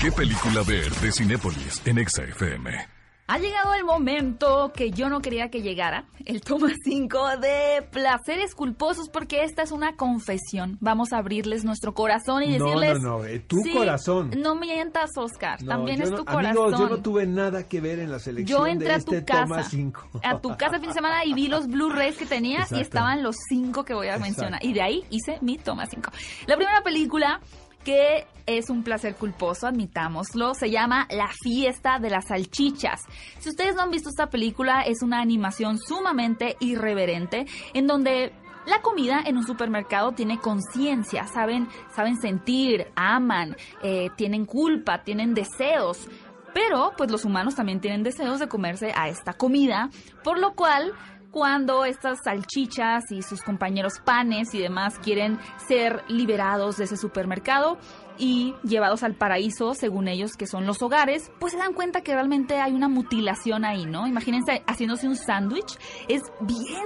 ¿Qué 0.02 0.12
película 0.12 0.64
ver 0.64 0.92
de 0.96 1.12
Cinépolis 1.12 1.82
en 1.86 1.98
Exa 2.00 2.24
FM? 2.24 3.03
Ha 3.26 3.40
llegado 3.40 3.74
el 3.74 3.86
momento 3.86 4.74
que 4.76 4.92
yo 4.92 5.08
no 5.08 5.22
quería 5.22 5.50
que 5.50 5.62
llegara, 5.62 6.04
el 6.26 6.42
toma 6.42 6.68
5 6.84 7.38
de 7.38 7.82
placeres 7.90 8.54
culposos, 8.54 9.08
porque 9.08 9.44
esta 9.46 9.62
es 9.64 9.72
una 9.72 9.96
confesión. 9.96 10.78
Vamos 10.82 11.14
a 11.14 11.20
abrirles 11.20 11.64
nuestro 11.64 11.94
corazón 11.94 12.44
y 12.44 12.58
No, 12.58 12.66
decirles... 12.66 13.02
no, 13.02 13.20
no, 13.20 13.26
eh, 13.26 13.40
tu 13.40 13.58
Sí, 13.64 13.72
corazón. 13.72 14.32
No 14.38 14.56
mientas, 14.56 15.12
Oscar, 15.16 15.62
No, 15.64 15.70
también 15.70 16.02
es 16.02 16.12
no- 16.12 16.18
tu 16.18 16.26
corazón. 16.26 16.46
Amigos, 16.48 16.78
yo 16.80 16.90
no 16.90 16.98
tuve 17.02 17.26
nada 17.26 17.64
que 17.66 17.80
ver 17.80 18.00
en 18.00 18.12
la 18.12 18.20
selección 18.20 18.60
Yo 18.60 18.68
entré 18.68 18.90
de 18.90 18.94
a 18.96 19.00
tu 19.00 19.14
este 19.14 19.24
casa, 19.26 19.44
Toma 19.48 19.64
5. 19.64 20.10
a 20.22 20.40
tu 20.42 20.50
casa 20.58 20.76
el 20.76 20.82
fin 20.82 20.90
de 20.90 20.94
semana 20.94 21.24
y 21.24 21.34
vi 21.34 21.48
los 21.48 21.68
Blu-rays 21.68 22.18
que 22.18 22.26
tenías 22.26 22.74
y 22.74 22.82
estaban 22.82 23.24
los 23.24 23.38
cinco 23.48 23.86
que 23.86 23.94
voy 23.94 24.08
a 24.08 24.16
Exacto. 24.16 24.26
mencionar. 24.28 24.66
Y 24.66 24.74
de 24.74 24.82
ahí 24.82 25.04
hice 25.10 25.38
mi 25.42 25.58
toma 25.58 25.86
5. 25.86 26.12
La 26.48 26.58
primera 26.58 26.82
película 26.84 27.40
que 27.84 28.26
es 28.46 28.70
un 28.70 28.84
placer 28.84 29.16
culposo, 29.16 29.68
admitámoslo, 29.68 30.54
se 30.54 30.70
llama 30.70 31.08
La 31.10 31.30
fiesta 31.30 32.00
de 32.00 32.10
las 32.10 32.28
salchichas. 32.28 33.02
Si 33.40 33.50
ustedes 33.50 33.76
no 33.76 33.84
han 33.84 33.92
visto 33.92 34.10
esta 34.10 34.30
película, 34.30 34.82
es 34.82 35.02
una 35.02 35.22
animación 35.22 35.80
sumamente 35.80 36.58
irreverente 36.60 37.46
en 37.74 37.88
donde 37.88 38.34
la 38.66 38.82
comida 38.82 39.22
en 39.26 39.38
un 39.38 39.46
supermercado 39.46 40.14
tiene 40.14 40.40
conciencia, 40.40 41.28
saben, 41.28 41.68
saben 41.96 42.20
sentir, 42.20 42.88
aman, 42.96 43.58
eh, 43.82 44.10
tienen 44.16 44.46
culpa, 44.46 45.04
tienen 45.04 45.34
deseos. 45.34 46.08
Pero, 46.54 46.94
pues 46.96 47.10
los 47.12 47.26
humanos 47.26 47.56
también 47.56 47.82
tienen 47.82 48.04
deseos 48.04 48.40
de 48.40 48.48
comerse 48.48 48.94
a 48.96 49.10
esta 49.10 49.34
comida, 49.34 49.90
por 50.24 50.38
lo 50.38 50.54
cual 50.54 50.94
cuando 51.34 51.84
estas 51.84 52.20
salchichas 52.24 53.12
y 53.12 53.24
sus 53.24 53.42
compañeros 53.42 53.94
panes 54.06 54.54
y 54.54 54.60
demás 54.60 55.00
quieren 55.00 55.40
ser 55.68 56.04
liberados 56.08 56.78
de 56.78 56.84
ese 56.84 56.96
supermercado 56.96 57.80
y 58.20 58.54
llevados 58.64 59.02
al 59.02 59.16
paraíso, 59.16 59.74
según 59.74 60.08
ellos, 60.08 60.34
que 60.38 60.46
son 60.46 60.68
los 60.68 60.84
hogares, 60.84 61.32
pues 61.40 61.54
se 61.54 61.58
dan 61.58 61.74
cuenta 61.74 62.02
que 62.02 62.14
realmente 62.14 62.62
hay 62.62 62.74
una 62.74 62.88
mutilación 62.88 63.66
ahí, 63.66 63.88
¿no? 63.88 64.06
Imagínense 64.06 64.62
haciéndose 64.68 65.08
un 65.08 65.16
sándwich. 65.16 65.80
Es 66.08 66.22
bien 66.42 66.86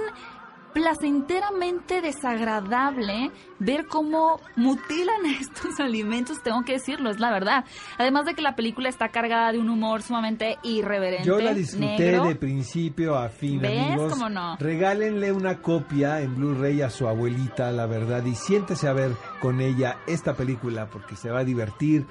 placenteramente 0.72 2.00
desagradable 2.00 3.30
ver 3.58 3.86
cómo 3.86 4.40
mutilan 4.56 5.26
estos 5.40 5.80
alimentos, 5.80 6.42
tengo 6.42 6.62
que 6.62 6.74
decirlo, 6.74 7.10
es 7.10 7.20
la 7.20 7.30
verdad. 7.30 7.64
Además 7.98 8.26
de 8.26 8.34
que 8.34 8.42
la 8.42 8.54
película 8.54 8.88
está 8.88 9.08
cargada 9.08 9.52
de 9.52 9.58
un 9.58 9.68
humor 9.70 10.02
sumamente 10.02 10.58
irreverente. 10.62 11.26
Yo 11.26 11.38
la 11.38 11.54
disfruté 11.54 11.98
negro. 11.98 12.24
de 12.24 12.36
principio 12.36 13.16
a 13.16 13.28
fin, 13.28 13.60
¿Ves? 13.60 13.80
amigos. 13.80 14.12
¿Cómo 14.12 14.28
no? 14.28 14.56
Regálenle 14.58 15.32
una 15.32 15.60
copia 15.60 16.20
en 16.20 16.34
Blu-ray 16.34 16.82
a 16.82 16.90
su 16.90 17.08
abuelita, 17.08 17.72
la 17.72 17.86
verdad, 17.86 18.24
y 18.24 18.34
siéntese 18.34 18.88
a 18.88 18.92
ver 18.92 19.12
con 19.40 19.60
ella 19.60 19.98
esta 20.06 20.34
película 20.34 20.88
porque 20.88 21.16
se 21.16 21.30
va 21.30 21.40
a 21.40 21.44
divertir 21.44 22.06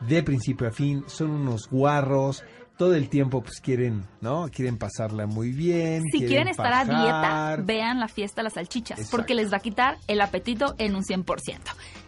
de 0.00 0.22
principio 0.22 0.68
a 0.68 0.70
fin. 0.70 1.04
Son 1.06 1.30
unos 1.30 1.68
guarros. 1.68 2.44
Todo 2.76 2.94
el 2.94 3.08
tiempo 3.08 3.40
pues 3.40 3.60
quieren, 3.60 4.04
¿no? 4.20 4.48
Quieren 4.48 4.78
pasarla 4.78 5.26
muy 5.26 5.52
bien. 5.52 6.02
Si 6.10 6.18
quieren 6.26 6.48
estar 6.48 6.72
a 6.72 6.84
dieta, 6.84 7.62
vean 7.64 8.00
la 8.00 8.08
fiesta 8.08 8.42
las 8.42 8.54
salchichas, 8.54 8.98
Exacto. 8.98 9.16
porque 9.16 9.34
les 9.34 9.52
va 9.52 9.58
a 9.58 9.60
quitar 9.60 9.96
el 10.08 10.20
apetito 10.20 10.74
en 10.78 10.96
un 10.96 11.02
100%. 11.02 11.60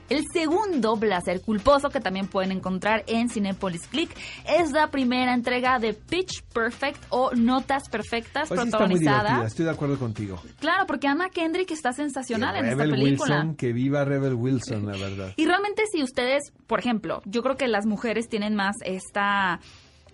El 0.08 0.24
segundo 0.32 0.96
placer 0.96 1.40
culposo 1.40 1.90
que 1.90 1.98
también 2.00 2.28
pueden 2.28 2.52
encontrar 2.52 3.02
en 3.08 3.28
Cinepolis 3.28 3.88
Click 3.88 4.10
es 4.48 4.70
la 4.70 4.88
primera 4.90 5.34
entrega 5.34 5.80
de 5.80 5.94
Pitch 5.94 6.44
Perfect 6.44 7.02
o 7.08 7.32
Notas 7.34 7.88
Perfectas 7.88 8.48
protagonizada. 8.48 9.44
estoy 9.44 9.64
de 9.64 9.72
acuerdo 9.72 9.98
contigo. 9.98 10.40
Claro, 10.60 10.86
porque 10.86 11.08
Anna 11.08 11.28
Kendrick 11.28 11.72
está 11.72 11.92
sensacional 11.92 12.54
en 12.56 12.66
esta 12.66 12.84
película. 12.84 13.36
Wilson, 13.38 13.56
que 13.56 13.72
viva 13.72 14.04
Rebel 14.04 14.34
Wilson, 14.34 14.86
la 14.86 14.96
verdad. 14.96 15.32
Y 15.36 15.44
realmente 15.44 15.82
si 15.90 16.02
ustedes, 16.04 16.52
por 16.68 16.78
ejemplo, 16.78 17.20
yo 17.24 17.42
creo 17.42 17.56
que 17.56 17.66
las 17.66 17.84
mujeres 17.84 18.28
tienen 18.28 18.54
más 18.54 18.76
esta 18.84 19.60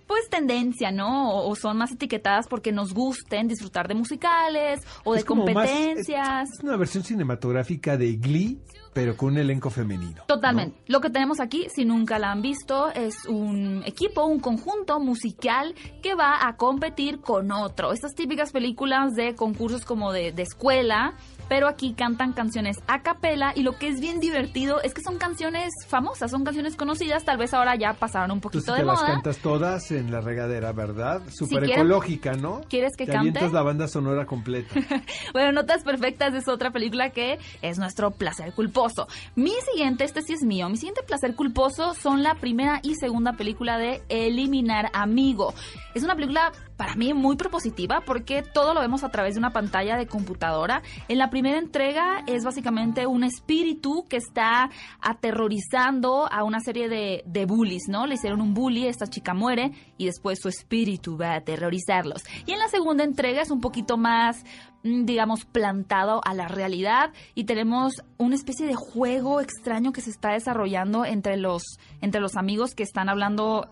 pues 0.07 0.29
tendencia, 0.29 0.91
¿no? 0.91 1.31
O, 1.33 1.49
o 1.51 1.55
son 1.57 1.79
más 1.79 1.93
etiquetadas 1.93 2.47
porque 2.49 2.73
nos 2.73 2.93
gusten 2.95 3.49
disfrutar 3.49 3.89
de 3.89 3.95
musicales 3.95 4.81
o 5.05 5.15
de 5.15 5.21
Es 5.21 5.25
como 5.25 5.45
más- 5.47 5.69
competencias. 5.71 6.49
es, 6.51 6.59
es 6.59 6.65
una 6.65 6.77
versión 6.77 7.05
cinematográfica 7.05 7.97
de 7.97 8.17
Glee, 8.17 8.59
pero 8.93 9.17
con 9.17 9.31
un 9.33 9.39
elenco 9.39 9.71
femenino. 9.71 10.23
Totalmente. 10.27 10.79
Lo 10.87 11.01
que 11.01 11.09
tenemos 11.09 11.41
aquí, 11.41 11.67
si 11.75 11.85
nunca 11.87 12.19
la 12.19 12.31
han 12.31 12.43
visto, 12.43 12.91
es 12.93 13.25
un 13.27 13.83
equipo, 13.87 14.25
un 14.27 14.39
conjunto 14.39 15.01
musical 15.01 15.75
que 16.03 16.15
va 16.15 16.47
a 16.47 16.57
competir 16.57 17.21
con 17.21 17.51
otro. 17.53 17.93
Estas 17.93 18.15
típicas 18.15 18.53
películas 18.53 19.15
de 19.15 19.35
concursos 19.35 19.87
como 19.87 20.13
de, 20.13 20.33
de 20.33 20.43
escuela, 20.43 21.15
pero 21.53 21.69
aquí 21.69 21.93
cantan 21.93 22.33
canciones 22.33 22.79
a 22.87 23.03
capela 23.03 23.53
y 23.55 23.63
lo 23.63 23.77
que 23.77 23.89
es 23.89 24.01
bien 24.01 24.21
divertido 24.21 24.81
es 24.81 24.95
que 24.95 25.03
son 25.03 25.19
canciones 25.19 25.75
famosas, 25.87 26.31
son 26.31 26.45
canciones 26.45 26.77
conocidas, 26.77 27.27
tal 27.27 27.37
vez 27.37 27.53
ahora 27.53 27.77
ya 27.77 27.93
pasaron 27.93 28.31
un 28.31 28.41
Tú 28.41 28.49
sí 28.49 28.55
poquito 28.61 28.73
te 28.73 28.79
de 28.81 28.87
las 28.87 29.03
moda. 29.03 29.13
cantas 29.13 29.37
todas 29.37 29.91
en 29.91 30.11
la 30.11 30.23
regadera, 30.23 30.73
¿verdad? 30.73 31.21
Súper 31.31 31.65
ecológica, 31.65 32.33
¿no? 32.33 32.63
¿Quieres 32.71 32.97
que 32.97 33.05
Te 33.05 33.13
cante? 33.13 33.19
avientas 33.29 33.53
la 33.53 33.61
banda 33.61 33.87
sonora 33.87 34.25
completa. 34.25 34.75
Bueno, 35.35 35.53
Notas 35.53 35.83
Perfectas 35.85 36.33
es 36.35 36.49
otra 36.49 36.71
película 36.71 37.11
que 37.11 37.39
es 37.61 37.79
nuestro 37.79 38.13
placer 38.13 38.55
culposo. 38.55 39.07
Mi 39.35 39.53
siguiente, 39.71 40.05
este 40.05 40.23
sí 40.23 40.33
es 40.33 40.43
mío, 40.43 40.71
mi 40.71 40.77
siguiente 40.79 41.03
placer 41.03 41.35
culposo 41.35 41.93
son 41.93 42.23
la 42.23 42.35
primera 42.37 42.81
y 42.83 42.95
segunda 42.95 43.35
película 43.35 43.77
de 43.77 44.03
Eliminar 44.09 44.91
Amigo. 44.95 45.53
Es 45.95 46.03
una 46.03 46.15
película 46.15 46.51
para 46.83 46.97
mí 46.97 47.15
muy 47.15 47.37
propositiva 47.37 48.03
porque 48.05 48.43
todo 48.43 48.75
lo 48.75 48.81
vemos 48.81 49.05
a 49.05 49.11
través 49.11 49.35
de 49.35 49.39
una 49.39 49.53
pantalla 49.53 49.97
de 49.97 50.09
computadora. 50.09 50.83
En 51.07 51.17
la 51.17 51.31
primera 51.31 51.57
entrega 51.57 52.25
es 52.27 52.43
básicamente 52.43 53.07
un 53.07 53.23
espíritu 53.23 54.05
que 54.09 54.17
está 54.17 54.69
aterrorizando 55.01 56.27
a 56.29 56.43
una 56.43 56.59
serie 56.59 56.89
de, 56.89 57.23
de 57.25 57.47
bullies, 57.47 57.85
¿no? 57.87 58.09
Le 58.09 58.17
hicieron 58.17 58.41
un 58.41 58.53
bully, 58.53 58.89
esta 58.89 59.07
chica 59.07 59.33
muere 59.33 59.71
y 59.97 60.07
después 60.07 60.41
su 60.43 60.49
espíritu 60.49 61.17
va 61.17 61.35
a 61.35 61.37
aterrorizarlos. 61.37 62.25
Y 62.47 62.51
en 62.51 62.59
la 62.59 62.67
segunda 62.67 63.05
entrega 63.05 63.43
es 63.43 63.53
un 63.53 63.61
poquito 63.61 63.97
más 63.97 64.45
mm, 64.83 65.05
digamos, 65.05 65.45
plantado 65.45 66.21
a 66.25 66.35
la 66.35 66.49
realidad 66.49 67.13
y 67.37 67.45
tenemos 67.45 68.03
una 68.19 68.35
especie 68.35 68.67
de 68.67 68.75
juego 68.75 69.41
extraño 69.41 69.93
que 69.93 70.01
se 70.01 70.11
está 70.11 70.33
desarrollando 70.33 71.05
entre 71.05 71.37
los, 71.37 71.63
entre 72.01 72.21
los 72.21 72.35
amigos 72.35 72.75
que 72.75 72.83
están 72.83 73.09
hablando 73.09 73.69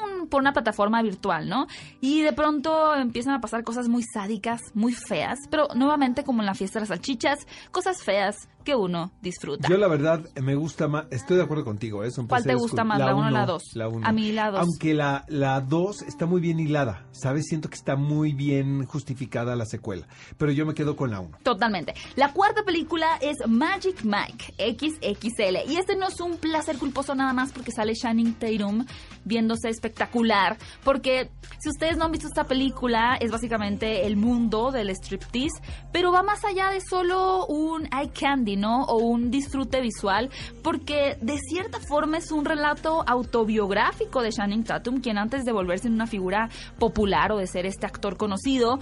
un- 0.00 0.28
por 0.28 0.40
una 0.40 0.52
plataforma 0.52 1.02
virtual, 1.02 1.48
¿no? 1.48 1.66
Y 2.00 2.22
de 2.22 2.32
pronto 2.32 2.94
empiezan 2.94 3.34
a 3.34 3.40
pasar 3.40 3.64
cosas 3.64 3.88
muy 3.88 4.02
sádicas, 4.02 4.60
muy 4.74 4.94
feas, 4.94 5.38
pero 5.50 5.68
nuevamente 5.74 6.24
como 6.24 6.40
en 6.42 6.46
la 6.46 6.54
fiesta 6.54 6.78
de 6.78 6.82
las 6.82 6.88
salchichas, 6.88 7.46
cosas 7.70 8.02
feas 8.02 8.48
que 8.62 8.74
uno 8.74 9.12
disfruta. 9.20 9.68
Yo 9.68 9.76
la 9.76 9.88
verdad 9.88 10.24
me 10.40 10.54
gusta 10.54 10.88
más, 10.88 11.06
estoy 11.10 11.36
de 11.36 11.44
acuerdo 11.44 11.64
contigo, 11.64 12.04
¿eh? 12.04 12.10
Son 12.10 12.26
¿Cuál 12.26 12.44
te 12.44 12.54
gusta 12.54 12.84
más, 12.84 12.98
la 12.98 13.14
uno 13.14 13.28
o 13.28 13.30
la 13.30 13.42
uno, 13.42 13.52
dos? 13.52 13.62
La 13.74 13.88
uno. 13.88 14.06
A 14.06 14.12
mí 14.12 14.32
la 14.32 14.50
dos. 14.50 14.60
Aunque 14.60 14.94
la, 14.94 15.24
la 15.28 15.60
dos 15.60 16.02
está 16.02 16.26
muy 16.26 16.40
bien 16.40 16.60
hilada, 16.60 17.06
¿sabes? 17.12 17.46
Siento 17.46 17.68
que 17.68 17.76
está 17.76 17.96
muy 17.96 18.32
bien 18.32 18.86
justificada 18.86 19.56
la 19.56 19.66
secuela, 19.66 20.06
pero 20.38 20.52
yo 20.52 20.66
me 20.66 20.74
quedo 20.74 20.96
con 20.96 21.10
la 21.10 21.20
uno. 21.20 21.38
Totalmente. 21.42 21.94
La 22.16 22.32
cuarta 22.32 22.62
película 22.64 23.18
es 23.20 23.36
Magic 23.46 24.04
Mike 24.04 24.54
XXL. 24.58 25.70
Y 25.70 25.76
este 25.76 25.96
no 25.96 26.08
es 26.08 26.20
un 26.20 26.36
placer 26.36 26.78
culposo 26.78 27.14
nada 27.14 27.32
más 27.32 27.52
porque 27.52 27.72
sale 27.72 27.94
Channing 27.94 28.34
Tatum 28.34 28.84
viéndose 29.24 29.68
espectacular. 29.68 30.56
Porque 30.84 31.30
si 31.58 31.68
ustedes 31.68 31.96
no 31.96 32.04
han 32.04 32.12
visto 32.12 32.26
esta 32.26 32.44
película, 32.44 33.16
es 33.20 33.30
básicamente 33.30 34.06
el 34.06 34.16
mundo 34.16 34.70
del 34.70 34.90
striptease, 34.90 35.60
pero 35.92 36.12
va 36.12 36.22
más 36.22 36.44
allá 36.44 36.70
de 36.70 36.80
solo 36.80 37.46
un 37.46 37.86
eye 37.86 38.10
candy. 38.10 38.51
O 38.60 38.98
un 38.98 39.30
disfrute 39.30 39.80
visual 39.80 40.30
porque 40.62 41.16
de 41.20 41.38
cierta 41.38 41.78
forma 41.80 42.18
es 42.18 42.30
un 42.30 42.44
relato 42.44 43.04
autobiográfico 43.06 44.22
de 44.22 44.30
Channing 44.30 44.64
Tatum, 44.64 45.00
quien 45.00 45.18
antes 45.18 45.44
de 45.44 45.52
volverse 45.52 45.88
una 45.88 46.06
figura 46.06 46.48
popular 46.78 47.32
o 47.32 47.38
de 47.38 47.46
ser 47.46 47.66
este 47.66 47.86
actor 47.86 48.16
conocido, 48.16 48.78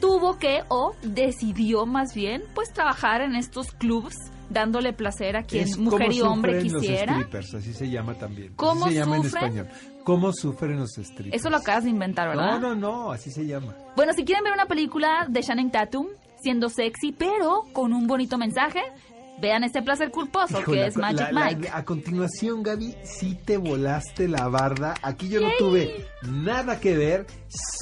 tuvo 0.00 0.38
que 0.38 0.62
o 0.68 0.94
decidió 1.02 1.86
más 1.86 2.14
bien 2.14 2.42
pues 2.54 2.72
trabajar 2.72 3.20
en 3.20 3.34
estos 3.36 3.70
clubs 3.72 4.16
dándole 4.50 4.92
placer 4.92 5.36
a 5.36 5.44
quien 5.44 5.64
Es 5.64 5.78
mujer 5.78 6.12
y 6.12 6.20
hombre 6.20 6.62
los 6.62 6.74
quisiera. 6.82 7.14
strippers, 7.14 7.54
así 7.54 7.72
se 7.72 7.88
llama 7.88 8.14
también. 8.14 8.52
¿Cómo 8.56 8.84
así 8.86 8.94
se 8.94 9.00
llama 9.00 9.16
sufren? 9.16 9.44
en 9.44 9.58
español. 9.58 9.68
¿Cómo 10.04 10.32
sufren 10.32 10.78
los 10.78 10.90
strippers? 10.90 11.34
Eso 11.34 11.48
lo 11.48 11.56
acabas 11.56 11.84
de 11.84 11.90
inventar, 11.90 12.28
¿verdad? 12.28 12.58
No, 12.60 12.74
no, 12.74 12.74
no, 12.74 13.12
así 13.12 13.30
se 13.30 13.46
llama. 13.46 13.74
Bueno, 13.96 14.12
si 14.14 14.24
quieren 14.24 14.44
ver 14.44 14.52
una 14.52 14.66
película 14.66 15.26
de 15.28 15.40
Channing 15.40 15.70
Tatum 15.70 16.08
siendo 16.42 16.68
sexy, 16.68 17.12
pero 17.12 17.62
con 17.72 17.92
un 17.92 18.06
bonito 18.08 18.36
mensaje, 18.36 18.80
vean 19.42 19.64
este 19.64 19.82
placer 19.82 20.10
culposo 20.10 20.62
que 20.62 20.86
es 20.86 20.96
Magic 20.96 21.32
la- 21.32 21.46
Mike. 21.50 21.68
a 21.70 21.84
continuación, 21.84 22.62
Gaby, 22.62 22.94
sí 23.04 23.34
te 23.44 23.56
volaste 23.58 24.28
la 24.28 24.48
barda. 24.48 24.94
Aquí 25.02 25.28
yo 25.28 25.40
no 25.40 25.48
tuve 25.58 26.06
nada 26.22 26.80
que 26.80 26.96
ver. 26.96 27.26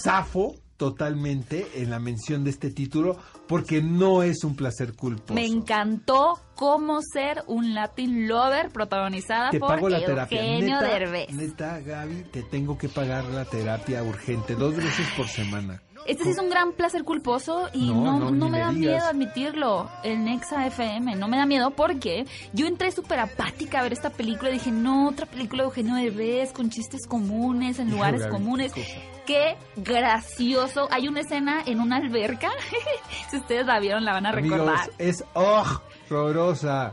Zafo 0.03 0.55
totalmente 0.77 1.67
en 1.75 1.91
la 1.91 1.99
mención 1.99 2.43
de 2.43 2.51
este 2.51 2.71
título 2.71 3.19
porque 3.47 3.83
no 3.83 4.23
es 4.23 4.45
un 4.45 4.57
placer 4.57 4.95
culposo. 4.97 5.35
Me 5.35 5.45
encantó 5.45 6.41
cómo 6.55 7.01
ser 7.03 7.43
un 7.47 7.75
Latin 7.75 8.27
Lover 8.27 8.71
protagonizada 8.71 9.51
Te 9.51 9.61
por 9.61 9.69
pago 9.69 9.89
la 9.91 10.03
terapia. 10.05 10.41
Eugenio 10.41 10.81
neta, 10.81 10.89
Derbez. 10.95 11.31
neta, 11.35 11.81
Gaby, 11.81 12.23
te 12.33 12.43
tengo 12.45 12.79
que 12.79 12.89
pagar 12.89 13.25
la 13.27 13.45
terapia 13.45 14.03
urgente 14.03 14.55
dos 14.55 14.75
veces 14.77 15.07
por 15.17 15.29
semana. 15.29 15.83
Este 16.07 16.25
sí 16.25 16.31
es 16.31 16.39
un 16.39 16.49
gran 16.51 16.73
placer 16.73 17.05
culposo 17.05 17.69
y 17.73 17.91
No, 17.93 18.31
no, 18.31 18.49
me 18.49 18.59
da 18.59 18.71
digas. 18.71 18.75
miedo 18.75 19.07
admitirlo. 19.07 19.91
El 20.03 20.25
Nexa 20.25 20.67
FM 20.67 21.15
no 21.17 21.29
me 21.29 21.37
da 21.37 21.47
miedo 21.47 21.71
porque 21.71 22.27
yo 22.53 22.67
entré 22.67 22.91
súper 22.91 23.21
apática 23.21 23.81
a 23.81 23.83
ver 23.83 23.93
esta 23.93 24.11
película 24.11 24.51
y 24.51 24.55
dije, 24.55 24.71
no, 24.73 25.09
otra 25.09 25.27
película 25.27 25.63
de 25.63 25.69
Eugenio 25.69 25.95
Derbez 25.95 26.53
con 26.53 26.71
chistes 26.71 27.07
comunes, 27.07 27.79
en 27.79 27.91
lugares 27.91 28.27
comunes. 28.27 28.73
qué 28.73 28.83
cosa. 28.83 28.97
Qué 29.27 29.57
gracioso. 29.77 30.89
Hay 30.91 31.07
una 31.07 31.21
escena 31.21 31.63
en 31.65 31.81
una 31.81 31.97
alberca. 31.97 32.51
si 33.31 33.37
ustedes 33.37 33.67
la 33.67 33.79
vieron, 33.79 34.05
la 34.05 34.13
van 34.15 34.27
a 34.27 34.31
Amigos, 34.31 34.59
recordar. 34.59 34.91
es 34.99 35.25
oh, 35.35 35.81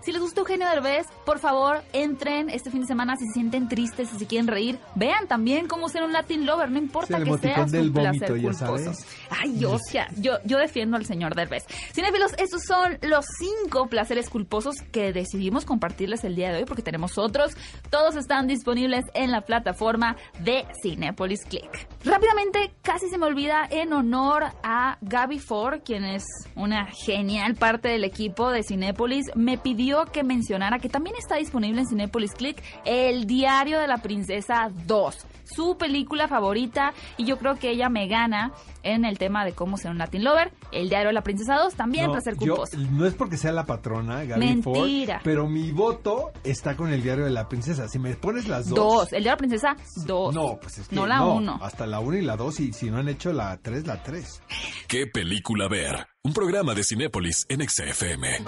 Si 0.03 0.11
les 0.11 0.21
gusta 0.21 0.41
Eugenio 0.41 0.67
Derbez, 0.69 1.07
por 1.25 1.39
favor, 1.39 1.81
entren 1.91 2.51
este 2.51 2.69
fin 2.69 2.81
de 2.81 2.87
semana 2.87 3.15
si 3.15 3.25
se 3.25 3.33
sienten 3.33 3.67
tristes, 3.67 4.09
si 4.09 4.19
se 4.19 4.27
quieren 4.27 4.47
reír. 4.47 4.77
Vean 4.93 5.27
también 5.27 5.67
cómo 5.67 5.89
ser 5.89 6.03
un 6.03 6.13
Latin 6.13 6.45
Lover, 6.45 6.69
no 6.69 6.77
importa 6.77 7.17
el 7.17 7.23
que 7.23 7.37
sea 7.39 7.65
su 7.65 7.71
del 7.71 7.91
placer 7.91 8.29
vómito, 8.29 8.65
culposo. 8.67 8.91
Ay, 9.29 9.65
hostia, 9.65 10.07
yo, 10.17 10.33
yo 10.45 10.59
defiendo 10.59 10.97
al 10.97 11.05
señor 11.05 11.33
Derbez. 11.33 11.65
Cinefilos, 11.93 12.33
estos 12.37 12.61
son 12.63 12.99
los 13.01 13.25
cinco 13.39 13.87
placeres 13.87 14.29
culposos 14.29 14.75
que 14.91 15.11
decidimos 15.13 15.65
compartirles 15.65 16.23
el 16.23 16.35
día 16.35 16.51
de 16.51 16.59
hoy 16.59 16.65
porque 16.65 16.83
tenemos 16.83 17.17
otros. 17.17 17.57
Todos 17.89 18.15
están 18.15 18.45
disponibles 18.47 19.03
en 19.15 19.31
la 19.31 19.41
plataforma 19.41 20.15
de 20.39 20.65
Cinepolis 20.83 21.43
Click. 21.45 21.87
Rápidamente, 22.03 22.73
casi 22.83 23.09
se 23.09 23.17
me 23.17 23.25
olvida 23.25 23.67
en 23.69 23.93
honor 23.93 24.43
a 24.63 24.99
Gaby 25.01 25.39
Ford, 25.39 25.81
quien 25.83 26.05
es 26.05 26.23
una 26.55 26.85
genial 26.85 27.55
parte 27.55 27.87
del 27.89 28.03
equipo 28.03 28.51
de 28.51 28.61
Cinépolis, 29.07 29.35
me 29.35 29.57
pidió 29.57 30.05
que 30.05 30.23
mencionara 30.23 30.79
que 30.79 30.89
también 30.89 31.15
está 31.17 31.35
disponible 31.37 31.81
en 31.81 31.87
Cinépolis 31.87 32.33
Click 32.33 32.61
El 32.85 33.25
Diario 33.25 33.79
de 33.79 33.87
la 33.87 33.97
Princesa 33.99 34.69
2, 34.85 35.25
su 35.45 35.77
película 35.77 36.27
favorita 36.27 36.93
y 37.15 37.25
yo 37.25 37.37
creo 37.37 37.55
que 37.55 37.69
ella 37.69 37.89
me 37.89 38.07
gana 38.07 38.51
en 38.83 39.05
el 39.05 39.17
tema 39.17 39.45
de 39.45 39.53
cómo 39.53 39.77
ser 39.77 39.91
un 39.91 39.97
Latin 39.97 40.23
Lover. 40.23 40.51
El 40.71 40.89
Diario 40.89 41.07
de 41.07 41.13
la 41.13 41.21
Princesa 41.23 41.55
2 41.55 41.73
también 41.75 42.07
No, 42.07 42.11
placer 42.13 42.33
yo- 42.33 42.55
culposo. 42.55 42.77
no 42.77 43.05
es 43.05 43.13
porque 43.13 43.37
sea 43.37 43.51
la 43.53 43.65
patrona, 43.65 44.23
Gaby 44.25 44.39
Mentira. 44.45 45.15
Ford, 45.15 45.23
pero 45.23 45.47
mi 45.47 45.71
voto 45.71 46.31
está 46.43 46.75
con 46.75 46.91
el 46.91 47.01
diario 47.01 47.23
de 47.25 47.31
la 47.31 47.47
princesa. 47.47 47.87
Si 47.87 47.99
me 47.99 48.13
pones 48.15 48.47
las 48.47 48.67
dos. 48.69 48.77
Dos, 48.77 49.13
El 49.13 49.23
Diario 49.23 49.23
de 49.23 49.29
la 49.31 49.37
Princesa 49.37 49.75
2. 50.05 50.35
No, 50.35 50.57
pues 50.61 50.77
es 50.79 50.87
que 50.89 50.95
No 50.95 51.07
la 51.07 51.17
no, 51.17 51.35
uno. 51.35 51.59
Hasta 51.61 51.85
la 51.87 51.99
1 51.99 52.17
y 52.17 52.21
la 52.21 52.35
2 52.35 52.59
y 52.59 52.73
si 52.73 52.89
no 52.91 52.97
han 52.97 53.07
hecho 53.09 53.31
la 53.33 53.57
3, 53.57 53.85
la 53.87 54.01
3. 54.03 54.41
¿Qué 54.87 55.07
película 55.07 55.67
ver? 55.69 56.07
Un 56.23 56.33
programa 56.33 56.73
de 56.73 56.83
Cinépolis 56.83 57.45
en 57.49 57.61
XFM. 57.67 58.39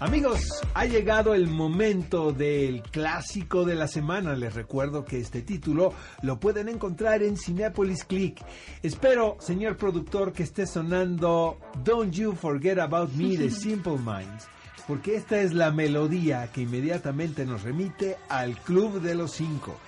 Amigos, 0.00 0.62
ha 0.74 0.84
llegado 0.84 1.34
el 1.34 1.48
momento 1.48 2.30
del 2.32 2.82
clásico 2.82 3.64
de 3.64 3.74
la 3.74 3.88
semana. 3.88 4.36
Les 4.36 4.54
recuerdo 4.54 5.04
que 5.04 5.18
este 5.18 5.42
título 5.42 5.92
lo 6.22 6.38
pueden 6.38 6.68
encontrar 6.68 7.24
en 7.24 7.36
Cinepolis 7.36 8.04
Click. 8.04 8.40
Espero, 8.80 9.36
señor 9.40 9.76
productor, 9.76 10.32
que 10.32 10.44
esté 10.44 10.68
sonando 10.68 11.58
Don't 11.82 12.12
You 12.12 12.36
Forget 12.36 12.78
About 12.78 13.10
Me 13.14 13.36
de 13.36 13.50
Simple 13.50 13.98
Minds, 13.98 14.46
porque 14.86 15.16
esta 15.16 15.40
es 15.40 15.52
la 15.52 15.72
melodía 15.72 16.48
que 16.52 16.60
inmediatamente 16.60 17.44
nos 17.44 17.64
remite 17.64 18.18
al 18.28 18.56
Club 18.58 19.00
de 19.00 19.16
los 19.16 19.32
Cinco. 19.32 19.80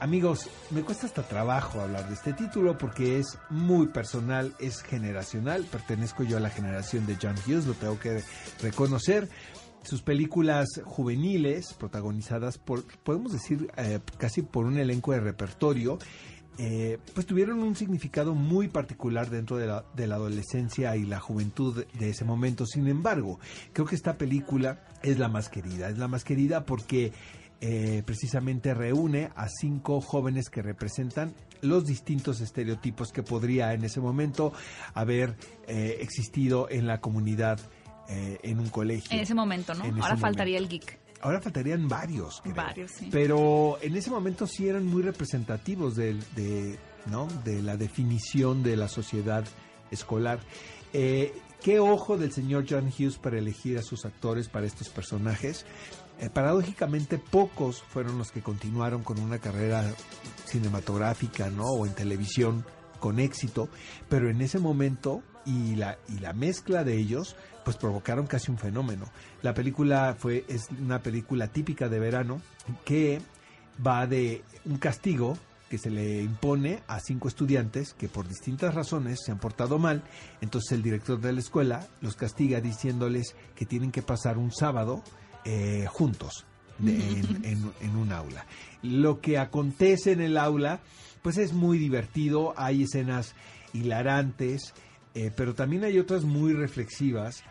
Amigos, 0.00 0.50
me 0.70 0.82
cuesta 0.82 1.06
hasta 1.06 1.22
trabajo 1.22 1.80
hablar 1.80 2.08
de 2.08 2.14
este 2.14 2.32
título 2.32 2.76
porque 2.76 3.20
es 3.20 3.38
muy 3.48 3.86
personal, 3.86 4.52
es 4.58 4.82
generacional. 4.82 5.64
Pertenezco 5.70 6.24
yo 6.24 6.36
a 6.36 6.40
la 6.40 6.50
generación 6.50 7.06
de 7.06 7.16
John 7.20 7.36
Hughes, 7.46 7.66
lo 7.66 7.74
tengo 7.74 7.98
que 7.98 8.22
reconocer. 8.60 9.28
Sus 9.84 10.02
películas 10.02 10.66
juveniles, 10.84 11.74
protagonizadas 11.74 12.58
por, 12.58 12.84
podemos 13.04 13.32
decir, 13.32 13.70
eh, 13.76 14.00
casi 14.18 14.42
por 14.42 14.66
un 14.66 14.78
elenco 14.78 15.12
de 15.12 15.20
repertorio, 15.20 15.98
eh, 16.58 16.98
pues 17.14 17.26
tuvieron 17.26 17.62
un 17.62 17.76
significado 17.76 18.34
muy 18.34 18.68
particular 18.68 19.30
dentro 19.30 19.58
de 19.58 19.68
la, 19.68 19.84
de 19.94 20.06
la 20.06 20.16
adolescencia 20.16 20.96
y 20.96 21.04
la 21.04 21.20
juventud 21.20 21.84
de, 21.84 21.98
de 21.98 22.10
ese 22.10 22.24
momento. 22.24 22.66
Sin 22.66 22.88
embargo, 22.88 23.38
creo 23.72 23.86
que 23.86 23.94
esta 23.94 24.18
película 24.18 24.84
es 25.02 25.18
la 25.18 25.28
más 25.28 25.48
querida. 25.48 25.88
Es 25.88 25.98
la 25.98 26.08
más 26.08 26.24
querida 26.24 26.64
porque 26.64 27.12
eh, 27.66 28.02
precisamente 28.04 28.74
reúne 28.74 29.30
a 29.34 29.48
cinco 29.48 30.02
jóvenes 30.02 30.50
que 30.50 30.60
representan 30.60 31.32
los 31.62 31.86
distintos 31.86 32.42
estereotipos 32.42 33.10
que 33.10 33.22
podría 33.22 33.72
en 33.72 33.84
ese 33.84 34.00
momento 34.02 34.52
haber 34.92 35.34
eh, 35.66 35.96
existido 36.00 36.68
en 36.68 36.86
la 36.86 37.00
comunidad 37.00 37.58
eh, 38.10 38.38
en 38.42 38.58
un 38.58 38.68
colegio. 38.68 39.12
En 39.12 39.20
ese 39.20 39.32
momento, 39.32 39.72
¿no? 39.72 39.86
En 39.86 39.94
Ahora 39.94 40.18
faltaría 40.18 40.58
momento. 40.60 40.74
el 40.74 40.80
geek. 40.80 40.98
Ahora 41.22 41.40
faltarían 41.40 41.88
varios. 41.88 42.42
creo. 42.42 42.54
Varios, 42.54 42.90
sí. 42.90 43.08
Pero 43.10 43.78
en 43.80 43.96
ese 43.96 44.10
momento 44.10 44.46
sí 44.46 44.68
eran 44.68 44.84
muy 44.84 45.00
representativos 45.00 45.96
de, 45.96 46.78
¿no? 47.06 47.28
de 47.44 47.62
la 47.62 47.78
definición 47.78 48.62
de 48.62 48.76
la 48.76 48.88
sociedad 48.88 49.42
escolar. 49.90 50.38
Eh, 50.92 51.32
¿Qué 51.62 51.80
ojo 51.80 52.18
del 52.18 52.30
señor 52.30 52.66
John 52.68 52.88
Hughes 52.88 53.16
para 53.16 53.38
elegir 53.38 53.78
a 53.78 53.82
sus 53.82 54.04
actores 54.04 54.50
para 54.50 54.66
estos 54.66 54.90
personajes? 54.90 55.64
Eh, 56.20 56.30
paradójicamente 56.30 57.18
pocos 57.18 57.82
fueron 57.82 58.18
los 58.18 58.30
que 58.30 58.40
continuaron 58.40 59.02
con 59.02 59.18
una 59.18 59.38
carrera 59.38 59.84
cinematográfica 60.46 61.50
¿no? 61.50 61.64
o 61.64 61.86
en 61.86 61.94
televisión 61.94 62.64
con 63.00 63.18
éxito, 63.18 63.68
pero 64.08 64.30
en 64.30 64.40
ese 64.40 64.58
momento 64.58 65.22
y 65.44 65.74
la, 65.74 65.98
y 66.08 66.20
la 66.20 66.32
mezcla 66.32 66.84
de 66.84 66.96
ellos 66.96 67.36
pues 67.64 67.76
provocaron 67.76 68.26
casi 68.26 68.50
un 68.50 68.58
fenómeno. 68.58 69.06
La 69.42 69.54
película 69.54 70.14
fue 70.18 70.44
es 70.48 70.68
una 70.70 71.00
película 71.00 71.48
típica 71.48 71.88
de 71.88 71.98
verano 71.98 72.40
que 72.84 73.20
va 73.84 74.06
de 74.06 74.42
un 74.64 74.78
castigo 74.78 75.36
que 75.68 75.78
se 75.78 75.90
le 75.90 76.22
impone 76.22 76.82
a 76.86 77.00
cinco 77.00 77.26
estudiantes 77.26 77.94
que 77.94 78.08
por 78.08 78.28
distintas 78.28 78.74
razones 78.74 79.20
se 79.24 79.32
han 79.32 79.38
portado 79.38 79.78
mal, 79.78 80.04
entonces 80.40 80.72
el 80.72 80.82
director 80.82 81.20
de 81.20 81.32
la 81.32 81.40
escuela 81.40 81.86
los 82.00 82.16
castiga 82.16 82.60
diciéndoles 82.60 83.34
que 83.56 83.66
tienen 83.66 83.90
que 83.90 84.02
pasar 84.02 84.38
un 84.38 84.52
sábado 84.52 85.02
eh, 85.44 85.86
juntos 85.88 86.46
de- 86.78 86.96
en, 87.20 87.44
en- 87.44 87.72
en 87.80 87.96
un 87.96 88.12
aula. 88.12 88.46
Lo 88.82 89.20
que 89.20 89.38
acontece 89.38 90.12
en 90.12 90.20
el 90.20 90.36
aula, 90.36 90.80
pues 91.22 91.38
es 91.38 91.52
muy 91.52 91.78
divertido, 91.78 92.54
hay 92.56 92.82
escenas 92.84 93.34
hilarantes, 93.72 94.74
eh, 95.14 95.30
pero 95.36 95.54
también 95.54 95.84
hay 95.84 95.98
otras 95.98 96.24
muy 96.24 96.52
reflexivas 96.52 97.42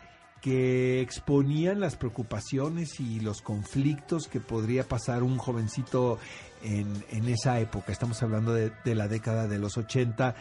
que 0.42 1.00
exponían 1.00 1.80
las 1.80 1.96
preocupaciones 1.96 3.00
y 3.00 3.22
los 3.22 3.42
conflictos 3.42 4.28
que 4.28 4.42
podría 4.42 4.86
pasar 4.86 5.24
un 5.24 5.38
jovencito 5.38 6.20
en, 6.62 6.86
en 7.12 7.30
esa 7.30 7.62
época. 7.62 7.94
Estamos 7.94 8.22
hablando 8.24 8.54
de, 8.54 8.74
de 8.84 8.94
la 8.96 9.08
década 9.08 9.48
de 9.48 9.58
los 9.58 9.78
80. 9.78 10.36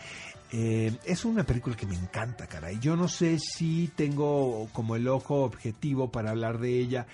Eh, 0.50 0.96
es 1.04 1.24
una 1.24 1.44
película 1.44 1.76
que 1.76 1.86
me 1.86 1.94
encanta, 1.94 2.48
caray. 2.48 2.80
Yo 2.80 2.96
no 2.96 3.06
sé 3.06 3.38
si 3.38 3.92
tengo 3.94 4.68
como 4.72 4.96
el 4.96 5.06
ojo 5.06 5.44
objetivo 5.44 6.10
para 6.10 6.30
hablar 6.30 6.58
de 6.58 6.80
ella. 6.80 7.06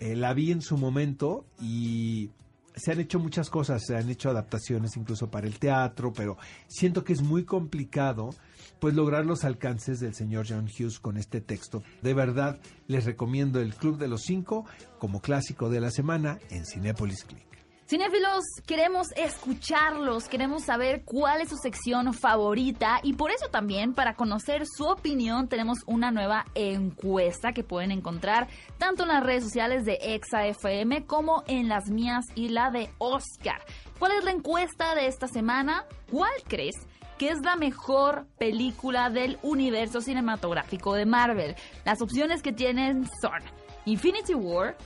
Eh, 0.00 0.16
la 0.16 0.34
vi 0.34 0.52
en 0.52 0.62
su 0.62 0.76
momento 0.76 1.46
y 1.60 2.30
se 2.74 2.92
han 2.92 3.00
hecho 3.00 3.18
muchas 3.18 3.48
cosas, 3.48 3.82
se 3.86 3.96
han 3.96 4.08
hecho 4.10 4.28
adaptaciones 4.28 4.96
incluso 4.96 5.30
para 5.30 5.46
el 5.46 5.58
teatro, 5.58 6.12
pero 6.12 6.36
siento 6.68 7.04
que 7.04 7.14
es 7.14 7.22
muy 7.22 7.44
complicado 7.44 8.30
pues 8.78 8.94
lograr 8.94 9.24
los 9.24 9.44
alcances 9.44 10.00
del 10.00 10.14
señor 10.14 10.46
John 10.48 10.66
Hughes 10.66 11.00
con 11.00 11.16
este 11.16 11.40
texto. 11.40 11.82
De 12.02 12.12
verdad, 12.12 12.60
les 12.86 13.06
recomiendo 13.06 13.60
el 13.60 13.74
Club 13.74 13.96
de 13.96 14.08
los 14.08 14.22
Cinco 14.22 14.66
como 14.98 15.20
clásico 15.20 15.70
de 15.70 15.80
la 15.80 15.90
semana 15.90 16.38
en 16.50 16.66
Cinepolis 16.66 17.24
Click. 17.24 17.55
Cinéfilos, 17.88 18.42
queremos 18.66 19.06
escucharlos, 19.14 20.28
queremos 20.28 20.64
saber 20.64 21.04
cuál 21.04 21.40
es 21.40 21.50
su 21.50 21.56
sección 21.56 22.12
favorita 22.12 22.98
y 23.04 23.12
por 23.12 23.30
eso 23.30 23.46
también, 23.48 23.94
para 23.94 24.14
conocer 24.14 24.66
su 24.66 24.86
opinión, 24.86 25.46
tenemos 25.46 25.78
una 25.86 26.10
nueva 26.10 26.46
encuesta 26.56 27.52
que 27.52 27.62
pueden 27.62 27.92
encontrar 27.92 28.48
tanto 28.78 29.04
en 29.04 29.10
las 29.10 29.22
redes 29.22 29.44
sociales 29.44 29.84
de 29.84 30.00
ExaFM 30.00 31.06
como 31.06 31.44
en 31.46 31.68
las 31.68 31.88
mías 31.88 32.24
y 32.34 32.48
la 32.48 32.72
de 32.72 32.90
Oscar. 32.98 33.62
¿Cuál 34.00 34.12
es 34.18 34.24
la 34.24 34.32
encuesta 34.32 34.96
de 34.96 35.06
esta 35.06 35.28
semana? 35.28 35.84
¿Cuál 36.10 36.32
crees? 36.48 36.74
que 37.18 37.30
es 37.30 37.40
la 37.40 37.56
mejor 37.56 38.26
película 38.36 39.08
del 39.08 39.38
universo 39.42 40.02
cinematográfico 40.02 40.92
de 40.92 41.06
Marvel. 41.06 41.56
Las 41.86 42.02
opciones 42.02 42.42
que 42.42 42.52
tienen 42.52 43.08
son 43.22 43.40
Infinity 43.86 44.34
War, 44.34 44.76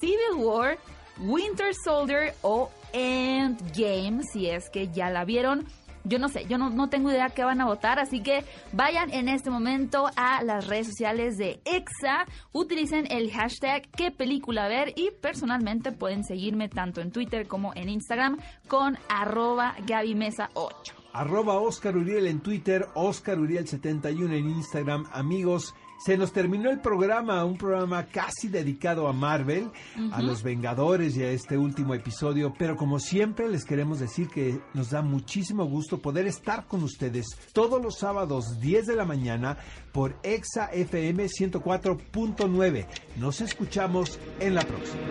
Civil 0.00 0.44
War, 0.44 0.78
Winter 1.18 1.74
Soldier 1.74 2.34
o 2.42 2.70
Endgame, 2.92 4.22
si 4.32 4.48
es 4.48 4.70
que 4.70 4.88
ya 4.88 5.10
la 5.10 5.24
vieron. 5.24 5.66
Yo 6.04 6.20
no 6.20 6.28
sé, 6.28 6.46
yo 6.46 6.56
no, 6.56 6.70
no, 6.70 6.88
tengo 6.88 7.10
idea 7.10 7.30
qué 7.30 7.42
van 7.42 7.60
a 7.60 7.64
votar, 7.64 7.98
así 7.98 8.22
que 8.22 8.44
vayan 8.72 9.12
en 9.12 9.28
este 9.28 9.50
momento 9.50 10.08
a 10.14 10.40
las 10.44 10.68
redes 10.68 10.86
sociales 10.86 11.36
de 11.36 11.60
EXA, 11.64 12.26
utilicen 12.52 13.10
el 13.10 13.32
hashtag 13.32 13.88
qué 13.90 14.12
película 14.12 14.68
ver 14.68 14.92
y 14.94 15.10
personalmente 15.10 15.90
pueden 15.90 16.22
seguirme 16.22 16.68
tanto 16.68 17.00
en 17.00 17.10
Twitter 17.10 17.48
como 17.48 17.74
en 17.74 17.88
Instagram 17.88 18.38
con 18.68 18.96
arroba 19.08 19.74
Mesa 20.14 20.48
8 20.54 20.94
Arroba 21.12 21.54
Oscar 21.58 21.96
Uriel 21.96 22.28
en 22.28 22.40
Twitter, 22.40 22.86
Oscar 22.94 23.40
Uriel 23.40 23.66
71 23.66 24.32
en 24.34 24.50
Instagram. 24.50 25.06
Amigos, 25.12 25.74
se 26.04 26.16
nos 26.16 26.32
terminó 26.32 26.70
el 26.70 26.80
programa, 26.80 27.44
un 27.44 27.56
programa 27.56 28.06
casi 28.06 28.48
dedicado 28.48 29.08
a 29.08 29.12
Marvel, 29.12 29.70
a 30.12 30.22
los 30.22 30.42
Vengadores 30.42 31.16
y 31.16 31.22
a 31.22 31.30
este 31.30 31.56
último 31.56 31.94
episodio, 31.94 32.54
pero 32.58 32.76
como 32.76 32.98
siempre 32.98 33.48
les 33.48 33.64
queremos 33.64 33.98
decir 33.98 34.28
que 34.28 34.60
nos 34.74 34.90
da 34.90 35.02
muchísimo 35.02 35.64
gusto 35.64 35.98
poder 35.98 36.26
estar 36.26 36.66
con 36.66 36.82
ustedes 36.82 37.26
todos 37.52 37.82
los 37.82 37.98
sábados 37.98 38.60
10 38.60 38.86
de 38.86 38.96
la 38.96 39.04
mañana 39.04 39.56
por 39.92 40.18
Exa 40.22 40.66
FM 40.66 41.26
104.9. 41.26 42.86
Nos 43.16 43.40
escuchamos 43.40 44.18
en 44.40 44.54
la 44.54 44.62
próxima. 44.62 45.02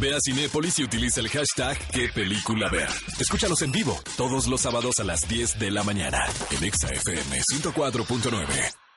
Ve 0.00 0.14
a 0.14 0.18
Cinépolis 0.20 0.78
y 0.78 0.84
utiliza 0.84 1.20
el 1.20 1.28
hashtag 1.28 1.78
qué 1.92 2.08
película 2.14 2.68
ver. 2.70 2.88
Escúchanos 3.18 3.62
en 3.62 3.72
vivo 3.72 3.98
todos 4.16 4.46
los 4.46 4.60
sábados 4.60 4.98
a 5.00 5.04
las 5.04 5.28
10 5.28 5.58
de 5.58 5.70
la 5.70 5.82
mañana 5.82 6.24
en 6.50 6.64
Exa 6.64 6.88
FM 6.88 7.40
104.9. 7.40 8.87